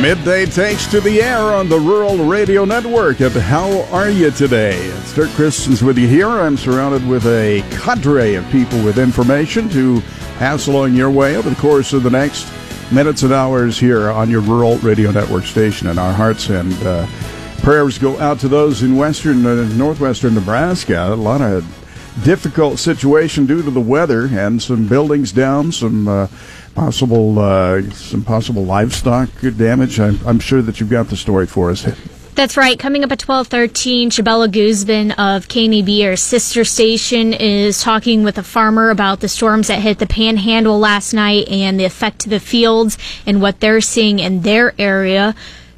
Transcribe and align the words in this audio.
Midday 0.00 0.46
takes 0.46 0.86
to 0.86 1.00
the 1.02 1.20
air 1.20 1.40
on 1.40 1.68
the 1.68 1.78
Rural 1.78 2.16
Radio 2.24 2.64
Network. 2.64 3.20
And 3.20 3.34
how 3.34 3.82
are 3.92 4.08
you 4.08 4.30
today? 4.30 4.78
It's 4.78 5.14
Dirk 5.14 5.36
with 5.36 5.98
you 5.98 6.08
here. 6.08 6.26
I'm 6.26 6.56
surrounded 6.56 7.06
with 7.06 7.26
a 7.26 7.60
cadre 7.70 8.34
of 8.36 8.50
people 8.50 8.82
with 8.82 8.98
information 8.98 9.68
to 9.68 10.00
pass 10.38 10.68
along 10.68 10.94
your 10.94 11.10
way 11.10 11.36
over 11.36 11.50
the 11.50 11.56
course 11.56 11.92
of 11.92 12.02
the 12.02 12.08
next 12.08 12.50
minutes 12.90 13.24
and 13.24 13.34
hours 13.34 13.78
here 13.78 14.08
on 14.08 14.30
your 14.30 14.40
Rural 14.40 14.78
Radio 14.78 15.10
Network 15.10 15.44
station. 15.44 15.88
And 15.88 15.98
our 15.98 16.14
hearts 16.14 16.48
and 16.48 16.72
uh, 16.82 17.06
prayers 17.58 17.98
go 17.98 18.18
out 18.20 18.40
to 18.40 18.48
those 18.48 18.82
in 18.82 18.96
western, 18.96 19.44
uh, 19.44 19.68
northwestern 19.74 20.34
Nebraska. 20.34 21.12
A 21.12 21.14
lot 21.14 21.42
of 21.42 21.62
difficult 22.24 22.78
situation 22.78 23.44
due 23.44 23.62
to 23.62 23.70
the 23.70 23.80
weather 23.80 24.30
and 24.32 24.62
some 24.62 24.88
buildings 24.88 25.30
down, 25.30 25.72
some. 25.72 26.08
Uh, 26.08 26.26
possible 26.74 27.38
uh, 27.38 27.82
some 27.90 28.22
possible 28.22 28.64
livestock 28.64 29.28
damage. 29.56 30.00
I'm, 30.00 30.18
I'm, 30.26 30.38
sure 30.38 30.62
that 30.62 30.80
you've 30.80 30.90
got 30.90 31.08
the 31.08 31.16
story 31.16 31.46
for 31.46 31.70
us. 31.70 31.86
That's 32.34 32.56
right. 32.56 32.78
Coming 32.78 33.04
up 33.04 33.12
at 33.12 33.20
1213, 33.20 34.10
Chabella 34.10 34.50
Guzman 34.50 35.10
of 35.12 35.46
KNEB, 35.48 36.06
our 36.06 36.16
sister 36.16 36.64
station, 36.64 37.34
is 37.34 37.82
talking 37.82 38.22
with 38.22 38.38
a 38.38 38.42
farmer 38.42 38.88
about 38.90 39.20
the 39.20 39.28
storms 39.28 39.68
that 39.68 39.80
hit 39.80 39.98
the 39.98 40.06
panhandle 40.06 40.78
last 40.78 41.12
night 41.12 41.48
and 41.48 41.78
the 41.78 41.84
effect 41.84 42.20
to 42.20 42.28
the 42.30 42.40
fields 42.40 42.96
and 43.26 43.42
what 43.42 43.60
they're 43.60 43.80
seeing 43.80 44.20
in 44.20 44.40
their 44.40 44.74
area 44.78 45.34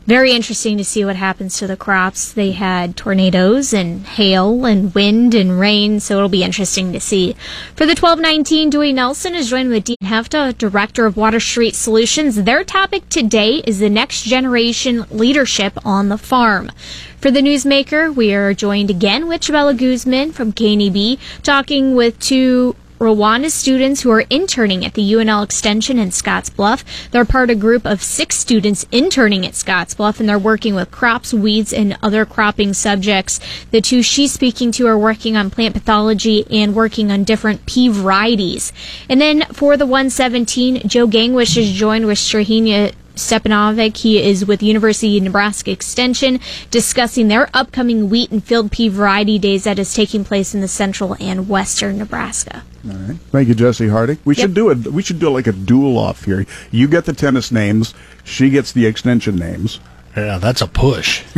very 0.07 0.33
interesting 0.33 0.77
to 0.79 0.85
see 0.85 1.05
what 1.05 1.17
happens 1.17 1.59
to 1.59 1.67
the 1.67 1.77
crops. 1.77 2.33
They 2.33 2.53
had 2.53 2.97
tornadoes 2.97 3.73
and 3.73 4.07
hail 4.07 4.65
and 4.65 4.95
wind 4.95 5.35
and 5.35 5.59
rain, 5.59 6.01
so 6.01 6.17
it'll 6.17 6.29
be 6.29 6.45
interesting 6.45 6.93
to 6.93 7.01
see. 7.01 7.35
For 7.75 7.87
the 7.87 7.95
1219, 7.95 8.71
Dewey 8.71 8.93
Nelson 8.93 9.35
is 9.35 9.51
joined 9.51 9.71
with 9.71 9.85
Dean 9.85 9.97
Hefta, 10.03 10.57
Director 10.59 11.07
of 11.07 11.17
Water 11.17 11.41
Street 11.41 11.75
Solutions. 11.75 12.43
Their 12.43 12.65
topic 12.65 13.09
today 13.09 13.63
is 13.67 13.79
the 13.79 13.91
next 13.91 14.23
generation 14.23 15.07
leadership 15.11 15.79
on 15.85 16.09
the 16.09 16.19
farm. 16.19 16.71
For 17.19 17.31
the 17.31 17.41
newsmaker, 17.41 18.13
we 18.13 18.35
are 18.35 18.53
joined 18.53 18.91
again 18.91 19.29
with 19.29 19.43
Chabella 19.43 19.79
Guzman 19.79 20.33
from 20.33 20.53
KNEB, 20.53 21.21
talking 21.45 21.95
with 21.95 22.19
two 22.19 22.75
Rwanda 23.03 23.51
students 23.51 24.03
who 24.03 24.11
are 24.11 24.25
interning 24.31 24.85
at 24.85 24.95
the 24.95 25.13
UNL 25.13 25.43
Extension 25.43 25.99
in 25.99 26.11
Scottsbluff. 26.11 26.85
They're 27.11 27.25
part 27.25 27.51
of 27.51 27.57
a 27.57 27.61
group 27.61 27.85
of 27.85 28.01
six 28.01 28.37
students 28.37 28.87
interning 28.93 29.45
at 29.45 29.55
Scottsbluff, 29.55 30.21
and 30.21 30.29
they're 30.29 30.39
working 30.39 30.77
with 30.77 30.93
crops, 30.93 31.35
weeds, 31.35 31.73
and 31.73 31.99
other 32.01 32.25
cropping 32.25 32.73
subjects. 32.73 33.41
The 33.73 33.81
two 33.81 34.03
she's 34.03 34.33
speaking 34.33 34.71
to 34.73 34.87
are 34.87 34.97
working 34.97 35.37
on 35.37 35.51
plant 35.51 35.75
pathology 35.75 36.47
and 36.49 36.77
working 36.77 37.11
on 37.11 37.25
different 37.25 37.67
pea 37.67 37.89
varieties. 37.89 38.73
And 39.09 39.21
then 39.21 39.43
for 39.53 39.77
the 39.77 39.87
117, 39.87 40.89
Joe 40.89 41.09
Gangwish 41.09 41.57
is 41.57 41.73
joined 41.73 42.07
with 42.07 42.19
Strahinja 42.19 42.95
Stepanovic. 43.15 43.97
He 43.99 44.23
is 44.23 44.45
with 44.45 44.63
University 44.63 45.19
of 45.19 45.25
Nebraska 45.25 45.71
Extension 45.71 46.41
discussing 46.71 47.29
their 47.29 47.49
upcoming 47.55 48.11
wheat 48.11 48.31
and 48.31 48.43
field 48.43 48.73
pea 48.73 48.89
variety 48.89 49.39
days 49.39 49.65
that 49.65 49.79
is 49.79 49.95
taking 49.95 50.25
place 50.25 50.55
in 50.55 50.61
the 50.61 50.69
central 50.69 51.17
and 51.21 51.49
western 51.49 51.99
Nebraska. 51.99 52.63
All 52.85 52.97
right. 52.97 53.17
Thank 53.31 53.49
you, 53.49 53.55
Jesse 53.55 53.89
Harding. 53.89 54.19
We 54.25 54.35
yep. 54.35 54.43
should 54.43 54.55
do 54.55 54.71
it. 54.71 54.87
We 54.89 55.03
should 55.03 55.21
do 55.21 55.31
like 55.31 55.47
a 55.47 55.53
duel 55.53 55.99
off 55.99 56.25
here. 56.25 56.47
You 56.71 56.89
get 56.89 57.05
the 57.05 57.13
tennis 57.13 57.53
names. 57.53 57.95
She 58.25 58.51
gets 58.51 58.73
the 58.73 58.87
extension 58.87 59.37
names. 59.37 59.79
Yeah, 60.17 60.39
that's 60.39 60.61
a 60.61 60.67
push. 60.67 61.25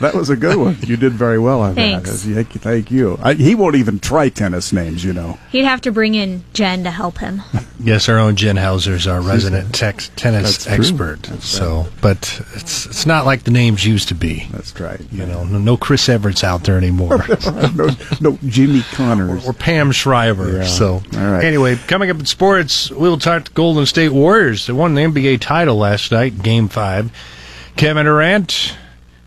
that 0.00 0.12
was 0.14 0.30
a 0.30 0.36
good 0.36 0.56
one. 0.56 0.76
You 0.82 0.96
did 0.96 1.12
very 1.12 1.38
well 1.38 1.60
on 1.60 1.74
Thanks. 1.74 2.22
that. 2.22 2.46
Thank 2.46 2.90
you. 2.90 3.18
I, 3.22 3.34
he 3.34 3.54
won't 3.54 3.76
even 3.76 3.98
try 3.98 4.28
tennis 4.28 4.72
names, 4.72 5.04
you 5.04 5.12
know. 5.12 5.38
He'd 5.50 5.64
have 5.64 5.80
to 5.82 5.92
bring 5.92 6.14
in 6.14 6.44
Jen 6.52 6.84
to 6.84 6.90
help 6.90 7.18
him. 7.18 7.42
yes, 7.80 8.08
our 8.08 8.18
own 8.18 8.36
Jen 8.36 8.56
Hauser 8.56 8.94
is 8.94 9.06
our 9.06 9.20
resident 9.20 9.74
tex- 9.74 10.10
tennis 10.16 10.64
That's 10.64 10.78
expert. 10.78 11.24
That's 11.24 11.46
so, 11.46 11.82
right. 11.82 11.92
but 12.00 12.40
it's 12.54 12.86
it's 12.86 13.06
not 13.06 13.26
like 13.26 13.44
the 13.44 13.50
names 13.50 13.84
used 13.84 14.08
to 14.08 14.14
be. 14.14 14.48
That's 14.52 14.78
right. 14.80 15.00
You 15.12 15.26
know, 15.26 15.44
no, 15.44 15.58
no 15.58 15.76
Chris 15.76 16.08
Everts 16.08 16.44
out 16.44 16.64
there 16.64 16.78
anymore. 16.78 17.24
no, 17.74 17.88
no 18.20 18.38
Jimmy 18.46 18.82
Connors 18.92 19.44
or, 19.46 19.50
or 19.50 19.52
Pam 19.52 19.92
Shriver. 19.92 20.58
Yeah. 20.58 20.64
So, 20.64 20.94
all 20.94 21.02
right. 21.32 21.44
Anyway, 21.44 21.76
coming 21.86 22.10
up 22.10 22.18
in 22.18 22.26
sports, 22.26 22.90
we'll 22.90 23.18
talk 23.18 23.44
to 23.44 23.52
Golden 23.52 23.84
State 23.86 24.10
Warriors. 24.10 24.66
They 24.66 24.72
won 24.72 24.94
the 24.94 25.02
NBA 25.02 25.40
title 25.40 25.76
last 25.76 26.12
night, 26.12 26.35
Game 26.42 26.68
Five. 26.68 27.10
Kevin 27.76 28.06
Durant, 28.06 28.76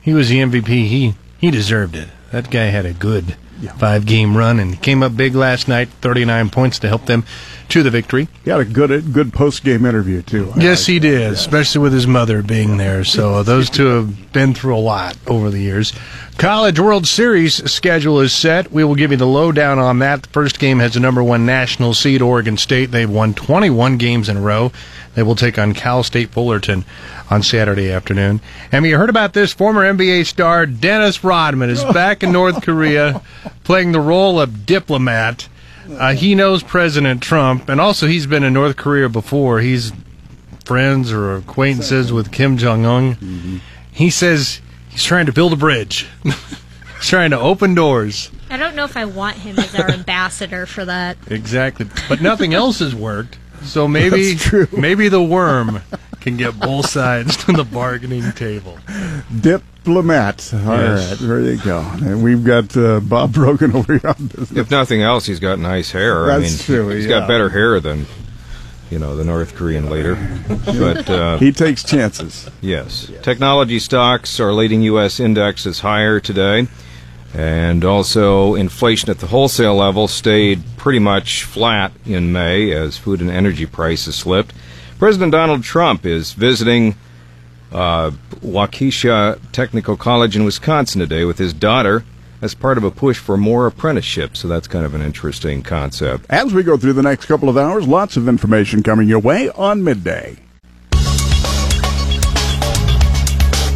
he 0.02 0.14
was 0.14 0.30
the 0.30 0.38
MVP. 0.40 0.68
He 0.68 1.16
he 1.38 1.52
deserved 1.52 1.96
it. 1.96 2.10
That 2.32 2.50
guy 2.50 2.66
had 2.66 2.86
a 2.86 2.94
good 2.94 3.36
yeah. 3.62 3.74
five 3.74 4.06
game 4.06 4.36
run 4.36 4.60
and 4.60 4.82
came 4.82 5.04
up 5.04 5.16
big 5.16 5.36
last 5.36 5.68
night, 5.68 5.90
39 6.02 6.50
points 6.50 6.80
to 6.80 6.88
help 6.88 7.06
them 7.06 7.24
to 7.70 7.84
the 7.84 7.90
victory. 7.90 8.28
He 8.44 8.50
had 8.50 8.60
a 8.60 8.66
good 8.66 9.14
good 9.14 9.34
post 9.34 9.64
game 9.64 9.86
interview 9.86 10.22
too. 10.22 10.52
I 10.56 10.62
yes, 10.62 10.82
like 10.82 10.94
he 10.94 11.00
did, 11.00 11.32
especially 11.32 11.82
with 11.82 11.94
his 11.94 12.08
mother 12.08 12.42
being 12.42 12.78
there. 12.78 13.04
So 13.04 13.44
those 13.44 13.70
two 13.70 13.86
have 13.88 14.34
been 14.34 14.54
through 14.54 14.76
a 14.76 14.80
lot 14.80 15.18
over 15.28 15.50
the 15.50 15.60
years. 15.60 15.94
College 16.40 16.80
World 16.80 17.06
Series 17.06 17.70
schedule 17.70 18.22
is 18.22 18.32
set. 18.32 18.72
We 18.72 18.86
will 18.86 18.96
give 18.96 19.12
you 19.12 19.18
the 19.18 19.28
lowdown 19.28 19.78
on 19.78 20.00
that. 20.00 20.24
The 20.24 20.30
first 20.30 20.58
game 20.58 20.80
has 20.80 20.94
the 20.94 21.02
number 21.02 21.22
one 21.22 21.46
national 21.46 21.94
seed, 21.94 22.22
Oregon 22.22 22.56
State. 22.56 22.92
They've 22.92 23.10
won 23.10 23.34
21 23.34 23.98
games 23.98 24.30
in 24.30 24.38
a 24.38 24.42
row. 24.42 24.72
They 25.16 25.22
will 25.22 25.36
take 25.36 25.60
on 25.60 25.74
Cal 25.74 26.02
State 26.02 26.30
Fullerton 26.30 26.86
on 27.30 27.44
Saturday 27.44 27.92
afternoon. 27.92 28.40
And 28.72 28.86
you 28.86 28.98
heard 28.98 29.10
about 29.10 29.34
this 29.34 29.52
former 29.52 29.82
NBA 29.82 30.28
star 30.28 30.66
Dennis 30.66 31.26
Rodman 31.26 31.70
is 31.70 31.84
back 31.84 32.24
in 32.24 32.32
North 32.32 32.62
Korea 32.64 33.22
playing 33.66 33.92
the 33.92 34.00
role 34.00 34.40
of 34.40 34.66
diplomat. 34.66 35.50
Uh, 35.90 36.14
he 36.14 36.36
knows 36.36 36.64
President 36.64 37.22
Trump, 37.22 37.68
and 37.68 37.82
also 37.82 38.08
he's 38.08 38.28
been 38.28 38.46
in 38.46 38.54
North 38.54 38.78
Korea 38.78 39.10
before. 39.10 39.60
He's 39.60 39.92
friends 40.64 41.12
or 41.12 41.36
acquaintances 41.36 42.14
with 42.14 42.32
Kim 42.32 42.56
Jong 42.56 42.86
Un. 42.86 43.16
Mm-hmm. 43.16 43.58
He 43.92 44.10
says 44.10 44.62
He's 45.00 45.06
trying 45.06 45.28
to 45.28 45.32
build 45.32 45.54
a 45.54 45.56
bridge. 45.56 46.08
He's 46.24 47.08
trying 47.08 47.32
to 47.32 47.40
open 47.40 47.74
doors. 47.74 48.30
I 48.50 48.58
don't 48.58 48.76
know 48.76 48.84
if 48.84 48.98
I 48.98 49.06
want 49.06 49.38
him 49.38 49.58
as 49.58 49.74
our 49.74 49.90
ambassador 49.90 50.66
for 50.66 50.84
that. 50.84 51.16
Exactly. 51.32 51.88
But 52.10 52.22
nothing 52.22 52.54
else 52.54 52.80
has 52.80 52.94
worked. 52.94 53.38
So 53.62 53.88
maybe 53.88 54.36
maybe 54.78 55.08
the 55.08 55.24
worm 55.24 55.80
can 56.20 56.36
get 56.36 56.60
both 56.60 56.90
sides 56.90 57.38
to 57.46 57.54
the 57.54 57.64
bargaining 57.64 58.30
table. 58.34 58.78
Diplomat. 59.40 60.54
All 60.54 60.60
yes. 60.60 61.12
right, 61.12 61.20
there 61.30 61.40
you 61.44 61.62
go. 61.64 61.80
And 61.80 62.22
we've 62.22 62.44
got 62.44 62.76
uh, 62.76 63.00
Bob 63.00 63.32
Brogan 63.32 63.72
over 63.78 64.00
here 64.00 64.10
on 64.10 64.28
business. 64.28 64.52
If 64.52 64.70
nothing 64.70 65.02
else, 65.02 65.26
he's 65.26 65.40
got 65.40 65.60
nice 65.60 65.92
hair. 65.92 66.26
That's 66.26 66.44
I 66.44 66.46
mean, 66.46 66.58
true. 66.58 66.90
He's 66.90 67.06
yeah. 67.06 67.20
got 67.20 67.28
better 67.30 67.48
hair 67.48 67.80
than 67.80 68.06
you 68.90 69.00
know, 69.00 69.16
the 69.16 69.24
North 69.24 69.56
Korean 69.56 69.90
leader. 69.90 70.16
But 70.66 71.10
uh, 71.10 71.38
he 71.38 71.52
takes 71.52 71.84
chances. 71.84 72.50
Yes. 72.62 73.10
yes. 73.10 73.24
Technology 73.24 73.80
stocks 73.80 74.40
are 74.40 74.54
leading 74.54 74.82
U.S. 74.84 75.20
indexes 75.20 75.80
higher 75.80 76.20
today. 76.20 76.68
And 77.34 77.84
also, 77.86 78.56
inflation 78.56 79.10
at 79.10 79.20
the 79.20 79.28
wholesale 79.28 79.76
level 79.76 80.08
stayed 80.08 80.64
pretty 80.78 81.00
much 81.00 81.44
flat 81.44 81.92
in 82.06 82.32
May 82.32 82.72
as 82.72 82.98
food 82.98 83.22
and 83.22 83.30
energy 83.30 83.66
prices 83.66 84.16
slipped. 84.16 84.54
President 84.98 85.32
Donald 85.32 85.64
Trump 85.64 86.06
is 86.06 86.34
visiting 86.34 86.96
uh, 87.72 88.12
Waukesha 88.42 89.40
Technical 89.52 89.96
College 89.96 90.36
in 90.36 90.44
Wisconsin 90.44 91.00
today 91.00 91.26
with 91.26 91.38
his 91.38 91.54
daughter 91.54 92.04
as 92.42 92.54
part 92.54 92.78
of 92.78 92.84
a 92.84 92.92
push 92.92 93.18
for 93.18 93.38
more 93.38 93.68
apprenticeships. 93.68 94.40
So 94.40 94.48
that's 94.48 94.68
kind 94.68 94.86
of 94.86 94.96
an 94.96 95.02
interesting 95.02 95.62
concept. 95.62 96.26
As 96.30 96.54
we 96.54 96.64
go 96.64 96.78
through 96.78 96.94
the 96.94 97.04
next 97.04 97.26
couple 97.26 97.50
of 97.50 97.58
hours, 97.58 97.88
lots 97.88 98.18
of 98.18 98.28
information 98.28 98.84
coming 98.84 99.08
your 99.08 99.20
way 99.20 99.50
on 99.50 99.84
midday. 99.84 100.38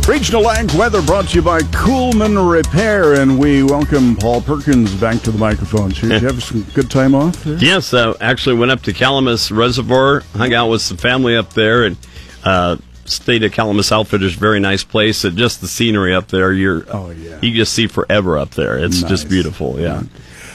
Regional 0.07 0.49
Ag 0.49 0.69
Weather 0.73 1.01
brought 1.01 1.29
to 1.29 1.35
you 1.35 1.41
by 1.41 1.61
Coolman 1.61 2.51
Repair, 2.51 3.21
and 3.21 3.39
we 3.39 3.63
welcome 3.63 4.17
Paul 4.17 4.41
Perkins 4.41 4.93
back 4.95 5.21
to 5.21 5.31
the 5.31 5.37
microphone. 5.37 5.89
Did 5.91 6.21
you 6.21 6.27
have 6.27 6.43
some 6.43 6.63
good 6.73 6.91
time 6.91 7.15
off? 7.15 7.41
There? 7.45 7.57
Yes, 7.57 7.93
uh, 7.93 8.13
actually 8.19 8.57
went 8.57 8.71
up 8.71 8.81
to 8.81 8.91
Calamus 8.91 9.55
Reservoir, 9.55 10.21
hung 10.35 10.53
out 10.53 10.67
with 10.67 10.81
some 10.81 10.97
family 10.97 11.37
up 11.37 11.53
there, 11.53 11.85
and 11.85 11.95
uh, 12.43 12.75
State 13.05 13.43
of 13.43 13.51
Calamus 13.51 13.91
Outfitters, 13.91 14.33
very 14.33 14.59
nice 14.59 14.83
place. 14.83 15.23
And 15.23 15.37
just 15.37 15.61
the 15.61 15.67
scenery 15.67 16.13
up 16.13 16.29
there, 16.29 16.53
you're 16.53 16.85
oh 16.89 17.11
yeah, 17.11 17.39
you 17.41 17.53
just 17.53 17.73
see 17.73 17.87
forever 17.87 18.37
up 18.37 18.51
there. 18.51 18.77
It's 18.77 19.01
nice. 19.01 19.09
just 19.09 19.29
beautiful. 19.29 19.79
Yeah. 19.79 20.03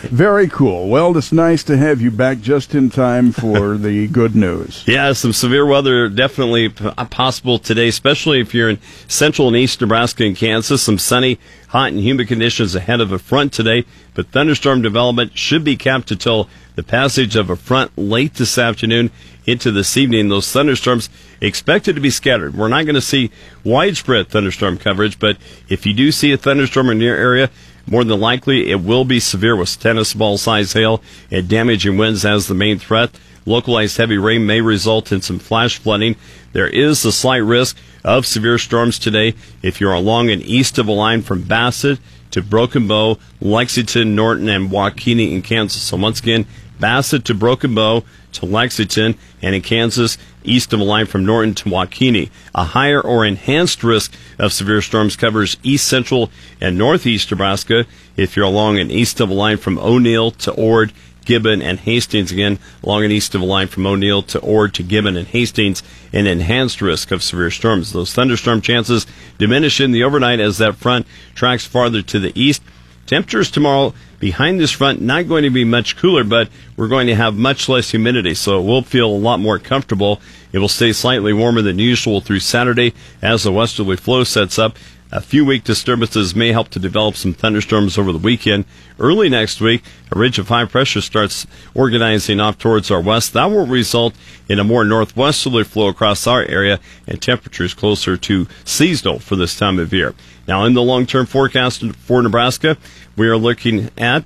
Very 0.03 0.49
cool. 0.49 0.89
Well, 0.89 1.17
it's 1.17 1.33
nice 1.33 1.65
to 1.65 1.77
have 1.77 2.01
you 2.01 2.11
back 2.11 2.41
just 2.41 2.75
in 2.75 2.91
time 2.91 3.33
for 3.33 3.77
the 3.79 4.07
good 4.09 4.37
news. 4.37 4.85
Yeah, 4.87 5.13
some 5.13 5.33
severe 5.33 5.67
weather 5.67 6.09
definitely 6.09 6.73
uh, 6.81 7.05
possible 7.07 7.59
today, 7.59 7.89
especially 7.89 8.41
if 8.41 8.55
you're 8.55 8.71
in 8.71 8.79
central 9.09 9.49
and 9.49 9.57
east 9.57 9.81
Nebraska 9.81 10.25
and 10.25 10.37
Kansas. 10.37 10.83
Some 10.83 10.99
sunny, 10.99 11.39
hot, 11.69 11.93
and 11.93 12.01
humid 12.01 12.29
conditions 12.29 12.75
ahead 12.75 13.01
of 13.01 13.13
a 13.13 13.19
front 13.19 13.53
today, 13.53 13.85
but 14.15 14.29
thunderstorm 14.29 14.83
development 14.83 15.37
should 15.37 15.65
be 15.65 15.77
capped 15.77 16.11
until 16.11 16.49
the 16.77 16.83
passage 16.85 17.35
of 17.35 17.51
a 17.51 17.57
front 17.57 17.97
late 17.99 18.35
this 18.35 18.57
afternoon 18.57 19.11
into 19.47 19.73
this 19.73 19.97
evening. 19.97 20.29
Those 20.29 20.53
thunderstorms 20.53 21.09
expected 21.41 21.95
to 21.97 22.01
be 22.01 22.11
scattered. 22.11 22.55
We're 22.55 22.69
not 22.69 22.85
going 22.85 22.95
to 22.95 23.01
see 23.01 23.31
widespread 23.65 24.29
thunderstorm 24.29 24.79
coverage, 24.79 25.19
but 25.19 25.39
if 25.69 25.87
you 25.87 25.95
do 25.95 26.13
see 26.13 26.33
a 26.33 26.37
thunderstorm 26.37 26.91
in 26.91 27.01
your 27.01 27.17
area, 27.17 27.51
More 27.91 28.05
than 28.05 28.21
likely, 28.21 28.71
it 28.71 28.83
will 28.83 29.07
be 29.07 29.19
severe 29.19 29.57
with 29.57 29.81
tennis 29.81 30.13
ball 30.13 30.37
size 30.37 30.75
hail 30.75 31.03
and 31.31 31.49
damaging 31.49 31.97
winds 31.97 32.25
as 32.25 32.47
the 32.47 32.55
main 32.55 32.79
threat. 32.79 33.11
Localized 33.47 33.97
heavy 33.97 34.19
rain 34.19 34.45
may 34.45 34.61
result 34.61 35.11
in 35.11 35.23
some 35.23 35.39
flash 35.39 35.79
flooding. 35.79 36.17
There 36.53 36.67
is 36.67 37.03
a 37.07 37.13
slight 37.13 37.39
risk 37.39 37.79
of 38.05 38.27
severe 38.27 38.59
storms 38.59 38.99
today 38.99 39.35
if 39.63 39.81
you're 39.81 39.95
along 39.95 40.29
and 40.29 40.43
east 40.43 40.77
of 40.77 40.87
a 40.87 40.93
line 40.93 41.23
from 41.23 41.43
Bassett 41.43 41.99
to 42.33 42.43
Broken 42.43 42.87
Bow, 42.87 43.19
Lexington, 43.41 44.15
Norton, 44.15 44.51
and 44.51 44.71
WaKeeney 44.71 45.33
in 45.33 45.41
Kansas. 45.41 45.81
So 45.81 45.97
once 45.97 46.21
again, 46.21 46.47
Bassett 46.79 47.25
to 47.25 47.35
Broken 47.35 47.75
Bow 47.75 48.05
to 48.33 48.45
Lexington, 48.45 49.17
and 49.41 49.55
in 49.55 49.63
Kansas, 49.63 50.19
east 50.53 50.73
of 50.73 50.81
a 50.81 50.85
line 50.85 51.07
from 51.07 51.25
Norton 51.25 51.55
to 51.55 51.69
WaKeeney. 51.69 52.31
A 52.55 52.65
higher 52.65 53.01
or 53.01 53.25
enhanced 53.25 53.85
risk 53.85 54.15
of 54.39 54.53
severe 54.53 54.83
storms 54.83 55.17
covers 55.17 55.57
east 55.63 55.87
central 55.87 56.31
and 56.61 56.77
northeast 56.77 57.31
Nebraska. 57.31 57.87
If 58.17 58.37
you're 58.37 58.47
along 58.47 58.79
an 58.79 58.91
east 58.91 59.21
of 59.21 59.31
a 59.31 59.35
line 59.35 59.59
from 59.59 59.79
O'Neill 59.79 60.31
to 60.33 60.53
Ord, 60.53 60.93
Gibbon, 61.25 61.61
and 61.61 61.79
Hastings 61.81 62.33
again, 62.33 62.59
along 62.83 63.05
an 63.05 63.13
east 63.13 63.35
of 63.35 63.43
a 63.43 63.45
line 63.45 63.69
from 63.69 63.87
O'Neill 63.87 64.23
to 64.23 64.39
Ord 64.41 64.73
to 64.75 64.83
Gibbon 64.83 65.17
and 65.17 65.29
Hastings, 65.29 65.83
an 66.13 66.27
enhanced 66.27 66.81
risk 66.81 67.11
of 67.11 67.23
severe 67.23 67.51
storms. 67.51 67.93
Those 67.93 68.15
thunderstorm 68.15 68.63
chances 68.63 69.07
diminish 69.37 69.79
in 69.79 69.93
the 69.93 70.05
overnight 70.05 70.41
as 70.41 70.57
that 70.57 70.77
front 70.77 71.07
tracks 71.35 71.67
farther 71.67 72.01
to 72.01 72.19
the 72.19 72.33
east. 72.35 72.63
Temperatures 73.09 73.51
tomorrow 73.51 73.95
behind 74.21 74.61
this 74.61 74.71
front 74.71 75.01
not 75.01 75.29
going 75.29 75.43
to 75.43 75.51
be 75.51 75.65
much 75.65 75.97
cooler, 75.97 76.25
but 76.25 76.51
we're 76.77 76.89
going 76.89 77.07
to 77.07 77.15
have 77.15 77.35
much 77.35 77.67
less 77.67 77.91
humidity, 77.91 78.35
so 78.35 78.61
it 78.61 78.65
will 78.65 78.83
feel 78.83 79.09
a 79.09 79.17
lot 79.17 79.41
more 79.41 79.59
comfortable. 79.59 80.21
It 80.53 80.59
will 80.59 80.69
stay 80.69 80.93
slightly 80.93 81.33
warmer 81.33 81.63
than 81.63 81.79
usual 81.79 82.21
through 82.21 82.41
Saturday 82.41 82.93
as 83.23 83.45
the 83.45 83.53
westerly 83.53 83.97
flow 83.97 84.25
sets 84.25 84.59
up. 84.59 84.77
A 85.11 85.23
few 85.23 85.47
weak 85.47 85.65
disturbances 85.65 86.37
may 86.37 86.53
help 86.53 86.69
to 86.69 86.79
develop 86.79 87.17
some 87.17 87.33
thunderstorms 87.33 87.97
over 87.97 88.13
the 88.13 88.19
weekend. 88.19 88.67
Early 88.99 89.31
next 89.31 89.59
week, 89.59 89.83
a 90.13 90.19
ridge 90.19 90.39
of 90.39 90.49
high 90.49 90.67
pressure 90.67 91.01
starts 91.01 91.47
organizing 91.75 92.41
off 92.41 92.59
towards 92.59 92.91
our 92.91 93.01
west. 93.01 93.33
That 93.33 93.47
will 93.47 93.67
result 93.67 94.15
in 94.51 94.59
a 94.59 94.65
more 94.65 94.85
northwesterly 94.85 95.65
flow 95.65 95.89
across 95.89 96.27
our 96.27 96.43
area 96.43 96.79
and 97.07 97.23
temperatures 97.23 97.73
closer 97.73 98.19
to 98.19 98.47
seasonal 98.67 99.19
for 99.19 99.35
this 99.35 99.59
time 99.59 99.79
of 99.79 99.95
year. 99.95 100.15
Now, 100.49 100.65
in 100.65 100.73
the 100.73 100.83
long 100.83 101.05
term 101.05 101.27
forecast 101.27 101.85
for 101.93 102.23
Nebraska, 102.23 102.79
we 103.17 103.29
are 103.29 103.37
looking 103.37 103.91
at 103.99 104.25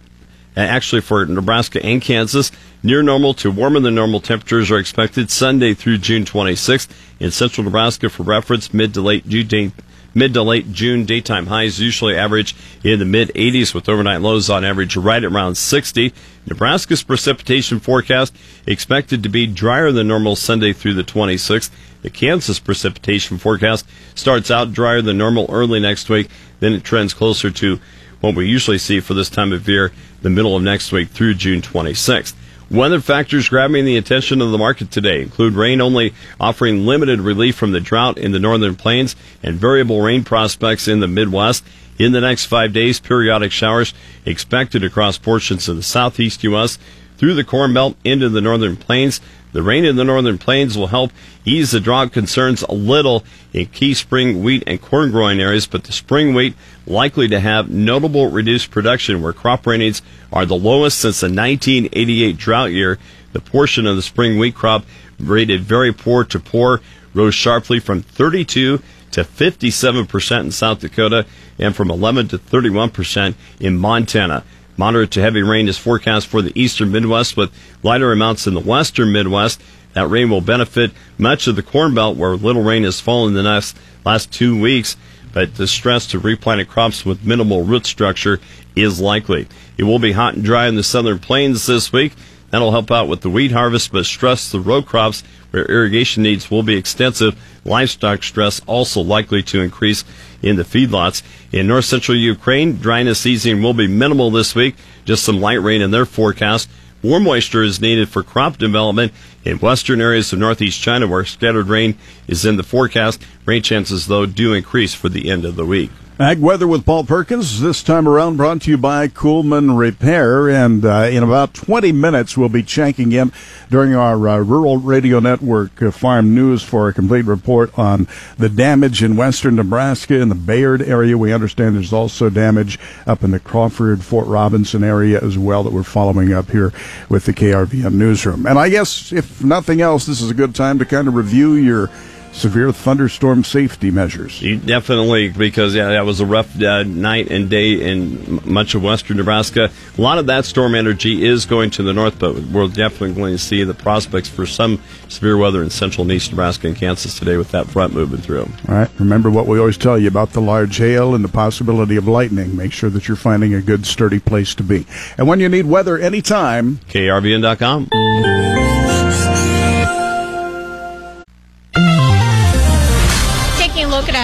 uh, 0.57 0.61
actually 0.61 1.01
for 1.01 1.27
Nebraska 1.27 1.85
and 1.85 2.01
Kansas. 2.01 2.53
Near 2.85 3.03
normal 3.03 3.35
to 3.35 3.51
warmer 3.51 3.81
than 3.81 3.97
normal 3.97 4.21
temperatures 4.21 4.71
are 4.71 4.79
expected 4.79 5.31
Sunday 5.31 5.75
through 5.75 5.99
June 5.99 6.25
26th. 6.25 6.89
In 7.19 7.33
central 7.33 7.65
Nebraska, 7.65 8.09
for 8.09 8.23
reference, 8.23 8.73
mid 8.73 8.95
to 8.95 9.01
late 9.01 9.29
June 9.29 9.73
Mid 10.15 10.35
to 10.35 10.43
late 10.43 10.73
June 10.73 11.05
daytime 11.05 11.47
highs 11.47 11.81
usually 11.81 12.17
average 12.17 12.55
in 12.85 12.99
the 12.99 13.05
mid 13.05 13.29
80s 13.29 13.75
with 13.75 13.89
overnight 13.89 14.21
lows 14.21 14.51
on 14.51 14.65
average 14.65 14.97
right 14.97 15.25
around 15.25 15.57
60. 15.57 16.13
Nebraska's 16.47 17.03
precipitation 17.03 17.81
forecast 17.81 18.35
expected 18.67 19.23
to 19.23 19.29
be 19.29 19.47
drier 19.47 19.91
than 19.91 20.09
normal 20.09 20.37
Sunday 20.37 20.73
through 20.73 20.95
the 20.95 21.05
26th. 21.05 21.71
The 22.03 22.11
Kansas 22.11 22.59
precipitation 22.59 23.39
forecast 23.39 23.87
starts 24.15 24.51
out 24.51 24.73
drier 24.73 25.01
than 25.01 25.19
normal 25.19 25.47
early 25.49 25.81
next 25.81 26.11
week, 26.11 26.29
then 26.61 26.73
it 26.73 26.85
trends 26.85 27.15
closer 27.15 27.51
to 27.51 27.81
what 28.21 28.35
we 28.35 28.49
usually 28.49 28.79
see 28.79 29.01
for 29.01 29.15
this 29.15 29.31
time 29.31 29.53
of 29.53 29.69
year, 29.69 29.93
the 30.21 30.31
middle 30.31 30.57
of 30.57 30.63
next 30.63 30.93
week 30.93 31.09
through 31.09 31.35
June 31.35 31.63
26th. 31.63 32.35
Weather 32.73 33.03
factors 33.03 33.51
grabbing 33.51 33.85
the 33.85 33.99
attention 33.99 34.41
of 34.41 34.51
the 34.51 34.57
market 34.57 34.91
today 34.91 35.21
include 35.21 35.53
rain 35.53 35.83
only 35.83 36.15
offering 36.41 36.87
limited 36.87 37.21
relief 37.21 37.55
from 37.55 37.73
the 37.73 37.81
drought 37.81 38.17
in 38.17 38.33
the 38.33 38.39
northern 38.39 38.77
plains 38.77 39.15
and 39.43 39.57
variable 39.57 40.01
rain 40.01 40.25
prospects 40.25 40.89
in 40.89 41.01
the 41.01 41.07
Midwest. 41.07 41.67
In 41.99 42.13
the 42.13 42.21
next 42.23 42.47
five 42.47 42.73
days, 42.73 42.99
periodic 42.99 43.53
showers 43.53 43.93
expected 44.25 44.85
across 44.85 45.19
portions 45.19 45.69
of 45.69 45.77
the 45.77 45.83
southeast 45.83 46.43
U.S. 46.45 46.79
through 47.19 47.35
the 47.35 47.45
Corn 47.45 47.75
Belt 47.75 47.95
into 48.05 48.31
the 48.31 48.41
northern 48.41 48.77
plains. 48.77 49.21
The 49.53 49.63
rain 49.63 49.85
in 49.85 49.97
the 49.97 50.05
northern 50.05 50.39
plains 50.39 50.77
will 50.77 50.87
help 50.87 51.13
ease 51.45 51.73
the 51.73 51.81
drought 51.81 52.13
concerns 52.13 52.63
a 52.63 52.73
little 52.73 53.23
in 53.53 53.67
key 53.67 53.93
spring 53.95 54.43
wheat 54.43 54.65
and 54.67 54.81
corn 54.81 55.11
growing 55.11 55.41
areas, 55.41 55.67
but 55.67 55.85
the 55.85 55.93
spring 55.93 56.35
wheat 56.35 56.55
likely 56.87 57.29
to 57.29 57.39
have 57.39 57.71
notable 57.71 58.31
reduced 58.31 58.71
production 58.71 59.21
where 59.21 59.33
crop 59.33 59.67
ratings 59.67 60.01
are 60.33 60.47
the 60.47 60.57
lowest 60.57 60.99
since 60.99 61.21
the 61.21 61.27
1988 61.27 62.37
drought 62.39 62.73
year. 62.73 62.99
The 63.33 63.41
portion 63.41 63.87
of 63.87 63.97
the 63.97 64.03
spring 64.03 64.39
wheat 64.39 64.55
crop 64.55 64.85
rated 65.19 65.61
very 65.61 65.93
poor 65.93 66.25
to 66.25 66.41
poor 66.41 66.81
rose 67.15 67.35
sharply 67.35 67.79
from 67.79 68.03
32 68.03 68.81
to 69.13 69.25
57% 69.25 70.41
in 70.41 70.51
South 70.51 70.81
Dakota 70.81 71.27
and 71.59 71.77
from 71.77 71.91
11 71.91 72.29
to 72.29 72.39
31% 72.39 73.35
in 73.61 73.77
Montana. 73.77 74.45
Moderate 74.77 75.11
to 75.13 75.21
heavy 75.21 75.43
rain 75.43 75.69
is 75.69 75.77
forecast 75.77 76.27
for 76.27 76.41
the 76.41 76.59
eastern 76.59 76.91
Midwest 76.91 77.37
with 77.37 77.53
lighter 77.83 78.11
amounts 78.11 78.47
in 78.47 78.55
the 78.55 78.61
western 78.61 79.13
Midwest. 79.13 79.61
That 79.93 80.09
rain 80.09 80.31
will 80.31 80.41
benefit 80.41 80.93
much 81.19 81.47
of 81.47 81.57
the 81.57 81.63
Corn 81.63 81.95
Belt 81.95 82.17
where 82.17 82.35
little 82.37 82.63
rain 82.63 82.85
has 82.85 83.01
fallen 83.01 83.35
the 83.35 83.43
last, 83.43 83.77
last 84.05 84.33
two 84.33 84.59
weeks, 84.59 84.97
but 85.35 85.57
the 85.57 85.67
stress 85.67 86.07
to 86.09 86.19
replanted 86.19 86.69
crops 86.69 87.05
with 87.05 87.25
minimal 87.25 87.65
root 87.65 87.85
structure 87.85 88.41
is 88.75 89.01
likely. 89.01 89.47
It 89.77 89.85
will 89.85 89.99
be 89.99 90.13
hot 90.13 90.35
and 90.35 90.45
dry 90.45 90.69
in 90.69 90.77
the 90.77 90.83
southern 90.83 91.19
plains 91.19 91.67
this 91.67 91.93
week. 91.93 92.15
That'll 92.51 92.71
help 92.71 92.91
out 92.91 93.09
with 93.09 93.21
the 93.21 93.31
wheat 93.31 93.53
harvest, 93.53 93.93
but 93.93 94.07
stress 94.07 94.51
the 94.51 94.61
row 94.61 94.83
crops 94.83 95.23
where 95.53 95.65
irrigation 95.67 96.25
needs 96.25 96.51
will 96.51 96.65
be 96.65 96.75
extensive. 96.75 97.41
Livestock 97.65 98.25
stress 98.25 98.61
also 98.67 99.01
likely 99.01 99.43
to 99.45 99.61
increase 99.61 100.05
in 100.43 100.57
the 100.57 100.65
feedlots. 100.65 101.23
In 101.53 101.69
north 101.69 101.85
central 101.85 102.17
Ukraine, 102.17 102.79
dryness 102.79 103.25
easing 103.25 103.63
will 103.63 103.75
be 103.75 103.87
minimal 103.87 104.31
this 104.31 104.55
week, 104.55 104.75
just 105.05 105.23
some 105.23 105.41
light 105.41 105.63
rain 105.63 105.81
in 105.81 105.93
their 105.93 106.07
forecast. 106.07 106.69
More 107.05 107.21
moisture 107.21 107.63
is 107.63 107.81
needed 107.81 108.09
for 108.09 108.23
crop 108.23 108.59
development 108.59 109.13
in 109.45 109.59
western 109.59 110.01
areas 110.01 110.33
of 110.33 110.39
northeast 110.39 110.81
China 110.81 111.07
where 111.07 111.25
scattered 111.25 111.69
rain 111.69 111.99
is 112.29 112.45
in 112.45 112.57
the 112.57 112.63
forecast. 112.63 113.23
Rain 113.45 113.63
chances, 113.63 114.07
though, 114.07 114.27
do 114.27 114.55
increase 114.55 114.95
for 114.95 115.09
the 115.09 115.29
end 115.29 115.45
of 115.45 115.57
the 115.57 115.67
week. 115.67 115.91
Ag 116.21 116.41
weather 116.41 116.69
with 116.69 116.85
Paul 116.85 117.05
Perkins. 117.05 117.63
This 117.63 117.83
time 117.83 118.07
around, 118.07 118.37
brought 118.37 118.61
to 118.63 118.71
you 118.71 118.77
by 118.77 119.09
Coolman 119.09 119.79
Repair. 119.79 120.51
And 120.51 120.85
uh, 120.85 121.09
in 121.11 121.23
about 121.23 121.55
20 121.55 121.91
minutes, 121.91 122.37
we'll 122.37 122.51
be 122.51 122.63
checking 122.63 123.13
in 123.13 123.33
during 123.71 123.95
our 123.95 124.29
uh, 124.29 124.39
Rural 124.41 124.77
Radio 124.77 125.21
Network 125.21 125.81
uh, 125.81 125.91
Farm 125.91 126.35
News 126.35 126.63
for 126.63 126.87
a 126.87 126.93
complete 126.93 127.25
report 127.25 127.77
on 127.79 128.07
the 128.37 128.51
damage 128.51 129.03
in 129.03 129.17
western 129.17 129.57
Nebraska 129.57 130.21
in 130.21 130.29
the 130.29 130.35
Bayard 130.35 130.83
area. 130.83 131.17
We 131.17 131.33
understand 131.33 131.77
there's 131.77 131.95
also 131.95 132.29
damage 132.29 132.79
up 133.07 133.25
in 133.25 133.31
the 133.31 133.41
Crawford, 133.41 134.05
Fort 134.05 134.27
Robinson 134.27 134.85
area 134.85 135.19
as 135.19 135.39
well 135.39 135.63
that 135.63 135.73
we're 135.73 135.83
following 135.83 136.35
up 136.35 136.51
here 136.51 136.75
with 137.09 137.25
the 137.25 137.33
KRVN 137.33 137.95
newsroom. 137.95 138.47
And 138.47 138.59
I 138.59 138.69
guess, 138.69 139.13
if 139.13 139.43
nothing 139.43 139.81
else, 139.81 140.05
this 140.05 140.21
is 140.21 140.31
a 140.31 140.35
good 140.35 140.55
time 140.55 140.79
to 140.79 140.85
kind 140.85 141.09
of 141.09 141.15
review 141.15 141.55
your 141.55 141.91
severe 142.33 142.73
thunderstorm 142.73 143.45
safety 143.45 143.91
measures. 143.91 144.41
Definitely, 144.41 145.29
because 145.29 145.75
yeah, 145.75 145.91
that 145.91 146.05
was 146.05 146.21
a 146.21 146.27
rough 146.27 146.61
uh, 146.61 146.83
night 146.83 147.31
and 147.31 147.49
day 147.49 147.75
in 147.75 148.41
much 148.51 148.75
of 148.75 148.83
western 148.83 149.19
Nebraska. 149.19 149.71
A 149.97 150.01
lot 150.01 150.19
of 150.19 150.27
that 150.27 150.45
storm 150.45 150.75
energy 150.75 151.25
is 151.25 151.47
going 151.47 151.71
to 151.71 151.83
the 151.83 151.93
north, 151.93 152.19
but 152.19 152.35
we're 152.35 152.69
definitely 152.69 153.15
going 153.15 153.33
to 153.33 153.39
see 153.39 153.63
the 153.65 153.75
prospects 153.75 154.29
for 154.29 154.47
some 154.47 154.81
severe 155.09 155.37
weather 155.37 155.63
in 155.63 155.71
central 155.71 156.03
and 156.03 156.13
east 156.13 156.31
Nebraska 156.31 156.67
and 156.67 156.77
Kansas 156.77 157.19
today 157.19 157.37
with 157.37 157.51
that 157.53 157.69
front 157.69 157.95
moving 157.95 158.21
through. 158.21 158.49
All 158.69 158.75
right. 158.75 158.91
Remember 158.99 159.31
what 159.31 159.47
we 159.47 159.59
always 159.59 159.79
tell 159.79 159.99
you 159.99 160.09
about 160.09 160.31
the 160.31 160.41
large 160.41 160.77
hail 160.79 161.15
and 161.15 161.23
the 161.23 161.29
possibility 161.29 161.97
of 161.97 162.09
lightning. 162.09 162.57
Make 162.57 162.73
sure 162.73 162.91
that 162.91 163.09
you're 163.09 163.17
finding 163.17 163.55
a 163.55 163.61
good, 163.61 163.87
sturdy 163.87 164.19
place 164.19 164.55
to 164.57 164.63
be. 164.63 164.87
And 165.19 165.29
when 165.29 165.41
you 165.41 165.49
need 165.49 165.67
weather 165.67 165.99
anytime, 165.99 166.77
KRVN.com. 166.89 168.92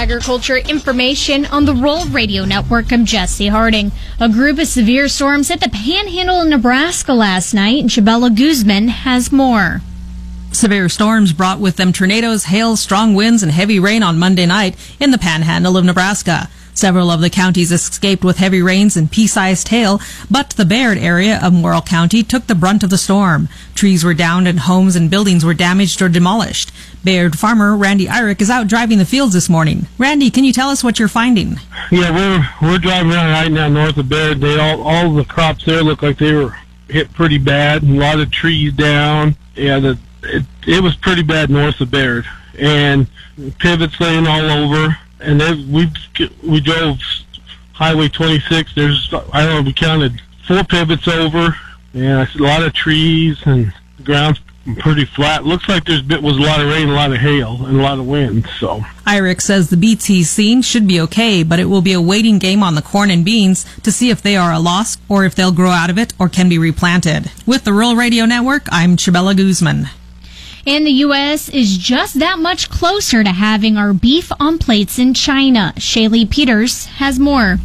agriculture 0.08 0.56
information 0.56 1.44
on 1.44 1.66
the 1.66 1.74
Rural 1.74 2.06
Radio 2.06 2.46
Network. 2.46 2.90
I'm 2.94 3.04
Jesse 3.04 3.48
Harding. 3.48 3.92
A 4.18 4.26
group 4.26 4.58
of 4.58 4.66
severe 4.66 5.06
storms 5.06 5.48
hit 5.48 5.60
the 5.60 5.68
panhandle 5.68 6.40
of 6.40 6.48
Nebraska 6.48 7.12
last 7.12 7.52
night, 7.52 7.84
Chabella 7.84 8.34
Guzman 8.34 8.88
has 8.88 9.30
more. 9.30 9.82
Severe 10.50 10.88
storms 10.88 11.34
brought 11.34 11.60
with 11.60 11.76
them 11.76 11.92
tornadoes, 11.92 12.44
hail, 12.44 12.74
strong 12.78 13.14
winds, 13.14 13.42
and 13.42 13.52
heavy 13.52 13.78
rain 13.78 14.02
on 14.02 14.18
Monday 14.18 14.46
night 14.46 14.76
in 14.98 15.10
the 15.10 15.18
panhandle 15.18 15.76
of 15.76 15.84
Nebraska. 15.84 16.48
Several 16.78 17.10
of 17.10 17.20
the 17.20 17.28
counties 17.28 17.72
escaped 17.72 18.22
with 18.22 18.36
heavy 18.36 18.62
rains 18.62 18.96
and 18.96 19.10
pea-sized 19.10 19.66
hail, 19.66 20.00
but 20.30 20.50
the 20.50 20.64
Bayard 20.64 20.96
area 20.96 21.40
of 21.42 21.52
Morrill 21.52 21.82
County 21.82 22.22
took 22.22 22.46
the 22.46 22.54
brunt 22.54 22.84
of 22.84 22.90
the 22.90 22.96
storm. 22.96 23.48
Trees 23.74 24.04
were 24.04 24.14
downed 24.14 24.46
and 24.46 24.60
homes 24.60 24.94
and 24.94 25.10
buildings 25.10 25.44
were 25.44 25.54
damaged 25.54 26.00
or 26.00 26.08
demolished. 26.08 26.70
Bayard 27.02 27.36
farmer 27.36 27.76
Randy 27.76 28.06
Irick 28.06 28.40
is 28.40 28.48
out 28.48 28.68
driving 28.68 28.98
the 28.98 29.04
fields 29.04 29.32
this 29.32 29.48
morning. 29.48 29.88
Randy, 29.98 30.30
can 30.30 30.44
you 30.44 30.52
tell 30.52 30.68
us 30.70 30.84
what 30.84 31.00
you're 31.00 31.08
finding? 31.08 31.58
Yeah, 31.90 32.14
we're 32.14 32.48
we're 32.62 32.78
driving 32.78 33.10
around 33.10 33.32
right 33.32 33.50
now 33.50 33.68
north 33.68 33.96
of 33.96 34.08
Bayard. 34.08 34.40
They 34.40 34.56
all 34.56 34.80
all 34.82 35.12
the 35.12 35.24
crops 35.24 35.64
there 35.64 35.82
look 35.82 36.02
like 36.02 36.18
they 36.18 36.32
were 36.32 36.56
hit 36.88 37.12
pretty 37.12 37.38
bad. 37.38 37.82
A 37.82 37.86
lot 37.86 38.20
of 38.20 38.30
trees 38.30 38.72
down. 38.72 39.36
Yeah, 39.56 39.80
the 39.80 39.98
it, 40.22 40.44
it 40.64 40.80
was 40.80 40.94
pretty 40.94 41.24
bad 41.24 41.50
north 41.50 41.80
of 41.80 41.90
Bayard, 41.90 42.24
and 42.56 43.08
pivots 43.58 43.98
laying 43.98 44.28
all 44.28 44.48
over 44.48 44.96
and 45.20 45.40
then 45.40 45.70
we 45.70 45.90
we 46.42 46.60
drove 46.60 46.98
Highway 47.72 48.08
26. 48.08 48.74
There's 48.74 49.12
I 49.32 49.44
don't 49.44 49.54
know 49.54 49.62
we 49.62 49.72
counted 49.72 50.20
four 50.46 50.64
pivots 50.64 51.08
over, 51.08 51.56
and 51.94 52.28
a 52.28 52.42
lot 52.42 52.62
of 52.62 52.72
trees 52.72 53.38
and 53.44 53.72
the 53.96 54.02
ground's 54.02 54.40
pretty 54.76 55.04
flat. 55.04 55.44
Looks 55.44 55.68
like 55.68 55.84
there's 55.84 56.02
bit 56.02 56.22
was 56.22 56.36
a 56.36 56.40
lot 56.40 56.60
of 56.60 56.68
rain, 56.68 56.88
a 56.88 56.94
lot 56.94 57.12
of 57.12 57.18
hail, 57.18 57.64
and 57.64 57.78
a 57.78 57.82
lot 57.82 57.98
of 57.98 58.06
wind. 58.06 58.46
So 58.58 58.84
Irick 59.06 59.40
says 59.40 59.70
the 59.70 59.78
he's 59.78 60.30
seen 60.30 60.62
should 60.62 60.86
be 60.86 61.00
okay, 61.00 61.42
but 61.42 61.58
it 61.58 61.66
will 61.66 61.82
be 61.82 61.92
a 61.92 62.00
waiting 62.00 62.38
game 62.38 62.62
on 62.62 62.74
the 62.74 62.82
corn 62.82 63.10
and 63.10 63.24
beans 63.24 63.64
to 63.82 63.92
see 63.92 64.10
if 64.10 64.22
they 64.22 64.36
are 64.36 64.52
a 64.52 64.58
loss 64.58 64.98
or 65.08 65.24
if 65.24 65.34
they'll 65.34 65.52
grow 65.52 65.70
out 65.70 65.90
of 65.90 65.98
it 65.98 66.12
or 66.18 66.28
can 66.28 66.48
be 66.48 66.58
replanted. 66.58 67.30
With 67.46 67.64
the 67.64 67.72
Rural 67.72 67.96
Radio 67.96 68.26
Network, 68.26 68.66
I'm 68.70 68.96
Chabella 68.96 69.36
Guzman. 69.36 69.88
And 70.66 70.86
the 70.86 70.92
U.S. 71.06 71.48
is 71.48 71.78
just 71.78 72.18
that 72.18 72.38
much 72.38 72.68
closer 72.68 73.24
to 73.24 73.30
having 73.30 73.76
our 73.76 73.92
beef 73.92 74.30
on 74.38 74.58
plates 74.58 74.98
in 74.98 75.14
China. 75.14 75.72
Shaylee 75.76 76.30
Peters 76.30 76.86
has 76.86 77.18
more. 77.18 77.58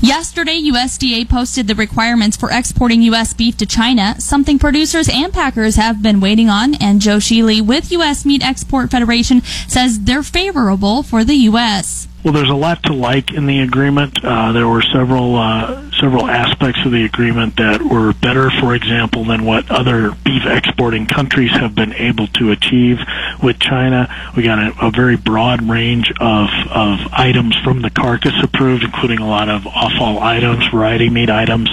Yesterday, 0.00 0.60
USDA 0.70 1.26
posted 1.30 1.66
the 1.66 1.74
requirements 1.74 2.36
for 2.36 2.50
exporting 2.52 3.00
U.S. 3.02 3.32
beef 3.32 3.56
to 3.56 3.64
China, 3.64 4.20
something 4.20 4.58
producers 4.58 5.08
and 5.08 5.32
packers 5.32 5.76
have 5.76 6.02
been 6.02 6.20
waiting 6.20 6.50
on. 6.50 6.74
And 6.74 7.00
Joe 7.00 7.16
Schuele 7.16 7.62
with 7.66 7.90
U.S. 7.92 8.26
Meat 8.26 8.44
Export 8.44 8.90
Federation 8.90 9.40
says 9.66 10.00
they're 10.00 10.22
favorable 10.22 11.02
for 11.02 11.24
the 11.24 11.34
U.S. 11.34 12.06
Well, 12.22 12.34
there's 12.34 12.50
a 12.50 12.54
lot 12.54 12.82
to 12.82 12.92
like 12.92 13.32
in 13.32 13.46
the 13.46 13.60
agreement. 13.60 14.22
Uh, 14.22 14.52
there 14.52 14.68
were 14.68 14.82
several 14.82 15.36
uh, 15.36 15.83
several 16.04 16.26
aspects 16.26 16.84
of 16.84 16.92
the 16.92 17.02
agreement 17.02 17.56
that 17.56 17.80
were 17.80 18.12
better, 18.12 18.50
for 18.60 18.74
example, 18.74 19.24
than 19.24 19.42
what 19.42 19.70
other 19.70 20.10
beef 20.22 20.44
exporting 20.44 21.06
countries 21.06 21.50
have 21.52 21.74
been 21.74 21.94
able 21.94 22.26
to 22.26 22.50
achieve 22.50 22.98
with 23.42 23.58
China. 23.58 24.06
We 24.36 24.42
got 24.42 24.58
a, 24.58 24.86
a 24.88 24.90
very 24.90 25.16
broad 25.16 25.62
range 25.62 26.12
of 26.20 26.50
of 26.70 26.98
items 27.10 27.56
from 27.64 27.80
the 27.80 27.88
carcass 27.88 28.34
approved, 28.42 28.84
including 28.84 29.20
a 29.20 29.26
lot 29.26 29.48
of 29.48 29.66
offal 29.66 30.18
items, 30.18 30.66
variety 30.68 31.08
meat 31.08 31.30
items. 31.30 31.70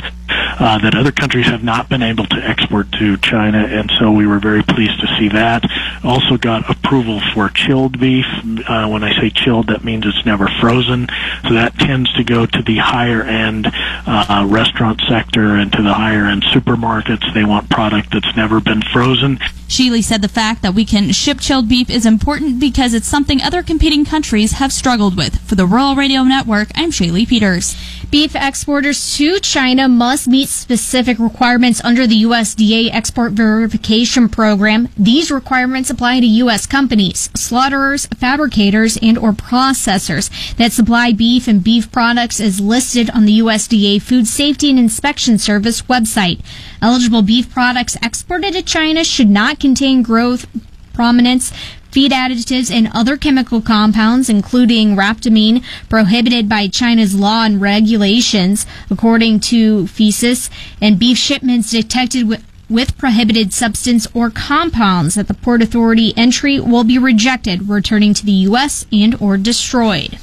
Uh, 0.59 0.77
that 0.77 0.95
other 0.95 1.11
countries 1.11 1.47
have 1.47 1.63
not 1.63 1.89
been 1.89 2.03
able 2.03 2.25
to 2.25 2.37
export 2.37 2.89
to 2.91 3.17
China, 3.17 3.57
and 3.57 3.91
so 3.99 4.11
we 4.11 4.27
were 4.27 4.39
very 4.39 4.61
pleased 4.63 4.99
to 5.01 5.07
see 5.17 5.27
that. 5.27 5.63
Also 6.03 6.37
got 6.37 6.69
approval 6.69 7.19
for 7.33 7.49
chilled 7.49 7.99
beef. 7.99 8.25
Uh, 8.67 8.87
when 8.87 9.03
I 9.03 9.11
say 9.19 9.29
chilled, 9.29 9.67
that 9.67 9.83
means 9.83 10.05
it's 10.05 10.25
never 10.25 10.47
frozen. 10.61 11.07
So 11.43 11.55
that 11.55 11.73
tends 11.79 12.13
to 12.13 12.23
go 12.23 12.45
to 12.45 12.61
the 12.61 12.77
higher 12.77 13.23
end 13.23 13.67
uh, 13.67 14.20
Uh, 14.29 14.45
restaurant 14.45 15.01
sector 15.09 15.55
and 15.55 15.73
to 15.73 15.81
the 15.81 15.93
higher 15.93 16.25
end 16.25 16.43
supermarkets. 16.43 17.33
They 17.33 17.43
want 17.43 17.69
product 17.69 18.13
that's 18.13 18.35
never 18.35 18.61
been 18.61 18.81
frozen. 18.81 19.39
Schuele 19.71 20.03
said 20.03 20.21
the 20.21 20.27
fact 20.27 20.63
that 20.63 20.75
we 20.75 20.83
can 20.83 21.13
ship 21.13 21.39
chilled 21.39 21.69
beef 21.69 21.89
is 21.89 22.05
important 22.05 22.59
because 22.59 22.93
it's 22.93 23.07
something 23.07 23.41
other 23.41 23.63
competing 23.63 24.03
countries 24.03 24.51
have 24.59 24.73
struggled 24.73 25.15
with. 25.15 25.39
For 25.47 25.55
the 25.55 25.65
Rural 25.65 25.95
Radio 25.95 26.23
Network, 26.23 26.71
I'm 26.75 26.91
Shaylee 26.91 27.25
Peters. 27.25 27.77
Beef 28.11 28.35
exporters 28.35 29.15
to 29.15 29.39
China 29.39 29.87
must 29.87 30.27
meet 30.27 30.49
specific 30.49 31.17
requirements 31.17 31.81
under 31.85 32.05
the 32.05 32.23
USDA 32.23 32.93
Export 32.93 33.31
Verification 33.31 34.27
Program. 34.27 34.89
These 34.97 35.31
requirements 35.31 35.89
apply 35.89 36.19
to 36.19 36.25
U.S. 36.25 36.65
companies, 36.65 37.29
slaughterers, 37.37 38.07
fabricators, 38.07 38.97
and 39.01 39.17
or 39.17 39.31
processors 39.31 40.29
that 40.57 40.73
supply 40.73 41.13
beef 41.13 41.47
and 41.47 41.63
beef 41.63 41.89
products 41.89 42.41
as 42.41 42.59
listed 42.59 43.09
on 43.11 43.23
the 43.23 43.39
USDA 43.39 44.01
Food 44.01 44.27
Safety 44.27 44.69
and 44.69 44.79
Inspection 44.79 45.37
Service 45.37 45.83
website. 45.83 46.41
Eligible 46.81 47.21
beef 47.21 47.51
products 47.51 47.95
exported 48.01 48.53
to 48.53 48.61
China 48.63 49.03
should 49.03 49.29
not 49.29 49.59
contain 49.59 50.01
growth 50.01 50.47
promotants, 50.93 51.53
feed 51.91 52.11
additives, 52.11 52.71
and 52.71 52.89
other 52.93 53.17
chemical 53.17 53.61
compounds, 53.61 54.29
including 54.29 54.95
ractopamine, 54.95 55.63
prohibited 55.89 56.49
by 56.49 56.67
China's 56.67 57.13
law 57.13 57.43
and 57.43 57.61
regulations, 57.61 58.65
according 58.89 59.39
to 59.39 59.83
FSIS, 59.83 60.49
and 60.81 60.97
beef 60.97 61.17
shipments 61.17 61.71
detected 61.71 62.27
with 62.27 62.43
with 62.69 62.97
prohibited 62.97 63.51
substance 63.51 64.07
or 64.13 64.29
compounds 64.29 65.17
at 65.17 65.27
the 65.27 65.33
Port 65.33 65.61
Authority 65.61 66.13
entry 66.15 66.57
will 66.57 66.85
be 66.85 66.97
rejected, 66.97 67.67
returning 67.67 68.13
to 68.13 68.25
the 68.25 68.31
U.S. 68.31 68.85
and 68.93 69.13
or 69.19 69.35
destroyed. 69.35 70.17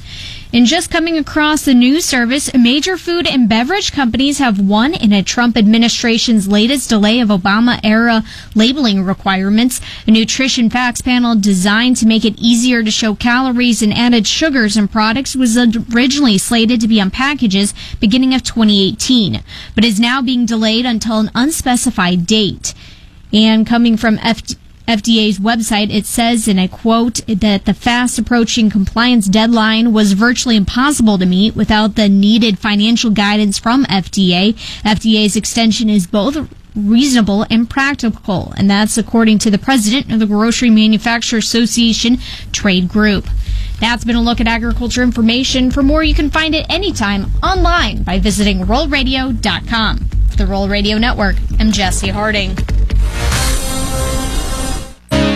And 0.51 0.65
just 0.65 0.89
coming 0.89 1.15
across 1.15 1.63
the 1.63 1.75
news 1.75 2.05
service, 2.05 2.51
major 2.55 2.97
food 2.97 3.27
and 3.27 3.47
beverage 3.47 3.91
companies 3.91 4.39
have 4.39 4.59
won 4.59 4.95
in 4.95 5.13
a 5.13 5.21
Trump 5.21 5.55
administration's 5.55 6.47
latest 6.47 6.89
delay 6.89 7.19
of 7.19 7.29
Obama 7.29 7.79
era 7.83 8.23
labeling 8.55 9.03
requirements. 9.03 9.79
A 10.07 10.11
nutrition 10.11 10.71
facts 10.71 11.01
panel 11.01 11.35
designed 11.35 11.97
to 11.97 12.07
make 12.07 12.25
it 12.25 12.39
easier 12.39 12.81
to 12.81 12.89
show 12.89 13.13
calories 13.13 13.83
and 13.83 13.93
added 13.93 14.25
sugars 14.25 14.75
in 14.75 14.87
products 14.87 15.35
was 15.35 15.55
originally 15.55 16.39
slated 16.39 16.81
to 16.81 16.87
be 16.87 16.99
on 16.99 17.11
packages 17.11 17.75
beginning 17.99 18.33
of 18.33 18.41
2018, 18.41 19.43
but 19.75 19.85
is 19.85 19.99
now 19.99 20.19
being 20.19 20.47
delayed 20.47 20.85
until 20.87 21.19
an 21.19 21.29
unspecified 21.35 22.25
date. 22.25 22.73
And 23.31 23.67
coming 23.67 23.97
from 23.97 24.17
FD- 24.17 24.55
FDA's 24.89 25.37
website, 25.37 25.93
it 25.93 26.07
says 26.07 26.47
in 26.47 26.57
a 26.57 26.67
quote 26.67 27.21
that 27.27 27.65
the 27.65 27.75
fast 27.75 28.17
approaching 28.17 28.71
compliance 28.71 29.27
deadline 29.27 29.93
was 29.93 30.13
virtually 30.13 30.55
impossible 30.55 31.19
to 31.19 31.27
meet 31.27 31.55
without 31.55 31.93
the 31.93 32.09
needed 32.09 32.57
financial 32.57 33.11
guidance 33.11 33.59
from 33.59 33.85
FDA. 33.85 34.53
FDA's 34.81 35.35
extension 35.35 35.91
is 35.91 36.07
both 36.07 36.49
reasonable 36.75 37.45
and 37.51 37.69
practical, 37.69 38.51
and 38.57 38.67
that's 38.67 38.97
according 38.97 39.37
to 39.37 39.51
the 39.51 39.59
president 39.59 40.11
of 40.11 40.17
the 40.17 40.25
Grocery 40.25 40.71
Manufacturer 40.71 41.37
Association 41.37 42.17
trade 42.51 42.89
group. 42.89 43.27
That's 43.79 44.03
been 44.03 44.15
a 44.15 44.23
look 44.23 44.41
at 44.41 44.47
agriculture 44.47 45.03
information. 45.03 45.69
For 45.69 45.83
more, 45.83 46.01
you 46.01 46.15
can 46.15 46.31
find 46.31 46.55
it 46.55 46.65
anytime 46.67 47.27
online 47.43 48.01
by 48.01 48.17
visiting 48.17 48.61
ruralradio.com. 48.61 50.09
The 50.35 50.47
Rural 50.47 50.67
Radio 50.67 50.97
Network, 50.97 51.35
I'm 51.59 51.71
Jesse 51.71 52.09
Harding. 52.09 52.57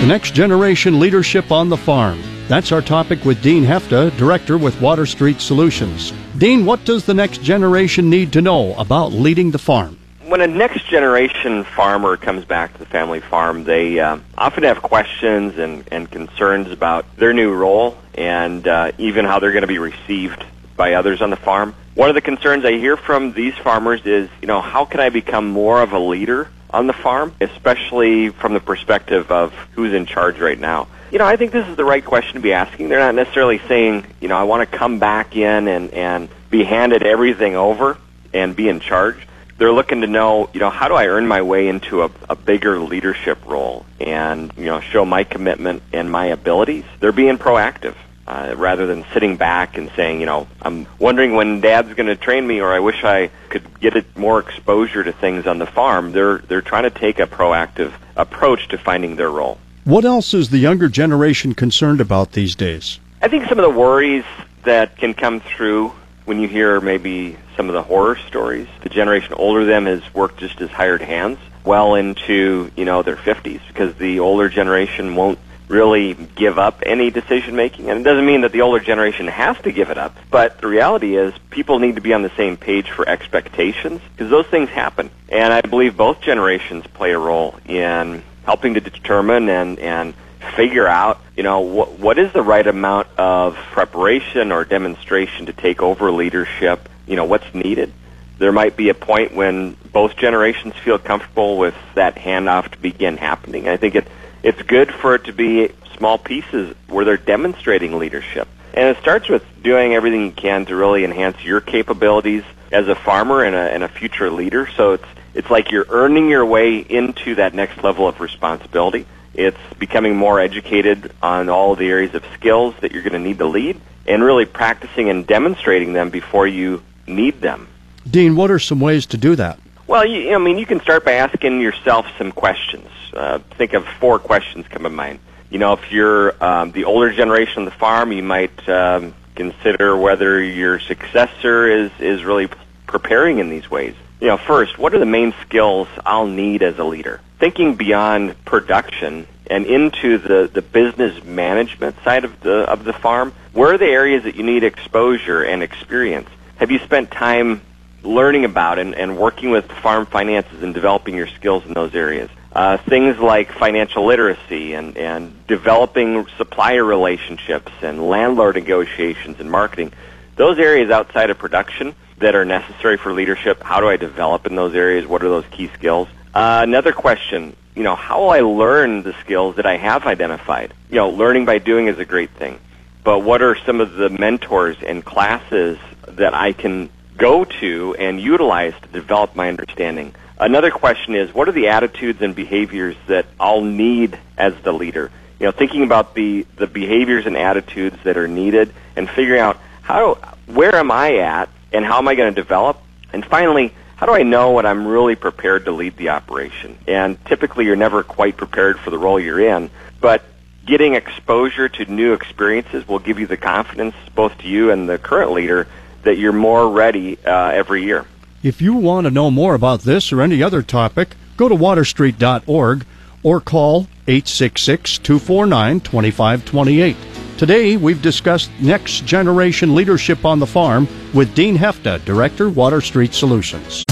The 0.03 0.09
next 0.09 0.33
generation 0.33 0.99
leadership 0.99 1.49
on 1.49 1.69
the 1.69 1.77
farm. 1.77 2.21
That's 2.49 2.73
our 2.73 2.81
topic 2.81 3.23
with 3.23 3.41
Dean 3.41 3.63
Hefta, 3.63 4.11
Director 4.17 4.57
with 4.57 4.81
Water 4.81 5.05
Street 5.05 5.39
Solutions. 5.39 6.11
Dean, 6.37 6.65
what 6.65 6.83
does 6.83 7.05
the 7.05 7.13
next 7.13 7.41
generation 7.41 8.09
need 8.09 8.33
to 8.33 8.41
know 8.41 8.75
about 8.75 9.13
leading 9.13 9.51
the 9.51 9.59
farm? 9.59 9.97
When 10.25 10.41
a 10.41 10.47
next 10.47 10.89
generation 10.89 11.63
farmer 11.63 12.17
comes 12.17 12.43
back 12.43 12.73
to 12.73 12.79
the 12.79 12.85
family 12.85 13.21
farm, 13.21 13.63
they 13.63 13.97
uh, 13.97 14.19
often 14.37 14.63
have 14.63 14.81
questions 14.81 15.57
and, 15.57 15.87
and 15.89 16.11
concerns 16.11 16.69
about 16.69 17.05
their 17.15 17.31
new 17.31 17.53
role 17.53 17.97
and 18.13 18.67
uh, 18.67 18.91
even 18.97 19.23
how 19.23 19.39
they're 19.39 19.53
going 19.53 19.61
to 19.61 19.67
be 19.67 19.79
received 19.79 20.43
by 20.75 20.95
others 20.95 21.21
on 21.21 21.29
the 21.29 21.37
farm. 21.37 21.73
One 21.95 22.09
of 22.09 22.15
the 22.15 22.21
concerns 22.21 22.65
I 22.65 22.73
hear 22.73 22.97
from 22.97 23.31
these 23.31 23.55
farmers 23.55 24.05
is, 24.05 24.29
you 24.41 24.49
know, 24.49 24.59
how 24.59 24.83
can 24.83 24.99
I 24.99 25.07
become 25.07 25.47
more 25.47 25.81
of 25.81 25.93
a 25.93 25.99
leader 25.99 26.49
on 26.73 26.87
the 26.87 26.93
farm, 26.93 27.33
especially 27.39 28.29
from 28.29 28.53
the 28.53 28.59
perspective 28.59 29.31
of 29.31 29.53
who's 29.73 29.93
in 29.93 30.05
charge 30.05 30.39
right 30.39 30.59
now. 30.59 30.87
You 31.11 31.19
know, 31.19 31.25
I 31.25 31.35
think 31.35 31.51
this 31.51 31.67
is 31.67 31.75
the 31.75 31.85
right 31.85 32.03
question 32.03 32.33
to 32.33 32.39
be 32.39 32.53
asking. 32.53 32.89
They're 32.89 32.99
not 32.99 33.13
necessarily 33.13 33.61
saying, 33.67 34.05
you 34.19 34.27
know, 34.27 34.35
I 34.35 34.43
want 34.43 34.69
to 34.69 34.77
come 34.77 34.97
back 34.97 35.35
in 35.35 35.67
and, 35.67 35.91
and 35.91 36.29
be 36.49 36.63
handed 36.63 37.03
everything 37.03 37.55
over 37.55 37.97
and 38.33 38.55
be 38.55 38.67
in 38.67 38.79
charge. 38.79 39.27
They're 39.59 39.71
looking 39.71 40.01
to 40.01 40.07
know, 40.07 40.49
you 40.53 40.59
know, 40.59 40.71
how 40.71 40.87
do 40.87 40.95
I 40.95 41.05
earn 41.05 41.27
my 41.27 41.43
way 41.43 41.67
into 41.67 42.01
a, 42.01 42.09
a 42.27 42.35
bigger 42.35 42.79
leadership 42.79 43.45
role 43.45 43.85
and, 43.99 44.51
you 44.57 44.65
know, 44.65 44.79
show 44.79 45.05
my 45.05 45.23
commitment 45.23 45.83
and 45.93 46.11
my 46.11 46.25
abilities. 46.25 46.85
They're 46.99 47.11
being 47.11 47.37
proactive. 47.37 47.95
Uh, 48.25 48.53
rather 48.55 48.87
than 48.87 49.03
sitting 49.13 49.35
back 49.35 49.77
and 49.77 49.91
saying, 49.97 50.21
you 50.21 50.25
know, 50.25 50.47
I'm 50.61 50.87
wondering 50.97 51.35
when 51.35 51.59
Dad's 51.59 51.93
going 51.93 52.07
to 52.07 52.15
train 52.15 52.47
me, 52.47 52.61
or 52.61 52.73
I 52.73 52.79
wish 52.79 53.03
I 53.03 53.29
could 53.49 53.81
get 53.81 53.97
it 53.97 54.17
more 54.17 54.39
exposure 54.39 55.03
to 55.03 55.11
things 55.11 55.45
on 55.45 55.59
the 55.59 55.65
farm. 55.65 56.13
They're 56.13 56.37
they're 56.37 56.61
trying 56.61 56.83
to 56.83 56.89
take 56.89 57.19
a 57.19 57.27
proactive 57.27 57.91
approach 58.15 58.69
to 58.69 58.77
finding 58.77 59.17
their 59.17 59.29
role. 59.29 59.57
What 59.83 60.05
else 60.05 60.33
is 60.33 60.49
the 60.49 60.57
younger 60.57 60.87
generation 60.87 61.53
concerned 61.53 61.99
about 61.99 62.31
these 62.31 62.55
days? 62.55 63.01
I 63.21 63.27
think 63.27 63.49
some 63.49 63.59
of 63.59 63.63
the 63.63 63.77
worries 63.77 64.23
that 64.63 64.95
can 64.97 65.13
come 65.13 65.41
through 65.41 65.91
when 66.23 66.39
you 66.39 66.47
hear 66.47 66.79
maybe 66.79 67.37
some 67.57 67.67
of 67.67 67.73
the 67.73 67.83
horror 67.83 68.15
stories. 68.15 68.69
The 68.81 68.89
generation 68.89 69.33
older 69.33 69.65
than 69.65 69.83
them 69.83 69.99
has 69.99 70.13
worked 70.13 70.39
just 70.39 70.61
as 70.61 70.69
hired 70.69 71.01
hands 71.01 71.39
well 71.65 71.95
into 71.95 72.71
you 72.75 72.85
know 72.85 73.03
their 73.03 73.15
50s 73.15 73.61
because 73.67 73.95
the 73.95 74.19
older 74.19 74.49
generation 74.49 75.15
won't 75.15 75.39
really 75.73 76.13
give 76.13 76.59
up 76.59 76.83
any 76.85 77.09
decision 77.09 77.55
making. 77.55 77.89
And 77.89 77.99
it 77.99 78.03
doesn't 78.03 78.25
mean 78.25 78.41
that 78.41 78.51
the 78.51 78.61
older 78.61 78.79
generation 78.79 79.27
has 79.27 79.57
to 79.63 79.71
give 79.71 79.89
it 79.89 79.97
up, 79.97 80.15
but 80.29 80.61
the 80.61 80.67
reality 80.67 81.17
is 81.17 81.33
people 81.49 81.79
need 81.79 81.95
to 81.95 82.01
be 82.01 82.13
on 82.13 82.21
the 82.21 82.31
same 82.37 82.55
page 82.55 82.89
for 82.91 83.07
expectations 83.09 83.99
because 84.11 84.29
those 84.29 84.45
things 84.47 84.69
happen. 84.69 85.09
And 85.29 85.51
I 85.51 85.61
believe 85.61 85.97
both 85.97 86.21
generations 86.21 86.85
play 86.87 87.11
a 87.11 87.19
role 87.19 87.59
in 87.65 88.23
helping 88.45 88.75
to 88.75 88.81
determine 88.81 89.49
and, 89.49 89.79
and 89.79 90.13
figure 90.55 90.87
out, 90.87 91.19
you 91.35 91.43
know, 91.43 91.61
what, 91.61 91.99
what 91.99 92.19
is 92.19 92.31
the 92.33 92.43
right 92.43 92.65
amount 92.65 93.07
of 93.17 93.55
preparation 93.55 94.51
or 94.51 94.65
demonstration 94.65 95.47
to 95.47 95.53
take 95.53 95.81
over 95.81 96.11
leadership, 96.11 96.87
you 97.07 97.15
know, 97.15 97.25
what's 97.25 97.53
needed. 97.53 97.91
There 98.37 98.51
might 98.51 98.75
be 98.75 98.89
a 98.89 98.93
point 98.93 99.33
when 99.33 99.77
both 99.91 100.17
generations 100.17 100.75
feel 100.75 100.99
comfortable 100.99 101.57
with 101.57 101.75
that 101.95 102.15
handoff 102.15 102.71
to 102.71 102.77
begin 102.77 103.17
happening. 103.17 103.67
I 103.67 103.77
think 103.77 103.95
it 103.95 104.07
it's 104.43 104.61
good 104.61 104.93
for 104.93 105.15
it 105.15 105.23
to 105.25 105.33
be 105.33 105.71
small 105.97 106.17
pieces 106.17 106.75
where 106.87 107.05
they're 107.05 107.17
demonstrating 107.17 107.97
leadership. 107.97 108.47
And 108.73 108.89
it 108.89 109.01
starts 109.01 109.29
with 109.29 109.43
doing 109.63 109.93
everything 109.93 110.25
you 110.25 110.31
can 110.31 110.65
to 110.65 110.75
really 110.75 111.03
enhance 111.03 111.43
your 111.43 111.61
capabilities 111.61 112.43
as 112.71 112.87
a 112.87 112.95
farmer 112.95 113.43
and 113.43 113.55
a, 113.55 113.71
and 113.71 113.83
a 113.83 113.87
future 113.87 114.29
leader. 114.29 114.67
So 114.75 114.93
it's 114.93 115.05
it's 115.35 115.49
like 115.49 115.71
you're 115.71 115.87
earning 115.89 116.29
your 116.29 116.45
way 116.45 116.77
into 116.77 117.35
that 117.35 117.55
next 117.55 117.83
level 117.83 118.07
of 118.07 118.19
responsibility. 118.19 119.07
It's 119.33 119.57
becoming 119.79 120.15
more 120.15 120.39
educated 120.39 121.11
on 121.23 121.49
all 121.49 121.75
the 121.75 121.89
areas 121.89 122.13
of 122.13 122.23
skills 122.35 122.75
that 122.81 122.91
you're 122.91 123.01
going 123.01 123.13
to 123.13 123.19
need 123.19 123.39
to 123.39 123.47
lead, 123.47 123.81
and 124.05 124.23
really 124.23 124.45
practicing 124.45 125.09
and 125.09 125.25
demonstrating 125.25 125.93
them 125.93 126.11
before 126.11 126.45
you 126.45 126.83
need 127.07 127.41
them. 127.41 127.67
Dean, 128.07 128.35
what 128.35 128.51
are 128.51 128.59
some 128.59 128.79
ways 128.79 129.07
to 129.07 129.17
do 129.17 129.35
that? 129.35 129.59
Well, 129.85 130.05
you, 130.05 130.33
I 130.33 130.37
mean, 130.37 130.57
you 130.57 130.65
can 130.65 130.79
start 130.79 131.03
by 131.03 131.13
asking 131.13 131.59
yourself 131.59 132.05
some 132.17 132.31
questions. 132.31 132.89
Uh, 133.13 133.39
think 133.57 133.73
of 133.73 133.85
four 133.99 134.17
questions 134.17 134.65
come 134.67 134.83
to 134.83 134.89
mind. 134.89 135.19
You 135.49 135.59
know, 135.59 135.73
if 135.73 135.91
you're 135.91 136.43
um, 136.43 136.71
the 136.71 136.85
older 136.85 137.13
generation 137.13 137.59
on 137.59 137.65
the 137.65 137.71
farm, 137.71 138.11
you 138.11 138.23
might 138.23 138.67
um, 138.69 139.13
consider 139.35 139.95
whether 139.95 140.41
your 140.41 140.79
successor 140.79 141.67
is 141.67 141.91
is 141.99 142.23
really 142.23 142.49
preparing 142.87 143.39
in 143.39 143.49
these 143.49 143.69
ways. 143.69 143.93
You 144.19 144.27
know, 144.27 144.37
first, 144.37 144.79
what 144.79 144.93
are 144.93 144.99
the 144.99 145.05
main 145.05 145.33
skills 145.41 145.87
I'll 146.05 146.27
need 146.27 146.63
as 146.63 146.79
a 146.79 146.83
leader? 146.83 147.19
Thinking 147.39 147.75
beyond 147.75 148.43
production 148.45 149.27
and 149.47 149.65
into 149.65 150.17
the, 150.17 150.49
the 150.51 150.61
business 150.61 151.23
management 151.23 151.97
side 152.03 152.23
of 152.23 152.39
the 152.39 152.59
of 152.61 152.85
the 152.85 152.93
farm, 152.93 153.33
where 153.51 153.73
are 153.73 153.77
the 153.77 153.85
areas 153.85 154.23
that 154.23 154.35
you 154.35 154.43
need 154.43 154.63
exposure 154.63 155.43
and 155.43 155.61
experience? 155.61 156.29
Have 156.55 156.71
you 156.71 156.79
spent 156.79 157.11
time 157.11 157.61
learning 158.03 158.45
about 158.45 158.79
and, 158.79 158.93
and 158.95 159.17
working 159.17 159.49
with 159.49 159.71
farm 159.71 160.05
finances 160.05 160.61
and 160.61 160.73
developing 160.73 161.15
your 161.15 161.27
skills 161.27 161.65
in 161.65 161.73
those 161.73 161.95
areas. 161.95 162.29
Uh, 162.51 162.77
things 162.77 163.17
like 163.17 163.51
financial 163.51 164.05
literacy 164.05 164.73
and, 164.73 164.95
and 164.95 165.47
developing 165.47 166.27
supplier 166.37 166.83
relationships 166.83 167.71
and 167.81 168.07
landlord 168.07 168.55
negotiations 168.55 169.39
and 169.39 169.49
marketing. 169.49 169.91
Those 170.35 170.59
areas 170.59 170.91
outside 170.91 171.29
of 171.29 171.37
production 171.37 171.95
that 172.19 172.35
are 172.35 172.45
necessary 172.45 172.97
for 172.97 173.11
leadership, 173.11 173.63
how 173.63 173.79
do 173.79 173.87
I 173.87 173.97
develop 173.97 174.45
in 174.45 174.55
those 174.55 174.75
areas? 174.75 175.07
What 175.07 175.23
are 175.23 175.29
those 175.29 175.45
key 175.49 175.69
skills? 175.69 176.07
Uh, 176.33 176.61
another 176.63 176.91
question, 176.91 177.55
you 177.75 177.83
know, 177.83 177.95
how 177.95 178.21
will 178.21 178.29
I 178.31 178.41
learn 178.41 179.03
the 179.03 179.13
skills 179.21 179.55
that 179.55 179.65
I 179.65 179.77
have 179.77 180.05
identified? 180.05 180.73
You 180.89 180.97
know, 180.97 181.09
learning 181.09 181.45
by 181.45 181.57
doing 181.57 181.87
is 181.87 181.97
a 181.97 182.05
great 182.05 182.31
thing. 182.31 182.59
But 183.03 183.19
what 183.19 183.41
are 183.41 183.55
some 183.65 183.81
of 183.81 183.93
the 183.93 184.09
mentors 184.09 184.77
and 184.81 185.03
classes 185.03 185.77
that 186.07 186.33
I 186.33 186.53
can 186.53 186.89
go 187.17 187.45
to 187.45 187.95
and 187.97 188.19
utilize 188.19 188.73
to 188.81 188.87
develop 188.87 189.35
my 189.35 189.47
understanding. 189.47 190.13
Another 190.37 190.71
question 190.71 191.15
is, 191.15 191.33
what 191.33 191.47
are 191.47 191.51
the 191.53 191.69
attitudes 191.69 192.21
and 192.21 192.35
behaviors 192.35 192.95
that 193.07 193.25
I'll 193.39 193.61
need 193.61 194.17
as 194.37 194.53
the 194.63 194.73
leader? 194.73 195.11
You 195.39 195.47
know, 195.47 195.51
thinking 195.51 195.83
about 195.83 196.15
the, 196.15 196.45
the 196.55 196.67
behaviors 196.67 197.25
and 197.25 197.37
attitudes 197.37 197.97
that 198.03 198.17
are 198.17 198.27
needed 198.27 198.73
and 198.95 199.09
figuring 199.09 199.41
out 199.41 199.57
how, 199.81 200.15
where 200.47 200.75
am 200.75 200.91
I 200.91 201.17
at 201.17 201.49
and 201.71 201.85
how 201.85 201.97
am 201.97 202.07
I 202.07 202.15
going 202.15 202.33
to 202.33 202.41
develop? 202.41 202.81
And 203.11 203.25
finally, 203.25 203.73
how 203.95 204.05
do 204.05 204.13
I 204.13 204.23
know 204.23 204.51
when 204.51 204.65
I'm 204.65 204.87
really 204.87 205.15
prepared 205.15 205.65
to 205.65 205.71
lead 205.71 205.97
the 205.97 206.09
operation? 206.09 206.77
And 206.87 207.23
typically 207.25 207.65
you're 207.65 207.75
never 207.75 208.03
quite 208.03 208.37
prepared 208.37 208.79
for 208.79 208.89
the 208.89 208.97
role 208.97 209.19
you're 209.19 209.39
in, 209.39 209.69
but 210.01 210.23
getting 210.65 210.95
exposure 210.95 211.69
to 211.69 211.85
new 211.85 212.13
experiences 212.13 212.87
will 212.87 212.99
give 212.99 213.19
you 213.19 213.27
the 213.27 213.37
confidence, 213.37 213.95
both 214.15 214.37
to 214.39 214.47
you 214.47 214.71
and 214.71 214.89
the 214.89 214.97
current 214.97 215.31
leader, 215.31 215.67
that 216.03 216.17
you're 216.17 216.31
more 216.33 216.69
ready 216.69 217.17
uh, 217.25 217.49
every 217.49 217.83
year. 217.83 218.05
If 218.41 218.61
you 218.61 218.73
want 218.73 219.05
to 219.05 219.11
know 219.11 219.31
more 219.31 219.55
about 219.55 219.81
this 219.81 220.11
or 220.11 220.21
any 220.21 220.43
other 220.43 220.61
topic, 220.61 221.15
go 221.37 221.47
to 221.47 221.55
waterstreet.org 221.55 222.85
or 223.23 223.39
call 223.39 223.87
866 224.07 224.97
249 224.99 225.79
2528. 225.79 226.97
Today, 227.37 227.77
we've 227.77 228.01
discussed 228.01 228.51
next 228.59 229.05
generation 229.05 229.75
leadership 229.75 230.23
on 230.23 230.39
the 230.39 230.45
farm 230.45 230.87
with 231.13 231.33
Dean 231.33 231.57
Hefta, 231.57 232.03
Director, 232.05 232.49
Water 232.49 232.81
Street 232.81 233.13
Solutions. 233.13 233.83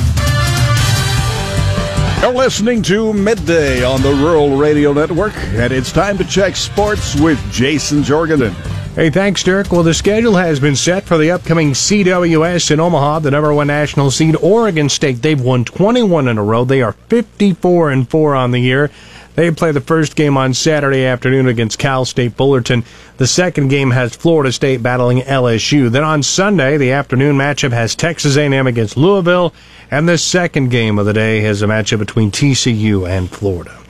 You're 2.22 2.34
listening 2.34 2.84
to 2.84 3.14
Midday 3.14 3.84
on 3.84 4.02
the 4.02 4.14
Rural 4.14 4.56
Radio 4.56 4.94
Network, 4.94 5.36
and 5.36 5.74
it's 5.74 5.92
time 5.92 6.18
to 6.20 6.24
check 6.24 6.56
sports 6.56 7.20
with 7.20 7.40
Jason 7.52 8.04
Jorgensen. 8.04 8.54
Hey, 8.94 9.10
thanks, 9.10 9.42
Dirk. 9.42 9.72
Well, 9.72 9.84
the 9.84 9.94
schedule 9.94 10.36
has 10.36 10.60
been 10.60 10.76
set 10.76 11.06
for 11.06 11.18
the 11.18 11.32
upcoming 11.32 11.72
CWS 11.72 12.72
in 12.72 12.82
Omaha, 12.82 13.20
the 13.20 13.32
number 13.32 13.54
one 13.54 13.68
national 13.68 14.12
seed, 14.12 14.36
Oregon 14.36 14.90
State. 14.90 15.22
They've 15.22 15.40
won 15.40 15.64
21 15.64 16.28
in 16.28 16.38
a 16.38 16.44
row. 16.44 16.66
They 16.66 16.82
are 16.82 16.92
54 16.92 17.90
and 17.90 18.10
4 18.10 18.36
on 18.36 18.52
the 18.52 18.60
year. 18.60 18.92
They 19.36 19.50
play 19.52 19.72
the 19.72 19.80
first 19.80 20.18
game 20.18 20.36
on 20.36 20.54
Saturday 20.54 21.06
afternoon 21.06 21.48
against 21.48 21.80
Cal 21.80 22.04
State 22.04 22.34
Fullerton. 22.34 22.84
The 23.16 23.28
second 23.28 23.70
game 23.70 23.92
has 23.92 24.14
Florida 24.14 24.52
State 24.52 24.84
battling 24.84 25.22
LSU. 25.22 25.90
Then 25.90 26.04
on 26.04 26.22
Sunday, 26.22 26.76
the 26.76 26.92
afternoon 26.92 27.38
matchup 27.38 27.72
has 27.72 27.96
Texas 27.96 28.36
A&M 28.36 28.68
against 28.68 28.98
Louisville, 28.98 29.54
and 29.90 30.08
the 30.08 30.18
second 30.18 30.70
game 30.70 31.00
of 31.00 31.06
the 31.06 31.14
day 31.14 31.40
has 31.40 31.62
a 31.62 31.66
matchup 31.66 32.00
between 32.00 32.30
TCU 32.30 33.10
and 33.10 33.30
Florida. 33.30 33.81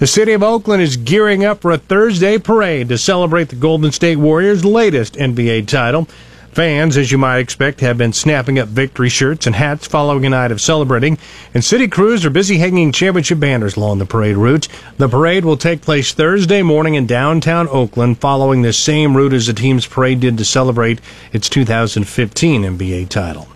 The 0.00 0.06
city 0.06 0.32
of 0.32 0.42
Oakland 0.42 0.80
is 0.80 0.96
gearing 0.96 1.44
up 1.44 1.60
for 1.60 1.72
a 1.72 1.76
Thursday 1.76 2.38
parade 2.38 2.88
to 2.88 2.96
celebrate 2.96 3.50
the 3.50 3.54
Golden 3.54 3.92
State 3.92 4.16
Warriors' 4.16 4.64
latest 4.64 5.12
NBA 5.16 5.68
title. 5.68 6.08
Fans, 6.52 6.96
as 6.96 7.12
you 7.12 7.18
might 7.18 7.40
expect, 7.40 7.82
have 7.82 7.98
been 7.98 8.14
snapping 8.14 8.58
up 8.58 8.68
victory 8.68 9.10
shirts 9.10 9.46
and 9.46 9.54
hats 9.54 9.86
following 9.86 10.24
a 10.24 10.30
night 10.30 10.52
of 10.52 10.60
celebrating, 10.62 11.18
and 11.52 11.62
city 11.62 11.86
crews 11.86 12.24
are 12.24 12.30
busy 12.30 12.56
hanging 12.56 12.92
championship 12.92 13.40
banners 13.40 13.76
along 13.76 13.98
the 13.98 14.06
parade 14.06 14.38
route. 14.38 14.68
The 14.96 15.06
parade 15.06 15.44
will 15.44 15.58
take 15.58 15.82
place 15.82 16.14
Thursday 16.14 16.62
morning 16.62 16.94
in 16.94 17.06
downtown 17.06 17.68
Oakland, 17.68 18.20
following 18.20 18.62
the 18.62 18.72
same 18.72 19.14
route 19.14 19.34
as 19.34 19.48
the 19.48 19.52
team's 19.52 19.86
parade 19.86 20.20
did 20.20 20.38
to 20.38 20.46
celebrate 20.46 21.02
its 21.34 21.50
2015 21.50 22.62
NBA 22.62 23.10
title. 23.10 23.48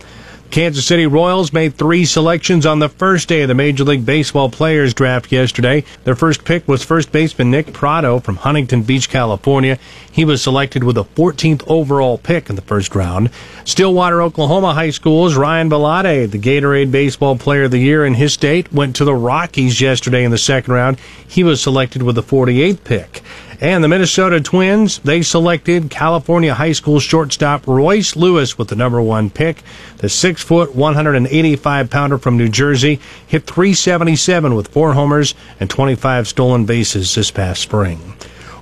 Kansas 0.54 0.86
City 0.86 1.08
Royals 1.08 1.52
made 1.52 1.74
three 1.74 2.04
selections 2.04 2.64
on 2.64 2.78
the 2.78 2.88
first 2.88 3.28
day 3.28 3.42
of 3.42 3.48
the 3.48 3.56
Major 3.56 3.82
League 3.82 4.06
Baseball 4.06 4.48
Players 4.48 4.94
Draft 4.94 5.32
yesterday. 5.32 5.82
Their 6.04 6.14
first 6.14 6.44
pick 6.44 6.68
was 6.68 6.84
first 6.84 7.10
baseman 7.10 7.50
Nick 7.50 7.72
Pratto 7.72 8.20
from 8.20 8.36
Huntington 8.36 8.84
Beach, 8.84 9.10
California. 9.10 9.80
He 10.12 10.24
was 10.24 10.40
selected 10.40 10.84
with 10.84 10.96
a 10.96 11.02
14th 11.02 11.64
overall 11.66 12.18
pick 12.18 12.48
in 12.48 12.54
the 12.54 12.62
first 12.62 12.94
round. 12.94 13.30
Stillwater, 13.64 14.22
Oklahoma 14.22 14.74
High 14.74 14.90
School's 14.90 15.34
Ryan 15.34 15.68
Vilade, 15.70 16.30
the 16.30 16.38
Gatorade 16.38 16.92
Baseball 16.92 17.36
Player 17.36 17.64
of 17.64 17.72
the 17.72 17.78
Year 17.78 18.06
in 18.06 18.14
his 18.14 18.32
state, 18.32 18.72
went 18.72 18.94
to 18.94 19.04
the 19.04 19.12
Rockies 19.12 19.80
yesterday 19.80 20.22
in 20.22 20.30
the 20.30 20.38
second 20.38 20.72
round. 20.72 21.00
He 21.26 21.42
was 21.42 21.60
selected 21.60 22.04
with 22.04 22.14
the 22.14 22.22
48th 22.22 22.84
pick. 22.84 23.22
And 23.60 23.84
the 23.84 23.88
Minnesota 23.88 24.40
Twins, 24.40 24.98
they 24.98 25.22
selected 25.22 25.90
California 25.90 26.54
high 26.54 26.72
school 26.72 27.00
shortstop 27.00 27.66
Royce 27.66 28.16
Lewis 28.16 28.58
with 28.58 28.68
the 28.68 28.76
number 28.76 29.00
one 29.00 29.30
pick. 29.30 29.62
The 29.98 30.08
six 30.08 30.42
foot, 30.42 30.74
185 30.74 31.90
pounder 31.90 32.18
from 32.18 32.36
New 32.36 32.48
Jersey 32.48 33.00
hit 33.26 33.46
377 33.46 34.54
with 34.54 34.68
four 34.68 34.94
homers 34.94 35.34
and 35.60 35.70
25 35.70 36.28
stolen 36.28 36.66
bases 36.66 37.14
this 37.14 37.30
past 37.30 37.62
spring. 37.62 38.14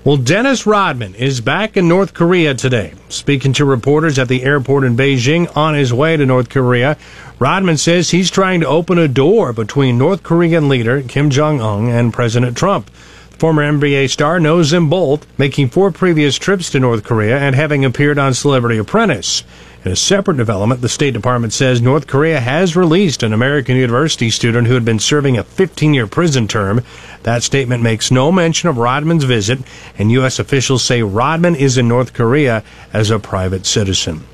Well, 0.04 0.16
Dennis 0.16 0.66
Rodman 0.66 1.14
is 1.14 1.40
back 1.40 1.76
in 1.76 1.86
North 1.86 2.12
Korea 2.12 2.54
today. 2.54 2.92
Speaking 3.08 3.52
to 3.52 3.64
reporters 3.64 4.18
at 4.18 4.26
the 4.26 4.42
airport 4.42 4.82
in 4.82 4.96
Beijing 4.96 5.56
on 5.56 5.74
his 5.74 5.92
way 5.94 6.16
to 6.16 6.26
North 6.26 6.48
Korea, 6.48 6.96
Rodman 7.38 7.76
says 7.76 8.10
he's 8.10 8.28
trying 8.28 8.60
to 8.60 8.66
open 8.66 8.98
a 8.98 9.06
door 9.06 9.52
between 9.52 9.98
North 9.98 10.24
Korean 10.24 10.68
leader 10.68 11.02
Kim 11.02 11.30
Jong 11.30 11.60
un 11.60 11.88
and 11.88 12.12
President 12.12 12.56
Trump. 12.56 12.90
Former 13.38 13.62
NBA 13.62 14.10
star 14.10 14.38
knows 14.38 14.70
them 14.70 14.88
both, 14.88 15.26
making 15.38 15.70
four 15.70 15.90
previous 15.90 16.36
trips 16.36 16.70
to 16.70 16.80
North 16.80 17.04
Korea 17.04 17.38
and 17.38 17.54
having 17.54 17.84
appeared 17.84 18.18
on 18.18 18.34
Celebrity 18.34 18.78
Apprentice. 18.78 19.42
In 19.84 19.90
a 19.90 19.96
separate 19.96 20.36
development, 20.36 20.80
the 20.80 20.88
State 20.88 21.12
Department 21.12 21.52
says 21.52 21.82
North 21.82 22.06
Korea 22.06 22.38
has 22.38 22.76
released 22.76 23.24
an 23.24 23.32
American 23.32 23.76
university 23.76 24.30
student 24.30 24.68
who 24.68 24.74
had 24.74 24.84
been 24.84 25.00
serving 25.00 25.36
a 25.36 25.42
15 25.42 25.92
year 25.92 26.06
prison 26.06 26.46
term. 26.46 26.82
That 27.24 27.42
statement 27.42 27.82
makes 27.82 28.12
no 28.12 28.30
mention 28.30 28.68
of 28.68 28.78
Rodman's 28.78 29.24
visit, 29.24 29.58
and 29.98 30.12
U.S. 30.12 30.38
officials 30.38 30.84
say 30.84 31.02
Rodman 31.02 31.56
is 31.56 31.78
in 31.78 31.88
North 31.88 32.14
Korea 32.14 32.62
as 32.92 33.10
a 33.10 33.18
private 33.18 33.66
citizen. 33.66 34.24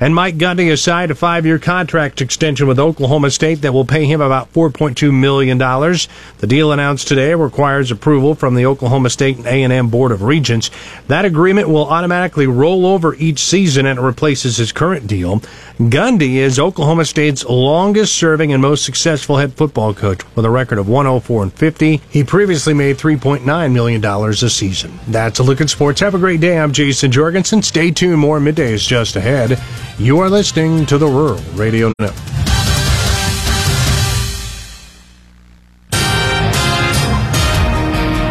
And 0.00 0.14
Mike 0.14 0.36
Gundy 0.36 0.68
has 0.68 0.82
signed 0.82 1.10
a 1.10 1.14
five-year 1.14 1.58
contract 1.58 2.20
extension 2.20 2.66
with 2.66 2.78
Oklahoma 2.78 3.30
State 3.30 3.62
that 3.62 3.72
will 3.72 3.84
pay 3.84 4.04
him 4.04 4.20
about 4.20 4.52
$4.2 4.52 5.12
million. 5.12 5.58
The 5.58 6.46
deal 6.46 6.72
announced 6.72 7.08
today 7.08 7.34
requires 7.34 7.90
approval 7.90 8.34
from 8.34 8.54
the 8.54 8.66
Oklahoma 8.66 9.10
State 9.10 9.38
and 9.38 9.46
A&M 9.46 9.88
Board 9.88 10.12
of 10.12 10.22
Regents. 10.22 10.70
That 11.08 11.24
agreement 11.24 11.68
will 11.68 11.86
automatically 11.86 12.46
roll 12.46 12.86
over 12.86 13.14
each 13.14 13.38
season 13.38 13.86
and 13.86 13.98
it 13.98 14.02
replaces 14.02 14.56
his 14.56 14.72
current 14.72 15.06
deal. 15.06 15.40
Gundy 15.78 16.36
is 16.36 16.58
Oklahoma 16.58 17.04
State's 17.04 17.44
longest-serving 17.44 18.52
and 18.52 18.62
most 18.62 18.84
successful 18.84 19.38
head 19.38 19.54
football 19.54 19.94
coach 19.94 20.22
with 20.34 20.44
a 20.44 20.50
record 20.50 20.78
of 20.78 20.88
104 20.88 21.42
and 21.44 21.52
50. 21.52 21.96
He 22.10 22.24
previously 22.24 22.74
made 22.74 22.96
$3.9 22.96 23.72
million 23.72 24.04
a 24.04 24.34
season. 24.34 24.98
That's 25.08 25.38
a 25.38 25.42
look 25.42 25.60
at 25.60 25.70
sports. 25.70 26.00
Have 26.00 26.14
a 26.14 26.18
great 26.18 26.40
day. 26.40 26.58
I'm 26.58 26.72
Jason 26.72 27.10
Jorgensen. 27.10 27.62
Stay 27.62 27.90
tuned. 27.90 28.18
More 28.18 28.40
midday 28.40 28.72
is 28.72 28.86
just 28.86 29.16
ahead. 29.16 29.60
You 29.96 30.18
are 30.18 30.28
listening 30.28 30.86
to 30.86 30.98
the 30.98 31.06
Rural 31.06 31.38
Radio 31.54 31.92
Network. 32.00 32.20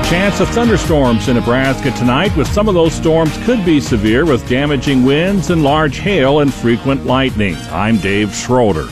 chance 0.09 0.39
of 0.41 0.49
thunderstorms 0.49 1.27
in 1.27 1.35
Nebraska 1.35 1.89
tonight, 1.91 2.35
with 2.37 2.47
some 2.47 2.67
of 2.67 2.75
those 2.75 2.93
storms 2.93 3.35
could 3.45 3.65
be 3.65 3.79
severe 3.79 4.25
with 4.25 4.47
damaging 4.47 5.03
winds 5.03 5.49
and 5.49 5.63
large 5.63 5.97
hail 5.97 6.41
and 6.41 6.53
frequent 6.53 7.05
lightning. 7.07 7.55
I'm 7.71 7.97
Dave 7.97 8.31
Schroeder. 8.35 8.87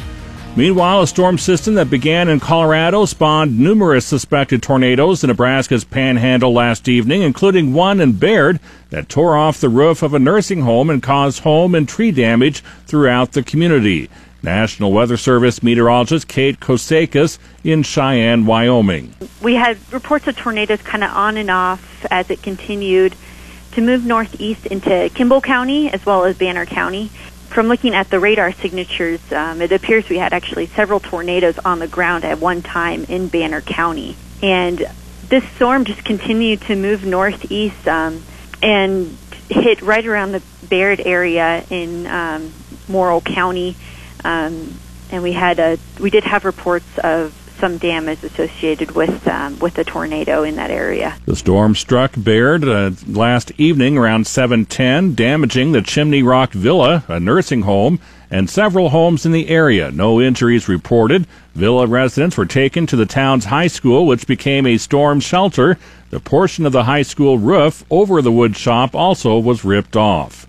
Meanwhile, 0.54 1.04
a 1.04 1.08
storm 1.08 1.38
system 1.38 1.76
that 1.76 1.90
began 1.90 2.28
in 2.28 2.42
Colorado 2.42 3.06
spawned 3.06 3.58
numerous 3.58 4.06
suspected 4.06 4.62
tornadoes 4.62 5.24
in 5.24 5.30
Nebraska's 5.30 5.86
panhandle 5.86 6.52
last 6.52 6.90
evening, 6.90 7.22
including 7.22 7.74
one 7.74 8.02
in 8.02 8.12
Bayard 8.12 8.60
that 8.90 9.08
tore 9.08 9.38
off 9.38 9.62
the 9.62 9.70
roof 9.70 10.04
of 10.04 10.14
a 10.14 10.20
nursing 10.20 10.62
home 10.62 10.90
and 10.90 11.02
caused 11.02 11.44
home 11.44 11.74
and 11.74 11.88
tree 11.88 12.12
damage 12.12 12.62
throughout 12.86 13.32
the 13.32 13.44
community. 13.44 14.10
National 14.44 14.92
Weather 14.92 15.16
Service 15.16 15.64
meteorologist 15.64 16.28
Kate 16.28 16.60
Kosakis 16.60 17.38
in 17.64 17.82
Cheyenne, 17.82 18.46
Wyoming. 18.46 19.16
We 19.42 19.56
had 19.56 19.78
reports 19.94 20.28
of 20.28 20.36
tornadoes 20.36 20.82
kind 20.82 21.06
of 21.06 21.12
on 21.12 21.38
and 21.38 21.50
off 21.50 22.06
as 22.12 22.30
it 22.30 22.42
continued 22.42 23.16
to 23.72 23.82
move 23.82 24.06
northeast 24.06 24.66
into 24.66 25.10
Kimball 25.14 25.40
County 25.40 25.90
as 25.90 26.06
well 26.06 26.26
as 26.26 26.38
Banner 26.38 26.66
County 26.66 27.10
from 27.52 27.68
looking 27.68 27.94
at 27.94 28.10
the 28.10 28.20
radar 28.20 28.52
signatures, 28.54 29.20
um, 29.32 29.62
it 29.62 29.72
appears 29.72 30.08
we 30.10 30.18
had 30.18 30.34
actually 30.34 30.68
several 30.68 31.00
tornadoes 31.00 31.60
on 31.60 31.80
the 31.80 31.88
ground 31.88 32.24
at 32.24 32.40
one 32.40 32.62
time 32.62 33.04
in 33.06 33.28
Banner 33.28 33.62
County. 33.62 34.16
And 34.42 34.86
this 35.28 35.44
storm 35.56 35.86
just 35.86 36.04
continued 36.04 36.62
to 36.62 36.76
move 36.76 37.06
northeast 37.06 37.88
um, 37.88 38.24
and 38.62 39.18
hit 39.50 39.82
right 39.82 40.06
around 40.06 40.32
the 40.32 40.42
Bayard 40.70 41.02
area 41.06 41.64
in 41.70 42.08
um, 42.08 42.54
Morrill 42.88 43.22
County. 43.22 43.76
Um, 44.24 44.74
and 45.12 45.24
we 45.24 45.34
had 45.34 45.60
a, 45.60 45.78
we 46.00 46.10
did 46.10 46.24
have 46.24 46.46
reports 46.46 46.98
of 47.04 47.34
some 47.62 47.78
damage 47.78 48.24
associated 48.24 48.92
with 48.92 49.26
um, 49.28 49.58
with 49.60 49.76
the 49.76 49.84
tornado 49.84 50.44
in 50.44 50.56
that 50.56 50.72
area. 50.72 51.16
The 51.28 51.36
storm 51.36 51.76
struck 51.76 52.12
Bayard 52.22 52.68
uh, 52.68 52.92
last 53.08 53.52
evening 53.58 53.98
around 53.98 54.26
7:10, 54.26 55.16
damaging 55.16 55.72
the 55.72 55.84
Chimney 55.84 56.24
Rock 56.24 56.52
Villa, 56.54 57.06
a 57.08 57.20
nursing 57.20 57.62
home, 57.62 58.00
and 58.32 58.50
several 58.50 58.90
homes 58.90 59.28
in 59.28 59.32
the 59.32 59.48
area. 59.48 59.92
No 59.92 60.20
injuries 60.20 60.68
reported. 60.68 61.28
Villa 61.54 61.86
residents 61.86 62.36
were 62.36 62.48
taken 62.48 62.88
to 62.88 62.96
the 62.96 63.06
town's 63.06 63.46
high 63.46 63.68
school, 63.68 64.08
which 64.08 64.26
became 64.26 64.66
a 64.66 64.78
storm 64.78 65.20
shelter. 65.20 65.78
The 66.10 66.20
portion 66.20 66.66
of 66.66 66.72
the 66.72 66.86
high 66.86 67.04
school 67.04 67.38
roof 67.38 67.86
over 67.92 68.22
the 68.22 68.32
wood 68.32 68.58
shop 68.58 68.96
also 68.96 69.38
was 69.38 69.64
ripped 69.64 69.96
off. 69.96 70.48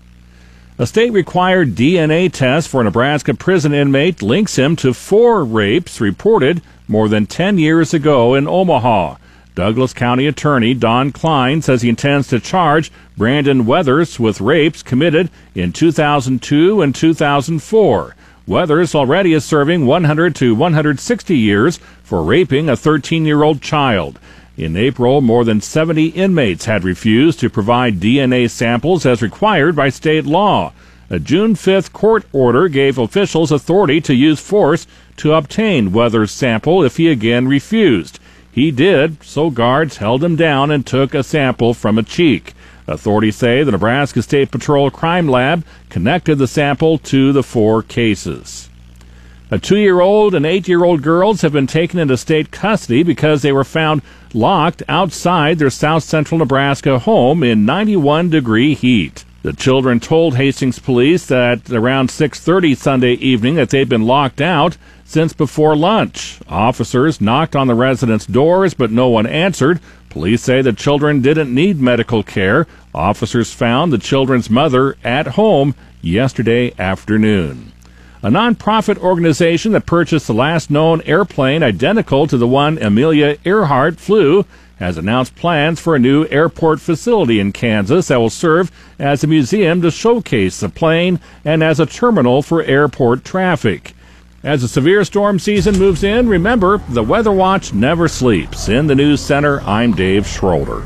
A 0.83 0.85
state 0.85 1.13
required 1.13 1.75
DNA 1.75 2.29
test 2.29 2.67
for 2.67 2.81
a 2.81 2.83
Nebraska 2.83 3.33
prison 3.33 3.73
inmate 3.73 4.21
links 4.21 4.57
him 4.57 4.75
to 4.75 4.93
four 4.93 5.45
rapes 5.45 6.01
reported 6.01 6.61
more 6.89 7.07
than 7.07 7.25
10 7.25 7.57
years 7.57 7.93
ago 7.93 8.35
in 8.35 8.49
Omaha. 8.49 9.15
Douglas 9.55 9.93
County 9.93 10.27
Attorney 10.27 10.73
Don 10.73 11.13
Kleine 11.13 11.63
says 11.63 11.83
he 11.83 11.87
intends 11.87 12.27
to 12.27 12.39
charge 12.41 12.91
Brandon 13.15 13.65
Weathers 13.65 14.19
with 14.19 14.41
rapes 14.41 14.83
committed 14.83 15.29
in 15.55 15.71
2002 15.71 16.81
and 16.81 16.93
2004. 16.93 18.15
Weathers 18.45 18.93
already 18.93 19.31
is 19.31 19.45
serving 19.45 19.85
100 19.85 20.35
to 20.35 20.53
160 20.53 21.37
years 21.37 21.79
for 22.03 22.21
raping 22.21 22.67
a 22.67 22.75
13 22.75 23.25
year 23.25 23.41
old 23.43 23.61
child. 23.61 24.19
In 24.55 24.77
April, 24.77 25.19
more 25.21 25.43
than 25.43 25.61
70 25.61 26.09
inmates 26.09 26.65
had 26.65 26.83
refused 26.83 27.39
to 27.39 27.49
provide 27.49 27.99
DNA 27.99 28.47
samples 28.47 29.03
as 29.03 29.21
required 29.21 29.75
by 29.75 29.89
state 29.89 30.25
law. 30.25 30.73
A 31.09 31.19
June 31.19 31.55
5th 31.55 31.91
court 31.91 32.25
order 32.31 32.67
gave 32.67 32.99
officials 32.99 33.51
authority 33.51 33.99
to 34.01 34.13
use 34.13 34.39
force 34.39 34.85
to 35.17 35.33
obtain 35.33 35.91
Weathers' 35.91 36.31
sample 36.31 36.83
if 36.83 36.97
he 36.97 37.07
again 37.07 37.47
refused. 37.47 38.19
He 38.51 38.69
did, 38.69 39.23
so 39.23 39.49
guards 39.49 39.97
held 39.97 40.23
him 40.23 40.35
down 40.35 40.69
and 40.69 40.85
took 40.85 41.15
a 41.15 41.23
sample 41.23 41.73
from 41.73 41.97
a 41.97 42.03
cheek. 42.03 42.53
Authorities 42.87 43.35
say 43.35 43.63
the 43.63 43.71
Nebraska 43.71 44.21
State 44.21 44.51
Patrol 44.51 44.91
Crime 44.91 45.27
Lab 45.27 45.65
connected 45.89 46.35
the 46.35 46.47
sample 46.47 46.99
to 46.99 47.31
the 47.31 47.43
four 47.43 47.81
cases. 47.81 48.69
A 49.53 49.59
two 49.59 49.77
year 49.77 50.01
old 50.01 50.33
and 50.33 50.47
eight 50.47 50.67
year 50.67 50.83
old 50.83 51.03
girls 51.03 51.41
have 51.41 51.53
been 51.53 51.67
taken 51.67 51.99
into 51.99 52.17
state 52.17 52.49
custody 52.49 53.03
because 53.03 53.43
they 53.43 53.51
were 53.51 53.63
found 53.63 54.01
locked 54.33 54.81
outside 54.89 55.59
their 55.59 55.69
south 55.69 56.01
central 56.01 56.39
Nebraska 56.39 56.97
home 56.97 57.43
in 57.43 57.63
91 57.63 58.31
degree 58.31 58.73
heat. 58.73 59.25
The 59.43 59.53
children 59.53 59.99
told 59.99 60.37
Hastings 60.37 60.79
police 60.79 61.27
that 61.27 61.69
around 61.69 62.09
6:30 62.09 62.73
Sunday 62.73 63.13
evening 63.13 63.53
that 63.53 63.69
they'd 63.69 63.87
been 63.87 64.07
locked 64.07 64.41
out 64.41 64.75
since 65.05 65.33
before 65.33 65.75
lunch. 65.75 66.39
Officers 66.49 67.21
knocked 67.21 67.55
on 67.55 67.67
the 67.67 67.75
residents' 67.75 68.25
doors, 68.25 68.73
but 68.73 68.89
no 68.89 69.07
one 69.07 69.27
answered. 69.27 69.79
Police 70.09 70.41
say 70.41 70.63
the 70.63 70.73
children 70.73 71.21
didn't 71.21 71.53
need 71.53 71.79
medical 71.79 72.23
care. 72.23 72.65
Officers 72.95 73.53
found 73.53 73.93
the 73.93 73.99
children's 73.99 74.49
mother 74.49 74.97
at 75.03 75.37
home 75.37 75.75
yesterday 76.01 76.73
afternoon. 76.79 77.72
A 78.23 78.27
nonprofit 78.27 78.99
organization 78.99 79.73
that 79.73 79.85
purchased 79.85 80.27
the 80.27 80.33
last 80.33 80.71
known 80.71 81.01
airplane 81.01 81.61
identical 81.61 82.25
to 82.27 82.37
the 82.37 82.47
one 82.47 82.81
Amelia 82.81 83.37
Earhart 83.43 83.99
flew 83.99 84.45
has 84.79 84.97
announced 84.97 85.35
plans 85.35 85.81
for 85.81 85.93
a 85.93 85.99
new 85.99 86.25
airport 86.27 86.79
facility 86.79 87.41
in 87.41 87.51
Kansas 87.51 88.07
that 88.07 88.21
will 88.21 88.29
serve 88.29 88.71
as 88.97 89.25
a 89.25 89.27
museum 89.27 89.81
to 89.81 89.91
showcase 89.91 90.61
the 90.61 90.69
plane 90.69 91.19
and 91.43 91.61
as 91.61 91.81
a 91.81 91.85
terminal 91.85 92.41
for 92.41 92.63
airport 92.63 93.25
traffic. 93.25 93.93
As 94.41 94.61
the 94.61 94.69
severe 94.69 95.03
storm 95.03 95.37
season 95.37 95.77
moves 95.77 96.05
in, 96.05 96.29
remember 96.29 96.77
the 96.87 97.03
Weather 97.03 97.31
Watch 97.33 97.73
never 97.73 98.07
sleeps. 98.07 98.69
In 98.69 98.87
the 98.87 98.95
News 98.95 99.19
Center, 99.19 99.59
I'm 99.61 99.91
Dave 99.91 100.25
Schroeder. 100.25 100.81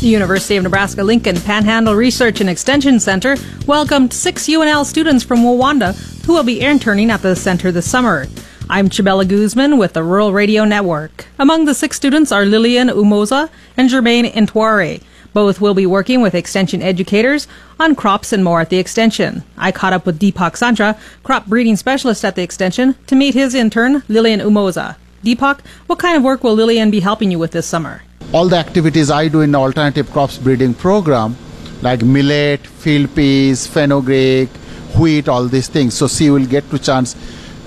The 0.00 0.06
University 0.06 0.54
of 0.56 0.62
Nebraska 0.62 1.02
Lincoln 1.02 1.40
Panhandle 1.40 1.96
Research 1.96 2.40
and 2.40 2.48
Extension 2.48 3.00
Center 3.00 3.36
welcomed 3.66 4.12
six 4.12 4.46
UNL 4.46 4.84
students 4.84 5.24
from 5.24 5.40
Rwanda 5.40 5.96
who 6.24 6.34
will 6.34 6.44
be 6.44 6.60
interning 6.60 7.10
at 7.10 7.22
the 7.22 7.34
center 7.34 7.72
this 7.72 7.90
summer. 7.90 8.28
I'm 8.70 8.90
Chabella 8.90 9.26
Guzman 9.26 9.76
with 9.76 9.94
the 9.94 10.04
Rural 10.04 10.32
Radio 10.32 10.64
Network. 10.64 11.26
Among 11.36 11.64
the 11.64 11.74
six 11.74 11.96
students 11.96 12.30
are 12.30 12.46
Lillian 12.46 12.86
Umoza 12.86 13.50
and 13.76 13.90
Jermaine 13.90 14.32
Intware. 14.32 15.02
Both 15.32 15.60
will 15.60 15.74
be 15.74 15.84
working 15.84 16.20
with 16.20 16.36
extension 16.36 16.80
educators 16.80 17.48
on 17.80 17.96
crops 17.96 18.32
and 18.32 18.44
more 18.44 18.60
at 18.60 18.70
the 18.70 18.78
extension. 18.78 19.42
I 19.56 19.72
caught 19.72 19.92
up 19.92 20.06
with 20.06 20.20
Deepak 20.20 20.52
Santra, 20.52 20.96
crop 21.24 21.46
breeding 21.46 21.74
specialist 21.74 22.24
at 22.24 22.36
the 22.36 22.42
extension, 22.42 22.94
to 23.08 23.16
meet 23.16 23.34
his 23.34 23.52
intern, 23.52 24.04
Lillian 24.08 24.38
Umoza. 24.38 24.94
Deepak, 25.24 25.58
what 25.88 25.98
kind 25.98 26.16
of 26.16 26.22
work 26.22 26.44
will 26.44 26.54
Lillian 26.54 26.92
be 26.92 27.00
helping 27.00 27.32
you 27.32 27.40
with 27.40 27.50
this 27.50 27.66
summer? 27.66 28.02
All 28.32 28.48
the 28.48 28.56
activities 28.56 29.10
I 29.10 29.28
do 29.28 29.40
in 29.40 29.54
alternative 29.54 30.10
crops 30.12 30.36
breeding 30.36 30.74
program, 30.74 31.36
like 31.80 32.02
millet, 32.02 32.66
field 32.66 33.14
peas, 33.14 33.66
fenugreek, 33.66 34.50
wheat, 34.98 35.28
all 35.28 35.46
these 35.46 35.68
things. 35.68 35.94
So 35.94 36.08
she 36.08 36.28
will 36.28 36.44
get 36.44 36.68
to 36.70 36.78
chance 36.78 37.16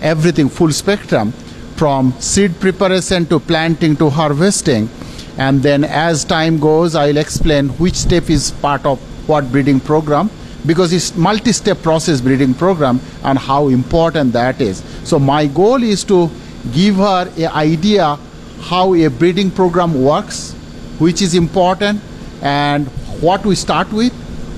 everything 0.02 0.50
full 0.50 0.72
spectrum 0.72 1.32
from 1.78 2.14
seed 2.20 2.60
preparation 2.60 3.26
to 3.26 3.40
planting 3.40 3.96
to 3.96 4.10
harvesting 4.10 4.90
and 5.38 5.64
then 5.64 5.84
as 5.84 6.24
time 6.26 6.60
goes 6.60 6.96
i'll 6.96 7.18
explain 7.18 7.70
which 7.84 7.96
step 7.96 8.30
is 8.30 8.52
part 8.66 8.86
of 8.86 9.00
what 9.28 9.50
breeding 9.52 9.80
program 9.80 10.30
because 10.66 10.92
it's 10.94 11.16
multi-step 11.16 11.82
process 11.82 12.20
breeding 12.22 12.54
program 12.54 13.00
and 13.24 13.40
how 13.40 13.68
important 13.70 14.34
that 14.34 14.60
is 14.60 14.84
so 15.04 15.18
my 15.18 15.48
goal 15.48 15.82
is 15.82 16.04
to 16.04 16.30
give 16.74 16.96
her 16.96 17.32
an 17.38 17.52
idea 17.64 18.18
how 18.62 18.94
a 18.94 19.08
breeding 19.08 19.52
program 19.52 20.02
works 20.04 20.54
which 21.00 21.22
is 21.22 21.34
important 21.34 22.02
and 22.42 22.88
what 23.28 23.46
we 23.46 23.56
start 23.56 23.92
with 23.92 24.14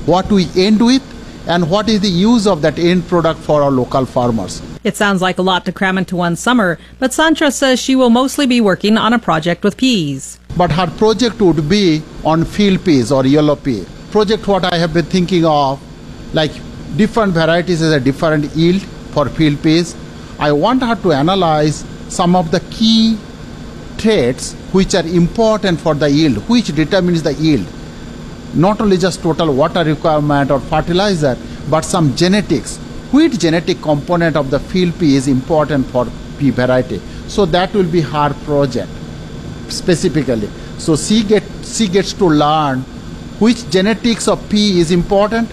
what 0.06 0.30
we 0.32 0.48
end 0.56 0.86
with 0.86 1.02
and 1.48 1.70
what 1.70 1.90
is 1.90 2.00
the 2.02 2.10
use 2.10 2.46
of 2.48 2.62
that 2.62 2.78
end 2.78 3.08
product 3.08 3.40
for 3.40 3.62
our 3.62 3.72
local 3.72 4.06
farmers 4.06 4.62
it 4.84 4.98
sounds 4.98 5.22
like 5.22 5.38
a 5.38 5.42
lot 5.42 5.64
to 5.66 5.72
cram 5.72 5.98
into 5.98 6.18
one 6.18 6.36
summer, 6.36 6.78
but 7.00 7.12
Santra 7.12 7.54
says 7.54 7.80
she 7.80 7.96
will 7.96 8.10
mostly 8.10 8.46
be 8.46 8.60
working 8.60 8.98
on 8.98 9.14
a 9.14 9.20
project 9.20 9.64
with 9.64 9.78
peas. 9.78 10.40
But 10.58 10.74
her 10.74 10.88
project 10.88 11.40
would 11.40 11.70
be 11.70 12.04
on 12.26 12.44
field 12.44 12.84
peas 12.84 13.10
or 13.10 13.26
yellow 13.26 13.56
pea. 13.56 13.86
Project 14.12 14.46
what 14.46 14.66
I 14.66 14.78
have 14.78 14.94
been 14.94 15.06
thinking 15.06 15.46
of, 15.46 15.82
like 16.34 16.52
different 16.98 17.34
varieties 17.34 17.80
has 17.80 17.94
a 17.94 18.00
different 18.00 18.54
yield 18.56 18.82
for 19.14 19.30
field 19.30 19.64
peas. 19.64 19.96
I 20.38 20.52
want 20.52 20.84
her 20.84 20.96
to 20.96 21.14
analyze 21.14 21.86
some 22.10 22.36
of 22.36 22.52
the 22.52 22.60
key 22.70 23.18
traits 23.98 24.54
which 24.72 24.96
are 24.96 25.06
important 25.06 25.80
for 25.80 25.94
the 25.96 26.10
yield, 26.10 26.38
which 26.50 26.68
determines 26.76 27.24
the 27.24 27.34
yield. 27.34 27.66
Not 28.54 28.82
only 28.82 28.98
just 28.98 29.22
total 29.22 29.54
water 29.54 29.84
requirement 29.84 30.52
or 30.52 30.60
fertilizer, 30.60 31.38
but 31.70 31.86
some 31.86 32.16
genetics 32.16 32.78
which 33.12 33.38
genetic 33.40 33.82
component 33.82 34.36
of 34.36 34.50
the 34.50 34.60
field 34.60 34.98
pea 35.00 35.16
is 35.16 35.28
important 35.28 35.86
for 35.88 36.08
pea 36.38 36.50
variety. 36.50 37.00
So 37.28 37.46
that 37.46 37.74
will 37.74 37.90
be 37.90 38.02
her 38.02 38.34
project 38.46 38.90
specifically. 39.70 40.50
So 40.78 40.96
she 40.96 41.24
get 41.24 41.44
she 41.64 41.88
gets 41.88 42.14
to 42.14 42.26
learn 42.26 42.82
which 43.40 43.70
genetics 43.70 44.28
of 44.28 44.50
pea 44.50 44.80
is 44.80 44.92
important, 44.92 45.50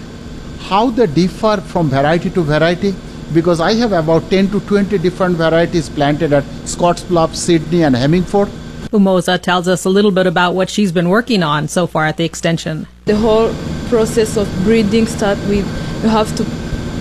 how 0.60 0.90
they 0.90 1.06
differ 1.06 1.58
from 1.58 1.88
variety 1.88 2.30
to 2.30 2.42
variety. 2.42 2.94
Because 3.32 3.60
I 3.60 3.74
have 3.74 3.92
about 3.92 4.28
10 4.30 4.50
to 4.50 4.60
20 4.60 4.98
different 4.98 5.36
varieties 5.36 5.88
planted 5.88 6.32
at 6.32 6.44
Scottsbluff, 6.64 7.34
Sidney, 7.34 7.82
and 7.84 7.94
Hemingford. 7.94 8.48
Umoza 8.92 9.40
tells 9.40 9.68
us 9.68 9.84
a 9.84 9.88
little 9.90 10.10
bit 10.10 10.26
about 10.26 10.54
what 10.54 10.68
she's 10.68 10.90
been 10.90 11.08
working 11.08 11.44
on 11.44 11.68
so 11.68 11.86
far 11.86 12.06
at 12.06 12.16
the 12.16 12.24
extension. 12.24 12.88
The 13.04 13.16
whole 13.16 13.54
process 13.88 14.36
of 14.36 14.48
breeding 14.64 15.06
starts 15.06 15.40
with 15.46 15.66
you 16.02 16.08
have 16.08 16.34
to 16.36 16.44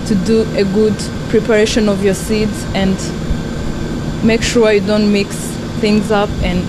to 0.07 0.15
do 0.25 0.41
a 0.57 0.63
good 0.63 0.95
preparation 1.29 1.87
of 1.87 2.03
your 2.03 2.13
seeds 2.13 2.65
and 2.73 2.95
make 4.25 4.41
sure 4.41 4.71
you 4.71 4.81
don't 4.81 5.11
mix 5.11 5.35
things 5.81 6.11
up 6.11 6.29
and 6.41 6.63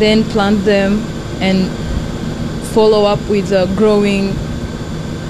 then 0.00 0.24
plant 0.24 0.64
them 0.64 0.98
and 1.40 1.70
follow 2.74 3.04
up 3.04 3.20
with 3.28 3.48
the 3.48 3.72
growing 3.76 4.32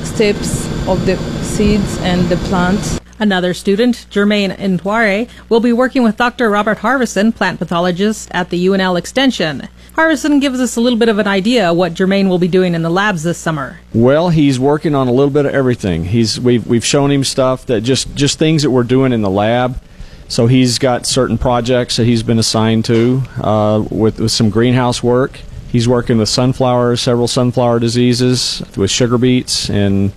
steps 0.04 0.66
of 0.88 1.04
the 1.06 1.16
seeds 1.42 1.98
and 1.98 2.28
the 2.28 2.36
plants. 2.48 2.98
Another 3.24 3.54
student, 3.54 4.04
Jermaine 4.10 4.54
Intware, 4.54 5.30
will 5.48 5.60
be 5.60 5.72
working 5.72 6.02
with 6.02 6.18
Dr. 6.18 6.50
Robert 6.50 6.80
Harveson, 6.80 7.34
plant 7.34 7.58
pathologist 7.58 8.28
at 8.32 8.50
the 8.50 8.66
UNL 8.66 8.98
Extension. 8.98 9.66
Harveson 9.94 10.42
gives 10.42 10.60
us 10.60 10.76
a 10.76 10.80
little 10.82 10.98
bit 10.98 11.08
of 11.08 11.18
an 11.18 11.26
idea 11.26 11.72
what 11.72 11.94
Jermaine 11.94 12.28
will 12.28 12.38
be 12.38 12.48
doing 12.48 12.74
in 12.74 12.82
the 12.82 12.90
labs 12.90 13.22
this 13.22 13.38
summer. 13.38 13.80
Well, 13.94 14.28
he's 14.28 14.60
working 14.60 14.94
on 14.94 15.08
a 15.08 15.10
little 15.10 15.30
bit 15.32 15.46
of 15.46 15.54
everything. 15.54 16.04
He's 16.04 16.38
we've 16.38 16.66
we've 16.66 16.84
shown 16.84 17.10
him 17.10 17.24
stuff 17.24 17.64
that 17.64 17.80
just 17.80 18.14
just 18.14 18.38
things 18.38 18.62
that 18.62 18.70
we're 18.70 18.82
doing 18.82 19.10
in 19.14 19.22
the 19.22 19.30
lab. 19.30 19.80
So 20.28 20.46
he's 20.46 20.78
got 20.78 21.06
certain 21.06 21.38
projects 21.38 21.96
that 21.96 22.04
he's 22.04 22.22
been 22.22 22.38
assigned 22.38 22.84
to 22.84 23.22
uh, 23.38 23.86
with 23.90 24.20
with 24.20 24.32
some 24.32 24.50
greenhouse 24.50 25.02
work. 25.02 25.40
He's 25.72 25.88
working 25.88 26.18
with 26.18 26.28
sunflowers, 26.28 27.00
several 27.00 27.26
sunflower 27.26 27.78
diseases, 27.78 28.62
with 28.76 28.90
sugar 28.90 29.16
beets, 29.16 29.70
and 29.70 30.12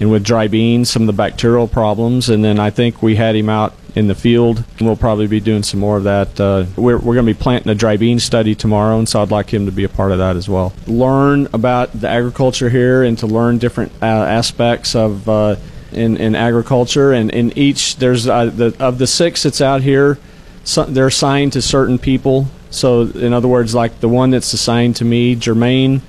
and 0.00 0.10
with 0.10 0.24
dry 0.24 0.48
beans, 0.48 0.90
some 0.90 1.02
of 1.02 1.06
the 1.06 1.12
bacterial 1.12 1.68
problems. 1.68 2.28
And 2.28 2.42
then 2.42 2.58
I 2.58 2.70
think 2.70 3.02
we 3.02 3.16
had 3.16 3.36
him 3.36 3.48
out 3.48 3.74
in 3.94 4.08
the 4.08 4.14
field, 4.14 4.64
and 4.78 4.86
we'll 4.86 4.96
probably 4.96 5.26
be 5.26 5.40
doing 5.40 5.62
some 5.62 5.80
more 5.80 5.96
of 5.96 6.04
that. 6.04 6.40
Uh, 6.40 6.64
we're 6.76 6.98
we're 6.98 7.14
going 7.14 7.26
to 7.26 7.34
be 7.34 7.38
planting 7.38 7.70
a 7.70 7.74
dry 7.74 7.96
bean 7.96 8.18
study 8.18 8.54
tomorrow, 8.54 8.98
and 8.98 9.08
so 9.08 9.20
I'd 9.20 9.30
like 9.30 9.52
him 9.52 9.66
to 9.66 9.72
be 9.72 9.84
a 9.84 9.88
part 9.88 10.12
of 10.12 10.18
that 10.18 10.36
as 10.36 10.48
well. 10.48 10.72
Learn 10.86 11.48
about 11.52 11.92
the 11.92 12.08
agriculture 12.08 12.70
here, 12.70 13.02
and 13.02 13.18
to 13.18 13.26
learn 13.26 13.58
different 13.58 13.92
uh, 14.02 14.06
aspects 14.06 14.94
of. 14.94 15.28
Uh, 15.28 15.56
in, 15.92 16.16
in 16.18 16.36
agriculture, 16.36 17.12
and 17.12 17.32
in 17.32 17.58
each 17.58 17.96
there's 17.96 18.28
uh, 18.28 18.44
the 18.44 18.72
of 18.78 18.98
the 18.98 19.08
six 19.08 19.42
that's 19.42 19.60
out 19.60 19.82
here, 19.82 20.18
so 20.62 20.84
they're 20.84 21.08
assigned 21.08 21.52
to 21.54 21.60
certain 21.60 21.98
people. 21.98 22.46
So, 22.70 23.02
in 23.02 23.32
other 23.32 23.48
words, 23.48 23.74
like 23.74 23.98
the 23.98 24.08
one 24.08 24.30
that's 24.30 24.52
assigned 24.52 24.94
to 24.96 25.04
me, 25.04 25.34
Jermaine, 25.34 26.00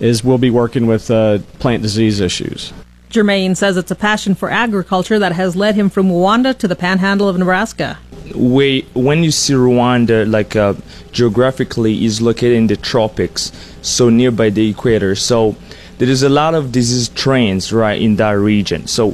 is 0.00 0.24
we'll 0.24 0.38
be 0.38 0.48
working 0.48 0.86
with 0.86 1.10
uh, 1.10 1.40
plant 1.58 1.82
disease 1.82 2.20
issues. 2.20 2.72
Jermaine 3.10 3.56
says 3.56 3.76
it's 3.76 3.90
a 3.90 3.96
passion 3.96 4.34
for 4.34 4.50
agriculture 4.50 5.18
that 5.18 5.32
has 5.32 5.56
led 5.56 5.74
him 5.74 5.88
from 5.88 6.08
Rwanda 6.08 6.56
to 6.58 6.68
the 6.68 6.76
panhandle 6.76 7.28
of 7.28 7.38
Nebraska. 7.38 7.98
We, 8.34 8.82
when 8.92 9.24
you 9.24 9.30
see 9.30 9.54
Rwanda, 9.54 10.30
like 10.30 10.54
uh, 10.54 10.74
geographically, 11.12 12.04
is 12.04 12.20
located 12.20 12.52
in 12.52 12.66
the 12.66 12.76
tropics, 12.76 13.50
so 13.80 14.10
nearby 14.10 14.50
the 14.50 14.68
equator. 14.68 15.14
So 15.14 15.56
there 15.96 16.08
is 16.08 16.22
a 16.22 16.28
lot 16.28 16.54
of 16.54 16.70
disease 16.70 17.08
trends 17.08 17.72
right 17.72 18.00
in 18.00 18.16
that 18.16 18.32
region. 18.32 18.86
So 18.86 19.12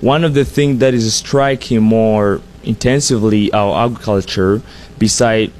one 0.00 0.24
of 0.24 0.34
the 0.34 0.44
things 0.44 0.80
that 0.80 0.92
is 0.92 1.14
striking 1.14 1.82
more 1.82 2.40
intensively 2.64 3.52
our 3.52 3.86
agriculture, 3.86 4.60
beside 4.98 5.52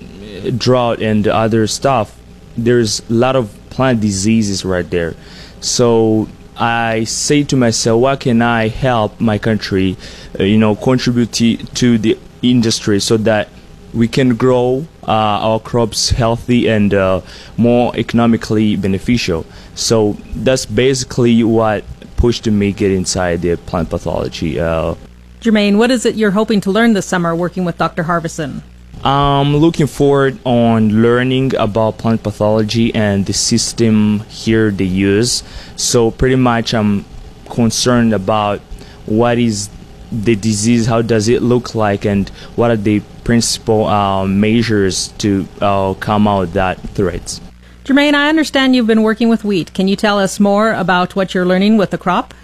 drought 0.58 1.00
and 1.00 1.28
other 1.28 1.68
stuff, 1.68 2.18
there's 2.56 3.00
a 3.08 3.12
lot 3.12 3.36
of 3.36 3.56
plant 3.70 4.00
diseases 4.00 4.64
right 4.64 4.90
there. 4.90 5.14
So 5.60 6.28
I 6.58 7.04
say 7.04 7.44
to 7.44 7.56
myself, 7.56 8.00
what 8.00 8.20
can 8.20 8.42
I 8.42 8.68
help 8.68 9.20
my 9.20 9.38
country, 9.38 9.96
uh, 10.38 10.44
you 10.44 10.58
know, 10.58 10.74
contribute 10.74 11.32
to, 11.32 11.98
the 11.98 12.18
industry 12.42 13.00
so 13.00 13.16
that 13.18 13.48
we 13.92 14.08
can 14.08 14.36
grow 14.36 14.86
uh, 15.02 15.10
our 15.10 15.60
crops 15.60 16.10
healthy 16.10 16.68
and 16.68 16.92
uh, 16.92 17.20
more 17.56 17.96
economically 17.96 18.76
beneficial. 18.76 19.46
So 19.74 20.16
that's 20.34 20.66
basically 20.66 21.42
what 21.44 21.84
pushed 22.16 22.46
me 22.46 22.72
get 22.72 22.90
inside 22.90 23.42
the 23.42 23.56
plant 23.56 23.90
pathology. 23.90 24.58
Uh, 24.58 24.94
Jermaine, 25.40 25.76
what 25.76 25.90
is 25.90 26.04
it 26.06 26.16
you're 26.16 26.32
hoping 26.32 26.60
to 26.62 26.70
learn 26.70 26.94
this 26.94 27.06
summer 27.06 27.34
working 27.34 27.64
with 27.64 27.78
Dr. 27.78 28.04
Harveson? 28.04 28.62
I'm 29.04 29.56
looking 29.56 29.86
forward 29.86 30.38
on 30.44 31.02
learning 31.02 31.54
about 31.56 31.98
plant 31.98 32.22
pathology 32.22 32.94
and 32.94 33.26
the 33.26 33.32
system 33.32 34.20
here 34.28 34.70
they 34.70 34.84
use. 34.84 35.42
So 35.76 36.10
pretty 36.10 36.36
much 36.36 36.74
I'm 36.74 37.04
concerned 37.48 38.12
about 38.12 38.60
what 39.06 39.38
is 39.38 39.70
the 40.10 40.34
disease, 40.34 40.86
how 40.86 41.02
does 41.02 41.28
it 41.28 41.42
look 41.42 41.74
like, 41.74 42.04
and 42.04 42.28
what 42.56 42.70
are 42.70 42.76
the 42.76 43.00
principal 43.26 43.86
uh, 43.86 44.24
measures 44.24 45.08
to 45.18 45.46
uh, 45.60 45.94
come 45.94 46.28
out 46.28 46.52
that 46.52 46.78
threats. 46.94 47.40
Jermaine, 47.84 48.14
I 48.14 48.28
understand 48.28 48.74
you've 48.74 48.86
been 48.86 49.02
working 49.02 49.28
with 49.28 49.44
wheat. 49.44 49.74
Can 49.74 49.88
you 49.88 49.96
tell 49.96 50.18
us 50.18 50.40
more 50.40 50.72
about 50.72 51.16
what 51.16 51.34
you're 51.34 51.46
learning 51.46 51.76
with 51.76 51.90
the 51.90 51.98
crop? 51.98 52.34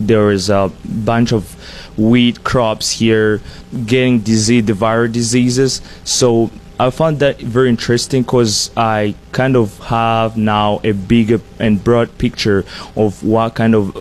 There 0.00 0.30
is 0.30 0.48
a 0.48 0.72
bunch 1.04 1.32
of 1.32 1.54
wheat 1.98 2.42
crops 2.42 2.90
here 2.90 3.40
getting 3.86 4.20
disease, 4.20 4.64
the 4.64 4.72
viral 4.72 5.12
diseases. 5.12 5.82
So 6.04 6.50
I 6.78 6.88
found 6.88 7.18
that 7.18 7.38
very 7.38 7.68
interesting 7.68 8.22
because 8.22 8.70
I 8.74 9.14
kind 9.32 9.54
of 9.54 9.78
have 9.80 10.38
now 10.38 10.80
a 10.82 10.92
bigger 10.92 11.42
and 11.58 11.84
broad 11.84 12.16
picture 12.16 12.64
of 12.96 13.22
what 13.22 13.54
kind 13.54 13.74
of 13.74 13.94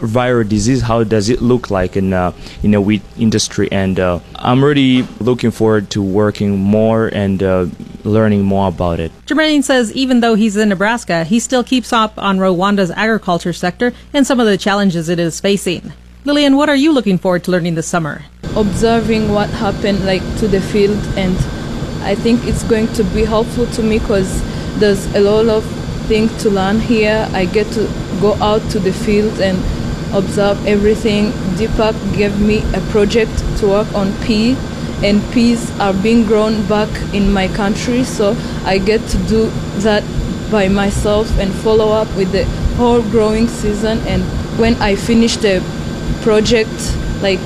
viral 0.00 0.48
disease, 0.48 0.82
how 0.82 1.04
does 1.04 1.28
it 1.28 1.40
look 1.40 1.70
like 1.70 1.96
in 1.96 2.12
uh, 2.12 2.32
in 2.62 2.72
the 2.72 2.80
wheat 2.80 3.02
industry, 3.18 3.68
and 3.72 3.98
uh, 3.98 4.20
I'm 4.36 4.64
really 4.64 5.02
looking 5.20 5.50
forward 5.50 5.90
to 5.90 6.02
working 6.02 6.58
more 6.58 7.08
and 7.08 7.42
uh, 7.42 7.66
learning 8.04 8.42
more 8.42 8.68
about 8.68 9.00
it. 9.00 9.12
Jermaine 9.26 9.62
says 9.62 9.92
even 9.92 10.20
though 10.20 10.34
he's 10.34 10.56
in 10.56 10.68
Nebraska, 10.68 11.24
he 11.24 11.40
still 11.40 11.64
keeps 11.64 11.92
up 11.92 12.14
on 12.16 12.38
Rwanda's 12.38 12.90
agriculture 12.90 13.52
sector 13.52 13.92
and 14.12 14.26
some 14.26 14.40
of 14.40 14.46
the 14.46 14.56
challenges 14.56 15.08
it 15.08 15.18
is 15.18 15.40
facing. 15.40 15.92
Lillian, 16.24 16.56
what 16.56 16.68
are 16.68 16.76
you 16.76 16.92
looking 16.92 17.18
forward 17.18 17.44
to 17.44 17.50
learning 17.50 17.74
this 17.74 17.86
summer? 17.86 18.22
Observing 18.56 19.32
what 19.32 19.48
happened 19.50 20.04
like 20.04 20.22
to 20.38 20.48
the 20.48 20.60
field 20.60 20.98
and 21.16 21.36
I 22.02 22.14
think 22.14 22.44
it's 22.44 22.64
going 22.64 22.88
to 22.94 23.04
be 23.04 23.24
helpful 23.24 23.66
to 23.66 23.82
me 23.82 23.98
because 23.98 24.42
there's 24.78 25.06
a 25.14 25.20
lot 25.20 25.48
of 25.48 25.64
things 26.06 26.30
to 26.42 26.50
learn 26.50 26.80
here. 26.80 27.28
I 27.32 27.44
get 27.44 27.66
to 27.72 27.86
go 28.20 28.34
out 28.34 28.62
to 28.70 28.78
the 28.78 28.92
field 28.92 29.40
and 29.40 29.58
observe 30.12 30.64
everything. 30.66 31.32
Deepak 31.56 31.94
gave 32.16 32.40
me 32.40 32.62
a 32.74 32.80
project 32.90 33.32
to 33.58 33.68
work 33.68 33.92
on 33.94 34.12
pea, 34.22 34.56
and 35.02 35.22
peas 35.32 35.70
are 35.78 35.92
being 35.92 36.24
grown 36.24 36.66
back 36.66 36.88
in 37.14 37.32
my 37.32 37.48
country, 37.48 38.04
so 38.04 38.36
I 38.64 38.78
get 38.78 39.00
to 39.10 39.18
do 39.28 39.50
that 39.82 40.02
by 40.50 40.68
myself 40.68 41.30
and 41.38 41.52
follow 41.52 41.92
up 41.92 42.08
with 42.16 42.32
the 42.32 42.44
whole 42.76 43.02
growing 43.02 43.48
season. 43.48 43.98
And 44.06 44.22
when 44.58 44.74
I 44.82 44.96
finish 44.96 45.36
the 45.36 45.62
project, 46.22 46.96
like 47.22 47.44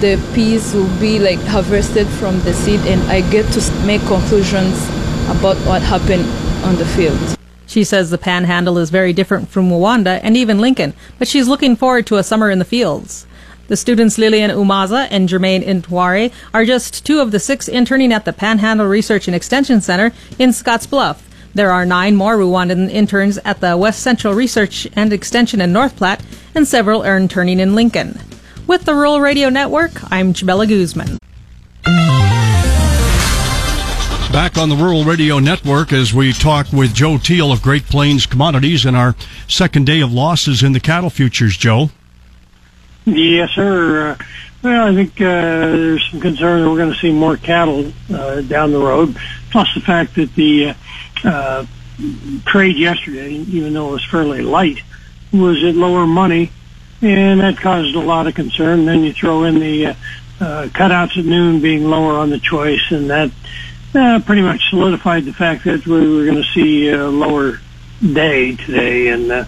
the 0.00 0.20
peas 0.34 0.74
will 0.74 1.00
be 1.00 1.18
like 1.18 1.40
harvested 1.40 2.06
from 2.06 2.40
the 2.40 2.52
seed, 2.52 2.80
and 2.80 3.00
I 3.10 3.22
get 3.30 3.50
to 3.52 3.86
make 3.86 4.02
conclusions 4.02 4.76
about 5.28 5.56
what 5.66 5.82
happened 5.82 6.26
on 6.64 6.76
the 6.76 6.86
field. 6.86 7.37
She 7.68 7.84
says 7.84 8.08
the 8.08 8.16
panhandle 8.16 8.78
is 8.78 8.88
very 8.88 9.12
different 9.12 9.50
from 9.50 9.68
Rwanda 9.70 10.18
and 10.22 10.38
even 10.38 10.58
Lincoln, 10.58 10.94
but 11.18 11.28
she's 11.28 11.46
looking 11.46 11.76
forward 11.76 12.06
to 12.06 12.16
a 12.16 12.24
summer 12.24 12.50
in 12.50 12.58
the 12.58 12.64
fields. 12.64 13.26
The 13.68 13.76
students 13.76 14.16
Lillian 14.16 14.50
Umaza 14.50 15.06
and 15.10 15.28
Jermaine 15.28 15.62
Intware 15.62 16.32
are 16.54 16.64
just 16.64 17.04
two 17.04 17.20
of 17.20 17.30
the 17.30 17.38
six 17.38 17.68
interning 17.68 18.10
at 18.10 18.24
the 18.24 18.32
Panhandle 18.32 18.86
Research 18.86 19.28
and 19.28 19.34
Extension 19.34 19.82
Center 19.82 20.12
in 20.38 20.50
Scottsbluff. 20.50 21.18
There 21.54 21.70
are 21.70 21.84
nine 21.84 22.16
more 22.16 22.38
Rwandan 22.38 22.90
interns 22.90 23.36
at 23.44 23.60
the 23.60 23.76
West 23.76 24.00
Central 24.00 24.32
Research 24.32 24.88
and 24.96 25.12
Extension 25.12 25.60
in 25.60 25.70
North 25.70 25.96
Platte, 25.96 26.22
and 26.54 26.66
several 26.66 27.02
are 27.02 27.18
interning 27.18 27.60
in 27.60 27.74
Lincoln. 27.74 28.18
With 28.66 28.86
the 28.86 28.94
Rural 28.94 29.20
Radio 29.20 29.50
Network, 29.50 30.10
I'm 30.10 30.32
Chabella 30.32 30.66
Guzman. 30.66 31.18
Back 34.38 34.56
on 34.56 34.68
the 34.68 34.76
Rural 34.76 35.02
Radio 35.02 35.40
Network 35.40 35.92
as 35.92 36.14
we 36.14 36.32
talk 36.32 36.72
with 36.72 36.94
Joe 36.94 37.18
Teal 37.18 37.50
of 37.50 37.60
Great 37.60 37.86
Plains 37.86 38.24
Commodities 38.24 38.86
in 38.86 38.94
our 38.94 39.16
second 39.48 39.84
day 39.84 40.00
of 40.00 40.12
losses 40.12 40.62
in 40.62 40.70
the 40.70 40.78
cattle 40.78 41.10
futures, 41.10 41.56
Joe. 41.56 41.90
Yes, 43.04 43.50
sir. 43.50 44.10
Uh, 44.10 44.24
well, 44.62 44.86
I 44.86 44.94
think 44.94 45.20
uh, 45.20 45.24
there's 45.24 46.08
some 46.08 46.20
concern 46.20 46.62
that 46.62 46.70
we're 46.70 46.76
going 46.76 46.92
to 46.92 46.98
see 47.00 47.10
more 47.10 47.36
cattle 47.36 47.92
uh, 48.14 48.42
down 48.42 48.70
the 48.70 48.78
road, 48.78 49.16
plus 49.50 49.66
the 49.74 49.80
fact 49.80 50.14
that 50.14 50.32
the 50.36 50.72
uh, 51.24 51.66
trade 52.46 52.76
yesterday, 52.76 53.32
even 53.32 53.72
though 53.72 53.88
it 53.88 53.92
was 53.94 54.04
fairly 54.04 54.42
light, 54.42 54.80
was 55.32 55.64
at 55.64 55.74
lower 55.74 56.06
money, 56.06 56.52
and 57.02 57.40
that 57.40 57.56
caused 57.56 57.92
a 57.96 58.00
lot 58.00 58.28
of 58.28 58.36
concern. 58.36 58.84
Then 58.84 59.02
you 59.02 59.12
throw 59.12 59.42
in 59.42 59.58
the 59.58 59.86
uh, 59.86 59.94
cutouts 60.38 61.18
at 61.18 61.24
noon 61.24 61.60
being 61.60 61.90
lower 61.90 62.12
on 62.12 62.30
the 62.30 62.38
choice, 62.38 62.92
and 62.92 63.10
that 63.10 63.32
uh, 63.94 64.20
pretty 64.24 64.42
much 64.42 64.70
solidified 64.70 65.24
the 65.24 65.32
fact 65.32 65.64
that 65.64 65.86
we 65.86 66.16
were 66.16 66.24
going 66.24 66.42
to 66.42 66.48
see 66.54 66.88
a 66.90 67.06
lower 67.06 67.58
day 68.00 68.56
today. 68.56 69.08
And 69.08 69.30
uh, 69.30 69.44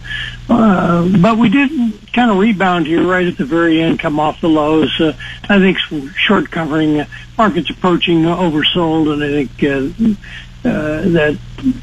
uh, 0.49 1.09
but 1.21 1.39
we 1.39 1.49
did 1.49 1.71
kind 2.13 2.31
of 2.31 2.39
rebound 2.39 2.87
here 2.87 3.07
right 3.07 3.27
at 3.27 3.37
the 3.37 3.45
very 3.45 3.81
end, 3.81 4.01
come 4.01 4.19
off 4.19 4.41
the 4.41 4.49
lows. 4.49 5.01
Uh, 5.01 5.13
I 5.49 5.59
think 5.59 5.79
short 6.17 6.51
covering 6.51 7.01
uh, 7.01 7.07
markets 7.39 7.71
approaching 7.71 8.23
oversold, 8.23 9.13
and 9.13 9.23
I 9.23 9.45
think 9.45 9.63
uh, 9.63 10.69
uh, 10.69 11.03
that 11.11 11.39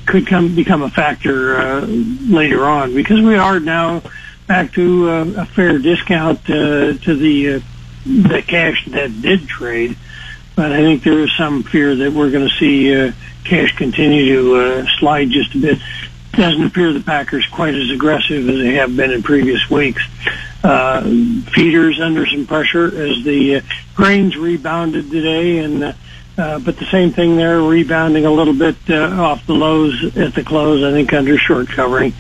could 0.06 0.28
come 0.28 0.56
become 0.56 0.84
a 0.84 0.90
factor 0.90 1.58
uh, 1.58 1.82
later 1.82 2.66
on 2.66 2.94
because 2.94 3.22
we 3.22 3.36
are 3.36 3.60
now 3.60 4.04
back 4.46 4.72
to 4.74 5.10
uh, 5.10 5.26
a 5.38 5.46
fair 5.46 5.80
discount 5.80 6.40
uh, 6.50 6.94
to 6.94 7.16
the 7.16 7.56
uh, 7.56 7.60
the 8.06 8.44
cash 8.46 8.86
that 8.90 9.22
did 9.22 9.48
trade. 9.48 9.98
But 10.58 10.72
I 10.72 10.78
think 10.78 11.04
there 11.04 11.20
is 11.20 11.32
some 11.38 11.62
fear 11.62 11.96
that 11.96 12.12
we're 12.12 12.32
going 12.32 12.50
to 12.50 12.56
see 12.56 12.94
uh, 12.94 13.12
cash 13.44 13.78
continue 13.78 14.34
to 14.34 14.56
uh, 14.56 14.86
slide 14.98 15.30
just 15.30 15.54
a 15.54 15.60
bit. 15.60 15.78
It 15.78 16.36
Doesn't 16.36 16.66
appear 16.66 16.92
the 16.94 17.00
Packers 17.00 17.46
quite 17.46 17.76
as 17.76 17.92
aggressive 17.92 18.50
as 18.50 18.58
they 18.58 18.74
have 18.74 18.96
been 18.96 19.12
in 19.12 19.22
previous 19.22 19.70
weeks. 19.70 20.02
Uh, 20.64 21.04
feeders 21.54 22.02
under 22.02 22.26
some 22.26 22.48
pressure 22.48 22.88
as 22.88 23.24
the 23.24 23.58
uh, 23.58 23.62
grains 23.94 24.36
rebounded 24.36 25.12
today, 25.12 25.60
and 25.60 25.84
uh, 25.84 26.60
but 26.60 26.78
the 26.78 26.86
same 26.92 27.12
thing 27.12 27.36
there, 27.38 27.62
rebounding 27.62 28.26
a 28.26 28.32
little 28.32 28.54
bit 28.54 28.78
uh, 28.90 29.10
off 29.22 29.46
the 29.46 29.54
lows 29.54 30.18
at 30.18 30.34
the 30.34 30.44
close. 30.44 30.84
I 30.84 30.92
think 30.92 31.14
under 31.14 31.38
short 31.38 31.68
covering. 31.68 32.14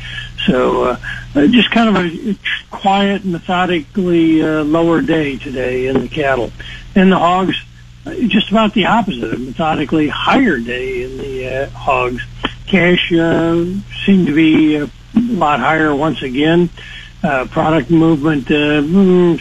So 0.45 0.83
uh, 0.83 0.97
uh, 1.35 1.47
just 1.47 1.71
kind 1.71 1.89
of 1.89 2.05
a 2.05 2.37
quiet, 2.69 3.25
methodically 3.25 4.43
uh, 4.43 4.63
lower 4.63 5.01
day 5.01 5.37
today 5.37 5.87
in 5.87 6.01
the 6.01 6.07
cattle. 6.07 6.51
And 6.95 7.11
the 7.11 7.17
hogs, 7.17 7.55
just 8.27 8.49
about 8.51 8.73
the 8.73 8.85
opposite, 8.85 9.33
a 9.33 9.37
methodically 9.37 10.07
higher 10.07 10.57
day 10.57 11.03
in 11.03 11.17
the 11.17 11.47
uh, 11.47 11.69
hogs. 11.69 12.23
Cash 12.67 13.11
uh, 13.13 13.65
seemed 14.05 14.27
to 14.27 14.33
be 14.33 14.75
a 14.75 14.89
lot 15.15 15.59
higher 15.59 15.95
once 15.95 16.21
again. 16.21 16.69
Uh, 17.23 17.45
product 17.45 17.89
movement 17.89 18.45
mm, 18.45 19.39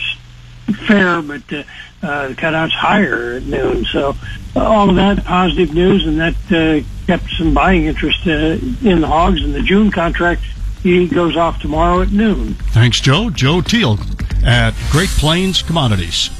fair, 0.87 1.20
but 1.22 1.42
uh, 1.52 1.62
uh, 2.02 2.29
the 2.29 2.35
cutouts 2.35 2.70
higher 2.70 3.35
at 3.35 3.42
noon. 3.42 3.85
So 3.85 4.16
all 4.55 4.90
of 4.90 4.96
that 4.96 5.24
positive 5.24 5.74
news, 5.74 6.07
and 6.07 6.18
that 6.20 6.85
kept 7.07 7.31
some 7.37 7.52
buying 7.52 7.85
interest 7.85 8.26
in 8.26 9.00
the 9.00 9.07
hogs. 9.07 9.42
And 9.42 9.55
the 9.55 9.62
June 9.62 9.90
contract 9.90 10.42
he 10.83 11.09
goes 11.09 11.37
off 11.37 11.61
tomorrow 11.61 12.02
at 12.02 12.12
noon. 12.12 12.55
Thanks, 12.55 13.00
Joe. 13.00 13.31
Joe 13.31 13.61
Teal 13.61 13.98
at 14.44 14.74
Great 14.90 15.09
Plains 15.11 15.62
Commodities. 15.62 16.31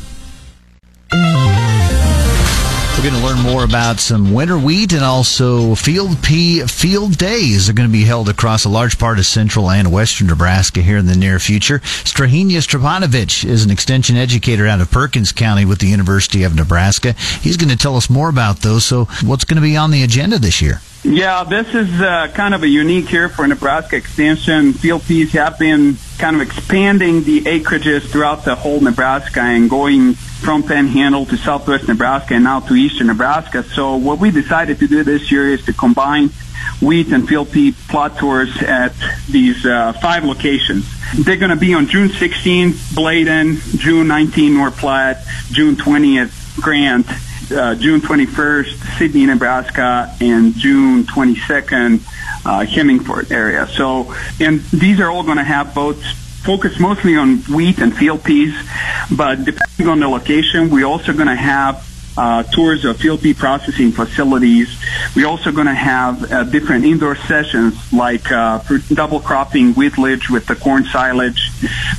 We're 3.07 3.12
going 3.12 3.23
to 3.23 3.29
learn 3.29 3.53
more 3.53 3.62
about 3.62 4.01
some 4.01 4.33
winter 4.33 4.59
wheat 4.59 4.92
and 4.92 5.05
also 5.05 5.77
field 5.77 6.21
pea 6.25 6.66
field 6.66 7.16
days 7.16 7.69
are 7.69 7.73
going 7.73 7.88
to 7.88 7.92
be 7.92 8.03
held 8.03 8.29
across 8.29 8.64
a 8.64 8.69
large 8.69 8.99
part 8.99 9.21
of 9.21 9.27
central 9.27 9.71
and 9.71 9.92
western 9.92 10.27
Nebraska 10.27 10.83
here 10.83 10.97
in 10.97 11.07
the 11.07 11.14
near 11.14 11.38
future. 11.38 11.79
Strahinja 11.79 12.59
Stepanovich 12.59 13.49
is 13.49 13.64
an 13.64 13.71
extension 13.71 14.16
educator 14.16 14.66
out 14.66 14.81
of 14.81 14.90
Perkins 14.90 15.31
County 15.31 15.64
with 15.64 15.79
the 15.79 15.87
University 15.87 16.42
of 16.42 16.57
Nebraska. 16.57 17.12
He's 17.12 17.57
going 17.57 17.71
to 17.71 17.77
tell 17.77 17.95
us 17.95 18.11
more 18.11 18.29
about 18.29 18.62
those. 18.62 18.85
So, 18.85 19.05
what's 19.23 19.45
going 19.45 19.55
to 19.55 19.62
be 19.62 19.77
on 19.77 19.92
the 19.92 20.03
agenda 20.03 20.40
this 20.40 20.61
year? 20.61 20.81
Yeah, 21.09 21.45
this 21.45 21.73
is 21.73 22.01
uh, 22.01 22.27
kind 22.35 22.53
of 22.53 22.64
a 22.64 22.69
unique 22.69 23.12
year 23.12 23.29
for 23.29 23.47
Nebraska 23.47 23.95
Extension. 23.95 24.73
Field 24.73 25.05
peas 25.05 25.33
have 25.35 25.57
been 25.57 25.99
kind 26.19 26.35
of 26.35 26.42
expanding 26.42 27.23
the 27.23 27.42
acreages 27.42 28.11
throughout 28.11 28.45
the 28.45 28.57
whole 28.57 28.81
Nebraska 28.81 29.40
and 29.40 29.71
going 29.71 30.14
from 30.14 30.64
Panhandle 30.64 31.25
to 31.27 31.37
southwest 31.37 31.87
Nebraska 31.87 32.35
and 32.35 32.42
now 32.42 32.59
to 32.59 32.75
eastern 32.75 33.07
Nebraska. 33.07 33.62
So 33.62 33.95
what 33.95 34.19
we 34.19 34.33
decided 34.33 34.81
to 34.81 34.88
do 34.88 35.05
this 35.05 35.31
year 35.31 35.47
is 35.49 35.64
to 35.66 35.73
combine 35.73 36.31
wheat 36.83 37.12
and 37.12 37.29
field 37.29 37.53
pea 37.53 37.71
plot 37.71 38.19
tours 38.19 38.61
at 38.61 38.92
these 39.31 39.64
uh, 39.64 39.92
five 39.92 40.25
locations. 40.25 40.92
They're 41.14 41.37
going 41.37 41.51
to 41.51 41.57
be 41.57 41.73
on 41.73 41.87
June 41.87 42.09
16th, 42.09 42.97
Bladen, 42.97 43.59
June 43.79 44.09
19th, 44.09 44.55
North 44.55 44.77
Platte, 44.77 45.25
June 45.53 45.77
20th, 45.77 46.61
Grant, 46.61 47.07
uh, 47.51 47.75
June 47.75 48.01
21st, 48.01 48.99
Sidney, 48.99 49.27
Nebraska, 49.27 50.15
and 50.21 50.55
June 50.55 51.05
22nd, 51.05 52.01
uh, 52.45 52.65
Hemingford 52.65 53.33
area. 53.33 53.67
So, 53.69 54.15
and 54.41 54.61
these 54.61 55.01
are 55.01 55.11
all 55.11 55.23
going 55.23 55.39
to 55.39 55.45
have 55.45 55.75
boats 55.75 56.05
focus 56.47 56.79
mostly 56.79 57.17
on 57.17 57.39
wheat 57.53 57.79
and 57.79 57.95
field 57.97 58.23
peas, 58.23 58.55
but 59.11 59.45
depending 59.45 59.89
on 59.89 59.99
the 59.99 60.07
location, 60.07 60.71
we're 60.71 60.87
also 60.87 61.13
going 61.13 61.27
to 61.27 61.35
have 61.35 61.85
uh, 62.17 62.43
tours 62.45 62.85
of 62.85 62.97
field 62.99 63.23
pea 63.23 63.35
processing 63.35 63.93
facilities. 63.93 64.77
We're 65.15 65.27
also 65.27 65.53
going 65.53 65.67
to 65.67 65.75
have 65.75 66.31
uh, 66.31 66.45
different 66.45 66.85
indoor 66.85 67.17
sessions 67.17 67.93
like 67.93 68.31
uh, 68.31 68.61
double 68.93 69.21
cropping 69.21 69.75
wheatlage 69.75 70.31
with 70.31 70.47
the 70.47 70.57
corn 70.57 70.85
silage. 70.85 71.51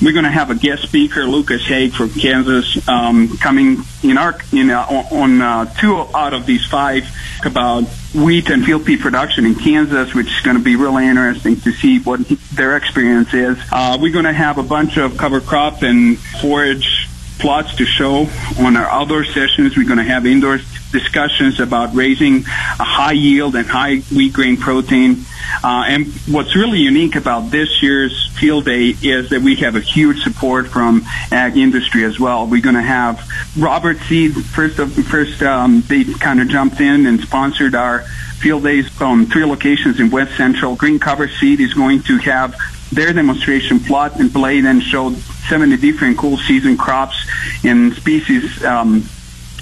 We're 0.02 0.14
going 0.14 0.26
to 0.26 0.32
have 0.32 0.50
a 0.50 0.56
guest 0.56 0.84
speaker, 0.84 1.26
Lucas 1.26 1.64
Haag 1.64 1.94
from 1.94 2.10
Kansas, 2.10 2.88
um, 2.88 3.38
coming 3.38 3.84
in 4.04 4.18
our 4.18 4.38
in 4.52 4.70
uh, 4.70 4.86
on 5.12 5.42
uh, 5.42 5.66
two 5.76 5.96
out 6.16 6.34
of 6.34 6.46
these 6.46 6.66
five 6.66 7.06
about 7.46 7.84
wheat 8.14 8.50
and 8.50 8.66
field 8.66 8.86
pea 8.86 8.98
production 8.98 9.46
in 9.46 9.56
Kansas, 9.56 10.14
which 10.14 10.28
is 10.28 10.42
going 10.42 10.58
to 10.58 10.64
be 10.64 10.76
really 10.76 11.08
interesting 11.08 11.60
to 11.62 11.72
see 11.72 12.00
what 12.00 12.20
their 12.54 12.76
experience 12.78 13.34
is. 13.34 13.58
Uh, 13.72 13.98
we're 14.00 14.14
going 14.14 14.26
to 14.26 14.34
have 14.34 14.58
a 14.58 14.64
bunch 14.64 14.98
of 14.98 15.18
cover 15.18 15.40
crop 15.40 15.84
and 15.84 16.18
forage 16.18 17.08
plots 17.40 17.76
to 17.76 17.86
show 17.86 18.28
on 18.60 18.76
our 18.76 18.86
outdoor 18.86 19.26
sessions. 19.26 19.78
We're 19.78 19.88
going 19.88 19.98
to 19.98 20.04
have 20.04 20.26
indoor 20.26 20.60
discussions 20.92 21.60
about 21.60 21.94
raising 21.94 22.40
a 22.46 22.84
high 22.84 23.14
yield 23.14 23.56
and 23.56 23.68
high 23.68 23.98
wheat 23.98 24.34
grain 24.34 24.58
protein. 24.58 25.26
Uh, 25.64 25.86
and 25.88 26.08
what's 26.28 26.56
really 26.56 26.80
unique 26.80 27.16
about 27.16 27.52
this 27.52 27.82
year's 27.82 28.30
field 28.38 28.66
day 28.66 28.96
is 29.02 29.30
that 29.30 29.42
we 29.42 29.56
have 29.58 29.76
a 29.76 29.82
huge 29.82 30.22
support 30.24 30.68
from 30.68 31.04
ag 31.32 31.58
industry 31.58 32.04
as 32.04 32.20
well. 32.20 32.48
We're 32.48 32.62
going 32.62 32.76
to 32.76 32.82
have 32.82 33.28
Robert 33.58 33.98
Seed 34.02 34.34
first. 34.34 34.80
Of, 34.80 34.94
first, 35.08 35.42
um, 35.44 35.82
they 35.82 36.04
kind 36.04 36.42
of 36.42 36.48
jumped 36.48 36.80
in 36.82 37.06
and 37.06 37.20
sponsored 37.22 37.76
our 37.76 38.02
field 38.40 38.64
days 38.64 38.88
from 38.90 39.26
three 39.26 39.46
locations 39.46 40.00
in 40.00 40.10
West 40.10 40.36
Central. 40.38 40.76
Green 40.76 41.00
Cover 41.00 41.28
Seed 41.28 41.60
is 41.60 41.74
going 41.74 42.04
to 42.04 42.18
have 42.18 42.56
their 42.98 43.14
demonstration 43.14 43.80
plot 43.80 44.20
and 44.20 44.34
Bladen 44.34 44.82
showed 44.82 45.16
70 45.50 45.78
different 45.78 46.18
cool 46.18 46.36
season 46.36 46.78
crops 46.78 47.16
and 47.64 47.94
species 47.94 48.64
um, 48.66 49.08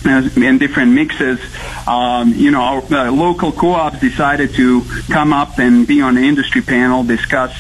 in 0.05 0.57
different 0.57 0.93
mixes. 0.93 1.39
Um, 1.85 2.33
you 2.33 2.51
know, 2.51 2.61
our 2.61 2.81
uh, 2.81 3.11
local 3.11 3.51
co-ops 3.51 3.99
decided 3.99 4.55
to 4.55 4.83
come 5.09 5.33
up 5.33 5.59
and 5.59 5.85
be 5.85 6.01
on 6.01 6.15
the 6.15 6.21
industry 6.21 6.61
panel, 6.61 7.03
discuss 7.03 7.51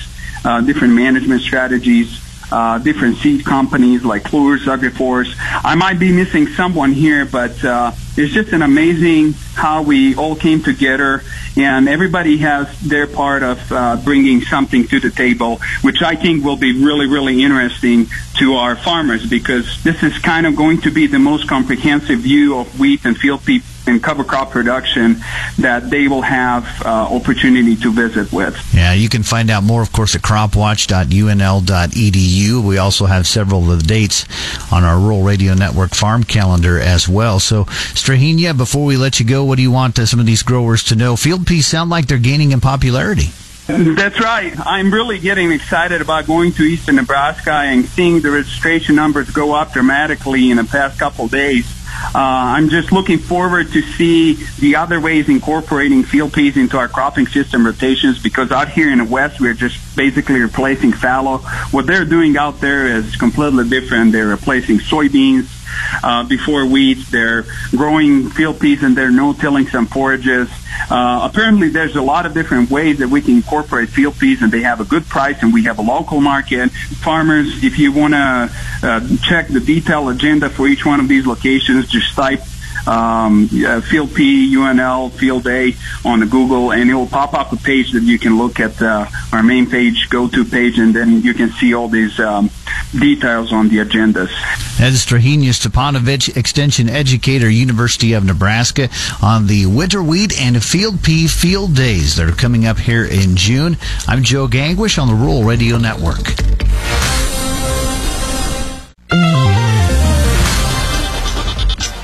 uh, 0.45 0.61
different 0.61 0.93
management 0.93 1.41
strategies. 1.41 2.21
Uh, 2.51 2.77
different 2.77 3.17
seed 3.17 3.43
companies 3.43 4.03
like 4.03 4.23
Plurs, 4.23 4.65
AgriForce. 4.65 5.35
I 5.39 5.75
might 5.75 5.99
be 5.99 6.11
missing 6.11 6.47
someone 6.47 6.91
here, 6.91 7.25
but 7.25 7.63
uh, 7.65 7.91
it's 8.15 8.33
just 8.33 8.53
an 8.53 8.61
amazing 8.61 9.33
how 9.55 9.81
we 9.81 10.15
all 10.15 10.35
came 10.35 10.61
together 10.61 11.23
and 11.57 11.89
everybody 11.89 12.37
has 12.37 12.79
their 12.81 13.07
part 13.07 13.43
of 13.43 13.71
uh, 13.71 13.97
bringing 13.97 14.41
something 14.41 14.87
to 14.87 14.99
the 14.99 15.09
table, 15.09 15.59
which 15.81 16.01
I 16.01 16.15
think 16.15 16.43
will 16.43 16.57
be 16.57 16.83
really, 16.83 17.07
really 17.07 17.43
interesting 17.43 18.07
to 18.37 18.55
our 18.55 18.75
farmers 18.75 19.27
because 19.29 19.83
this 19.83 20.03
is 20.03 20.17
kind 20.19 20.45
of 20.45 20.55
going 20.55 20.81
to 20.81 20.91
be 20.91 21.07
the 21.07 21.19
most 21.19 21.47
comprehensive 21.47 22.19
view 22.19 22.57
of 22.57 22.79
wheat 22.79 23.05
and 23.05 23.17
field 23.17 23.43
pea 23.45 23.61
and 23.87 24.01
cover 24.01 24.23
crop 24.23 24.51
production 24.51 25.17
that 25.57 25.89
they 25.89 26.07
will 26.07 26.21
have 26.21 26.65
uh, 26.85 26.89
opportunity 26.89 27.75
to 27.75 27.91
visit 27.91 28.31
with. 28.31 28.57
Yeah, 28.73 28.93
you 28.93 29.09
can 29.09 29.23
find 29.23 29.49
out 29.49 29.63
more, 29.63 29.81
of 29.81 29.91
course, 29.91 30.15
at 30.15 30.21
cropwatch.unl.edu. 30.21 32.63
We 32.63 32.77
also 32.77 33.05
have 33.05 33.27
several 33.27 33.71
of 33.71 33.79
the 33.79 33.87
dates 33.87 34.25
on 34.71 34.83
our 34.83 34.99
Rural 34.99 35.23
Radio 35.23 35.53
Network 35.53 35.95
farm 35.95 36.23
calendar 36.23 36.79
as 36.79 37.09
well. 37.09 37.39
So, 37.39 37.65
Strahinja, 37.65 38.57
before 38.57 38.85
we 38.85 38.97
let 38.97 39.19
you 39.19 39.25
go, 39.25 39.43
what 39.43 39.57
do 39.57 39.61
you 39.61 39.71
want 39.71 39.99
uh, 39.99 40.05
some 40.05 40.19
of 40.19 40.25
these 40.25 40.43
growers 40.43 40.83
to 40.85 40.95
know? 40.95 41.15
Field 41.15 41.47
peas 41.47 41.67
sound 41.67 41.89
like 41.89 42.07
they're 42.07 42.17
gaining 42.17 42.51
in 42.51 42.61
popularity. 42.61 43.29
That's 43.67 44.19
right. 44.19 44.53
I'm 44.59 44.93
really 44.93 45.17
getting 45.17 45.51
excited 45.51 45.99
about 45.99 46.27
going 46.27 46.51
to 46.53 46.63
eastern 46.63 46.97
Nebraska 46.97 47.51
and 47.51 47.85
seeing 47.85 48.21
the 48.21 48.29
registration 48.29 48.95
numbers 48.95 49.31
go 49.31 49.53
up 49.53 49.73
dramatically 49.73 50.51
in 50.51 50.57
the 50.57 50.65
past 50.65 50.99
couple 50.99 51.27
days. 51.27 51.65
Uh, 52.13 52.19
I'm 52.19 52.69
just 52.69 52.91
looking 52.91 53.17
forward 53.17 53.71
to 53.71 53.81
see 53.81 54.33
the 54.59 54.75
other 54.75 55.01
ways 55.01 55.29
incorporating 55.29 56.03
field 56.03 56.33
peas 56.33 56.57
into 56.57 56.77
our 56.77 56.87
cropping 56.87 57.25
system 57.25 57.65
rotations 57.65 58.21
because 58.21 58.51
out 58.51 58.69
here 58.69 58.91
in 58.91 58.99
the 58.99 59.05
west 59.05 59.41
we're 59.41 59.55
just 59.55 59.95
basically 59.95 60.39
replacing 60.41 60.93
fallow. 60.93 61.39
What 61.71 61.87
they're 61.87 62.05
doing 62.05 62.37
out 62.37 62.59
there 62.59 62.85
is 62.85 63.15
completely 63.15 63.67
different. 63.67 64.11
They're 64.11 64.27
replacing 64.27 64.77
soybeans 64.77 65.54
uh, 66.03 66.23
before 66.23 66.65
wheat. 66.65 66.99
They're 67.11 67.45
growing 67.71 68.29
field 68.29 68.59
peas 68.59 68.83
and 68.83 68.95
they're 68.95 69.11
no-tilling 69.11 69.67
some 69.67 69.87
forages. 69.87 70.49
Uh, 70.89 71.27
apparently, 71.29 71.69
there's 71.69 71.95
a 71.95 72.01
lot 72.01 72.25
of 72.25 72.33
different 72.33 72.69
ways 72.69 72.99
that 72.99 73.07
we 73.07 73.21
can 73.21 73.35
incorporate 73.35 73.89
field 73.89 74.17
peas, 74.19 74.41
and 74.41 74.51
they 74.51 74.61
have 74.61 74.81
a 74.81 74.85
good 74.85 75.05
price, 75.05 75.41
and 75.41 75.53
we 75.53 75.63
have 75.63 75.79
a 75.79 75.81
local 75.81 76.21
market. 76.21 76.69
Farmers, 76.71 77.63
if 77.63 77.79
you 77.79 77.91
want 77.91 78.13
to 78.13 78.51
uh, 78.83 79.17
check 79.23 79.47
the 79.47 79.59
detailed 79.59 80.09
agenda 80.09 80.49
for 80.49 80.67
each 80.67 80.85
one 80.85 80.99
of 80.99 81.07
these 81.07 81.25
locations, 81.25 81.87
just 81.87 82.13
type 82.13 82.41
um, 82.87 83.49
uh, 83.65 83.81
Field 83.81 84.13
P, 84.13 84.53
UNL, 84.55 85.11
Field 85.11 85.47
A 85.47 85.75
on 86.03 86.19
the 86.19 86.25
Google, 86.25 86.71
and 86.71 86.89
it 86.89 86.93
will 86.93 87.07
pop 87.07 87.33
up 87.33 87.51
a 87.51 87.57
page 87.57 87.91
that 87.93 88.03
you 88.03 88.19
can 88.19 88.37
look 88.37 88.59
at 88.59 88.81
uh, 88.81 89.07
our 89.31 89.43
main 89.43 89.69
page, 89.69 90.09
go-to 90.09 90.45
page, 90.45 90.77
and 90.77 90.93
then 90.93 91.21
you 91.21 91.33
can 91.33 91.51
see 91.51 91.73
all 91.73 91.87
these 91.87 92.19
um, 92.19 92.49
details 92.97 93.51
on 93.51 93.69
the 93.69 93.77
agendas. 93.77 94.31
That 94.77 94.91
is 94.91 95.05
Strahinja 95.05 95.51
Stepanovich, 95.51 96.35
Extension 96.35 96.89
Educator, 96.89 97.49
University 97.49 98.11
of 98.11 98.25
Nebraska, 98.25 98.89
on 99.21 99.47
the 99.47 99.65
winter 99.67 100.03
wheat 100.03 100.37
and 100.37 100.61
field 100.61 101.01
pea 101.01 101.27
field 101.27 101.75
days 101.75 102.17
that 102.17 102.27
are 102.27 102.35
coming 102.35 102.65
up 102.65 102.77
here 102.77 103.05
in 103.05 103.37
June. 103.37 103.77
I'm 104.05 104.21
Joe 104.21 104.47
Gangwish 104.47 105.01
on 105.01 105.07
the 105.07 105.13
Rural 105.13 105.45
Radio 105.45 105.77
Network. 105.77 106.35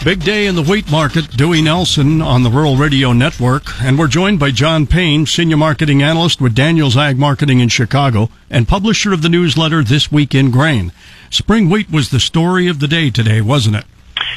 Big 0.05 0.23
day 0.23 0.47
in 0.47 0.55
the 0.55 0.63
wheat 0.63 0.89
market. 0.89 1.29
Dewey 1.37 1.61
Nelson 1.61 2.21
on 2.21 2.41
the 2.41 2.49
Rural 2.49 2.77
Radio 2.77 3.11
Network. 3.11 3.63
And 3.81 3.99
we're 3.99 4.07
joined 4.07 4.39
by 4.39 4.49
John 4.49 4.87
Payne, 4.87 5.25
Senior 5.25 5.57
Marketing 5.57 6.01
Analyst 6.01 6.39
with 6.39 6.55
Daniels 6.55 6.95
Ag 6.95 7.19
Marketing 7.19 7.59
in 7.59 7.69
Chicago 7.69 8.29
and 8.49 8.67
publisher 8.67 9.11
of 9.11 9.21
the 9.21 9.29
newsletter 9.29 9.83
This 9.83 10.11
Week 10.11 10.33
in 10.33 10.49
Grain. 10.49 10.91
Spring 11.31 11.69
wheat 11.69 11.89
was 11.89 12.09
the 12.09 12.19
story 12.19 12.67
of 12.67 12.81
the 12.81 12.89
day 12.89 13.09
today, 13.09 13.39
wasn't 13.39 13.77
it? 13.77 13.85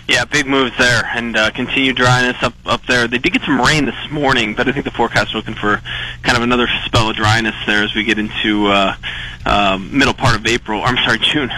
Yeah, 0.06 0.24
big 0.26 0.46
moves 0.46 0.76
there, 0.78 1.04
and 1.14 1.36
uh, 1.36 1.50
continued 1.50 1.96
dryness 1.96 2.36
up 2.40 2.54
up 2.66 2.86
there. 2.86 3.08
They 3.08 3.18
did 3.18 3.32
get 3.32 3.42
some 3.42 3.60
rain 3.60 3.84
this 3.86 4.10
morning, 4.12 4.54
but 4.54 4.68
I 4.68 4.72
think 4.72 4.84
the 4.84 4.92
forecast 4.92 5.30
is 5.30 5.34
looking 5.34 5.54
for 5.54 5.82
kind 6.22 6.36
of 6.36 6.44
another 6.44 6.68
spell 6.84 7.10
of 7.10 7.16
dryness 7.16 7.56
there 7.66 7.82
as 7.82 7.94
we 7.96 8.04
get 8.04 8.18
into 8.18 8.66
uh, 8.66 8.94
uh, 9.44 9.78
middle 9.90 10.14
part 10.14 10.36
of 10.36 10.46
April. 10.46 10.82
I'm 10.84 10.96
sorry, 10.98 11.18
June. 11.32 11.50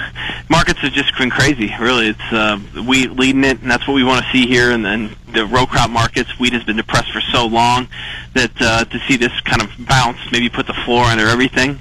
Markets 0.49 0.81
have 0.81 0.93
just 0.93 1.17
been 1.19 1.29
crazy. 1.29 1.71
Really, 1.79 2.09
it's 2.09 2.33
uh, 2.33 2.57
wheat 2.87 3.11
leading 3.11 3.45
it, 3.45 3.61
and 3.61 3.71
that's 3.71 3.87
what 3.87 3.95
we 3.95 4.05
want 4.05 4.25
to 4.25 4.31
see 4.33 4.47
here. 4.47 4.71
And 4.71 4.83
then 4.83 5.15
the 5.35 5.45
row 5.45 5.67
crop 5.67 5.91
markets, 5.91 6.39
wheat 6.39 6.55
has 6.55 6.65
been 6.65 6.77
depressed 6.77 7.13
for 7.13 7.21
so 7.21 7.47
long 7.47 7.89
that 8.33 8.53
uh, 8.61 8.85
to 8.85 8.99
see 9.01 9.17
this 9.19 9.39
kind 9.43 9.61
of 9.61 9.71
bounce, 9.87 10.19
maybe 10.33 10.49
put 10.49 10.67
the 10.67 10.75
floor 10.85 11.05
under 11.05 11.27
everything. 11.27 11.79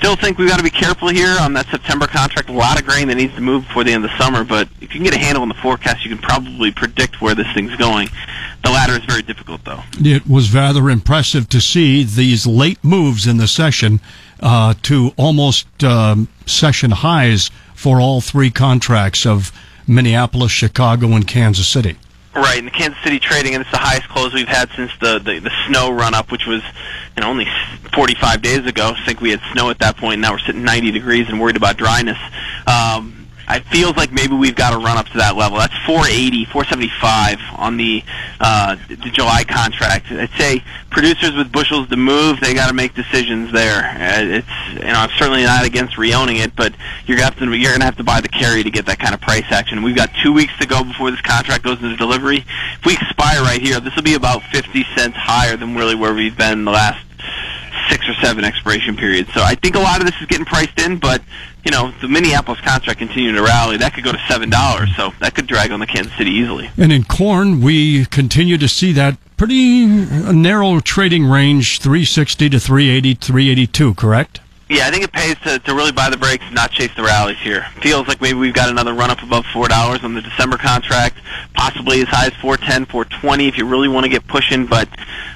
Still 0.00 0.16
think 0.16 0.38
we've 0.38 0.48
got 0.48 0.56
to 0.56 0.64
be 0.64 0.70
careful 0.70 1.08
here 1.08 1.36
on 1.38 1.52
that 1.52 1.66
September 1.66 2.06
contract. 2.06 2.48
A 2.48 2.52
lot 2.52 2.80
of 2.80 2.86
grain 2.86 3.08
that 3.08 3.16
needs 3.16 3.34
to 3.34 3.42
move 3.42 3.66
before 3.66 3.84
the 3.84 3.92
end 3.92 4.02
of 4.02 4.10
the 4.10 4.16
summer, 4.16 4.44
but 4.44 4.66
if 4.80 4.94
you 4.94 5.00
can 5.00 5.02
get 5.02 5.14
a 5.14 5.18
handle 5.18 5.42
on 5.42 5.48
the 5.48 5.54
forecast, 5.54 6.06
you 6.06 6.10
can 6.10 6.22
probably 6.22 6.70
predict 6.70 7.20
where 7.20 7.34
this 7.34 7.46
thing's 7.52 7.76
going. 7.76 8.08
The 8.64 8.70
latter 8.70 8.94
is 8.94 9.04
very 9.04 9.20
difficult, 9.20 9.62
though. 9.66 9.82
It 9.98 10.26
was 10.26 10.54
rather 10.54 10.88
impressive 10.88 11.50
to 11.50 11.60
see 11.60 12.02
these 12.02 12.46
late 12.46 12.82
moves 12.82 13.26
in 13.26 13.36
the 13.36 13.46
session 13.46 14.00
uh, 14.40 14.72
to 14.84 15.12
almost 15.18 15.84
um, 15.84 16.28
session 16.46 16.92
highs 16.92 17.50
for 17.74 18.00
all 18.00 18.22
three 18.22 18.50
contracts 18.50 19.26
of 19.26 19.52
Minneapolis, 19.86 20.50
Chicago, 20.50 21.08
and 21.08 21.28
Kansas 21.28 21.68
City. 21.68 21.98
Right, 22.34 22.58
and 22.58 22.68
the 22.68 22.72
Kansas 22.72 23.02
City 23.02 23.18
trading, 23.18 23.54
and 23.54 23.62
it's 23.62 23.72
the 23.72 23.78
highest 23.78 24.08
close 24.08 24.32
we've 24.32 24.46
had 24.46 24.70
since 24.76 24.92
the, 25.00 25.18
the, 25.18 25.40
the 25.40 25.50
snow 25.66 25.90
run 25.90 26.14
up, 26.14 26.30
which 26.30 26.46
was 26.46 26.62
you 27.16 27.22
know, 27.22 27.28
only 27.28 27.46
45 27.92 28.40
days 28.40 28.66
ago. 28.66 28.92
I 28.96 29.04
think 29.04 29.20
we 29.20 29.30
had 29.30 29.40
snow 29.52 29.70
at 29.70 29.80
that 29.80 29.96
point. 29.96 30.14
And 30.14 30.22
now 30.22 30.32
we're 30.32 30.38
sitting 30.38 30.62
90 30.62 30.92
degrees 30.92 31.28
and 31.28 31.40
worried 31.40 31.56
about 31.56 31.76
dryness. 31.76 32.18
Um, 32.66 33.19
it 33.56 33.64
feels 33.66 33.96
like 33.96 34.12
maybe 34.12 34.34
we've 34.34 34.54
got 34.54 34.70
to 34.70 34.78
run 34.78 34.96
up 34.96 35.06
to 35.08 35.18
that 35.18 35.36
level. 35.36 35.58
That's 35.58 35.76
480, 35.86 36.46
475 36.46 37.38
on 37.56 37.76
the 37.76 38.02
uh, 38.38 38.76
the 38.88 39.10
July 39.10 39.44
contract. 39.44 40.10
I'd 40.10 40.30
say 40.38 40.62
producers 40.90 41.34
with 41.34 41.52
bushels 41.52 41.88
to 41.88 41.96
move, 41.96 42.40
they 42.40 42.54
got 42.54 42.68
to 42.68 42.74
make 42.74 42.94
decisions 42.94 43.52
there. 43.52 43.84
Uh, 43.84 44.38
it's 44.38 44.74
you 44.74 44.92
know 44.92 45.00
I'm 45.00 45.10
certainly 45.18 45.42
not 45.44 45.64
against 45.64 45.96
reowning 45.96 46.44
it, 46.44 46.54
but 46.56 46.74
you're 47.06 47.16
gonna 47.16 47.30
have 47.30 47.38
to 47.38 47.56
you're 47.56 47.72
gonna 47.72 47.84
have 47.84 47.96
to 47.96 48.04
buy 48.04 48.20
the 48.20 48.28
carry 48.28 48.62
to 48.62 48.70
get 48.70 48.86
that 48.86 48.98
kind 48.98 49.14
of 49.14 49.20
price 49.20 49.50
action. 49.50 49.82
We've 49.82 49.96
got 49.96 50.10
two 50.22 50.32
weeks 50.32 50.56
to 50.58 50.66
go 50.66 50.84
before 50.84 51.10
this 51.10 51.20
contract 51.20 51.64
goes 51.64 51.82
into 51.82 51.96
delivery. 51.96 52.44
If 52.78 52.86
we 52.86 52.94
expire 52.94 53.42
right 53.42 53.60
here, 53.60 53.80
this 53.80 53.94
will 53.96 54.02
be 54.02 54.14
about 54.14 54.42
50 54.52 54.84
cents 54.96 55.16
higher 55.16 55.56
than 55.56 55.74
really 55.74 55.94
where 55.94 56.14
we've 56.14 56.36
been 56.36 56.64
the 56.64 56.72
last 56.72 57.04
six 57.90 58.08
or 58.08 58.14
seven 58.14 58.44
expiration 58.44 58.96
periods. 58.96 59.32
So 59.34 59.42
I 59.42 59.54
think 59.54 59.74
a 59.74 59.80
lot 59.80 60.00
of 60.00 60.06
this 60.06 60.18
is 60.20 60.26
getting 60.26 60.46
priced 60.46 60.78
in, 60.80 60.98
but 60.98 61.22
you 61.64 61.70
know 61.70 61.92
the 62.00 62.08
Minneapolis 62.08 62.60
contract 62.60 62.98
continuing 62.98 63.36
to 63.36 63.42
rally, 63.42 63.76
that 63.78 63.92
could 63.94 64.04
go 64.04 64.12
to 64.12 64.22
seven 64.28 64.48
dollars. 64.48 64.94
So 64.96 65.12
that 65.20 65.34
could 65.34 65.46
drag 65.46 65.70
on 65.72 65.80
the 65.80 65.86
Kansas 65.86 66.12
City 66.16 66.30
easily. 66.30 66.70
And 66.76 66.92
in 66.92 67.04
corn, 67.04 67.60
we 67.60 68.06
continue 68.06 68.56
to 68.58 68.68
see 68.68 68.92
that 68.92 69.18
pretty 69.36 69.86
narrow 69.86 70.80
trading 70.80 71.26
range, 71.26 71.80
360 71.80 72.50
to 72.50 72.60
380, 72.60 73.14
382. 73.14 73.94
Correct? 73.94 74.40
Yeah, 74.70 74.86
I 74.86 74.92
think 74.92 75.02
it 75.02 75.10
pays 75.10 75.34
to, 75.40 75.58
to 75.58 75.74
really 75.74 75.90
buy 75.90 76.10
the 76.10 76.16
breaks 76.16 76.44
and 76.46 76.54
not 76.54 76.70
chase 76.70 76.94
the 76.94 77.02
rallies 77.02 77.38
here. 77.38 77.66
Feels 77.82 78.06
like 78.06 78.20
maybe 78.20 78.38
we've 78.38 78.54
got 78.54 78.68
another 78.68 78.94
run 78.94 79.10
up 79.10 79.20
above 79.20 79.44
four 79.52 79.66
dollars 79.66 80.04
on 80.04 80.14
the 80.14 80.22
December 80.22 80.58
contract, 80.58 81.18
possibly 81.54 82.02
as 82.02 82.06
high 82.06 82.26
as 82.26 82.34
four 82.34 82.56
ten, 82.56 82.86
four 82.86 83.04
twenty 83.04 83.48
if 83.48 83.58
you 83.58 83.66
really 83.66 83.88
want 83.88 84.04
to 84.04 84.08
get 84.08 84.24
pushing. 84.28 84.66
But 84.66 84.88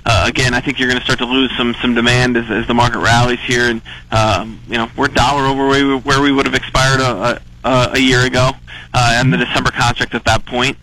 uh, 0.07 0.27
again, 0.29 0.55
I 0.55 0.61
think 0.61 0.79
you're 0.79 0.89
going 0.89 1.01
to 1.01 1.05
start 1.05 1.19
to 1.19 1.27
lose 1.27 1.51
some 1.57 1.75
some 1.83 1.97
demand 1.97 2.37
as, 2.37 2.49
as 2.49 2.69
the 2.69 2.75
market 2.75 3.01
rallies 3.01 3.41
here, 3.41 3.69
and 3.69 3.83
um, 4.13 4.61
you 4.69 4.79
know 4.79 4.89
we're 4.97 5.09
dollar 5.09 5.47
over 5.47 5.67
where 5.67 5.85
we, 5.85 5.97
where 5.97 6.23
we 6.23 6.31
would 6.31 6.47
have 6.47 6.55
expired 6.55 7.01
a, 7.01 7.43
a, 7.65 7.91
a 7.95 7.99
year 7.99 8.25
ago, 8.25 8.53
uh, 8.95 9.17
and 9.17 9.33
the 9.33 9.39
December 9.39 9.73
contract 9.73 10.15
at 10.15 10.25
that 10.27 10.47
point. 10.47 10.79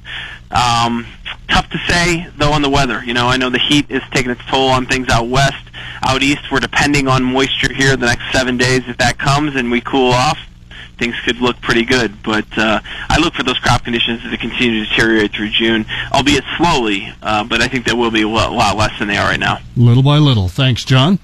Um, 0.51 1.07
tough 1.51 1.69
to 1.69 1.77
say 1.87 2.27
though 2.37 2.53
on 2.53 2.61
the 2.61 2.69
weather. 2.69 3.03
You 3.03 3.13
know, 3.13 3.27
I 3.27 3.37
know 3.37 3.49
the 3.49 3.59
heat 3.59 3.89
is 3.89 4.01
taking 4.11 4.31
its 4.31 4.43
toll 4.45 4.69
on 4.69 4.85
things 4.85 5.09
out 5.09 5.27
west. 5.27 5.63
Out 6.03 6.23
east, 6.23 6.51
we're 6.51 6.59
depending 6.59 7.07
on 7.07 7.23
moisture 7.23 7.73
here 7.73 7.95
the 7.95 8.07
next 8.07 8.31
seven 8.31 8.57
days. 8.57 8.81
If 8.87 8.97
that 8.97 9.19
comes 9.19 9.55
and 9.55 9.69
we 9.69 9.81
cool 9.81 10.11
off, 10.11 10.39
things 10.97 11.15
could 11.25 11.37
look 11.37 11.59
pretty 11.61 11.83
good. 11.83 12.23
But 12.23 12.45
uh, 12.57 12.79
I 13.09 13.19
look 13.19 13.33
for 13.33 13.43
those 13.43 13.59
crop 13.59 13.83
conditions 13.83 14.23
to 14.23 14.37
continue 14.37 14.83
to 14.83 14.89
deteriorate 14.89 15.33
through 15.33 15.49
June, 15.49 15.85
albeit 16.11 16.43
slowly. 16.57 17.13
Uh, 17.21 17.43
but 17.43 17.61
I 17.61 17.67
think 17.67 17.85
they 17.85 17.93
will 17.93 18.11
be 18.11 18.23
a 18.23 18.27
lot, 18.27 18.75
less 18.75 18.97
than 18.97 19.07
they 19.07 19.17
are 19.17 19.29
right 19.29 19.39
now. 19.39 19.59
Little 19.75 20.03
by 20.03 20.17
little. 20.17 20.47
Thanks, 20.47 20.85
John. 20.85 21.19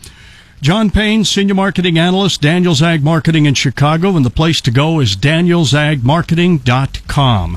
John 0.59 0.89
Payne, 0.89 1.23
Senior 1.23 1.53
Marketing 1.53 1.99
Analyst, 1.99 2.41
Daniels 2.41 2.82
Ag 2.82 3.03
Marketing 3.03 3.45
in 3.45 3.53
Chicago, 3.53 4.15
and 4.15 4.25
the 4.25 4.32
place 4.32 4.59
to 4.61 4.71
go 4.71 4.99
is 4.99 5.15
danielsagmarketing.com. 5.15 7.55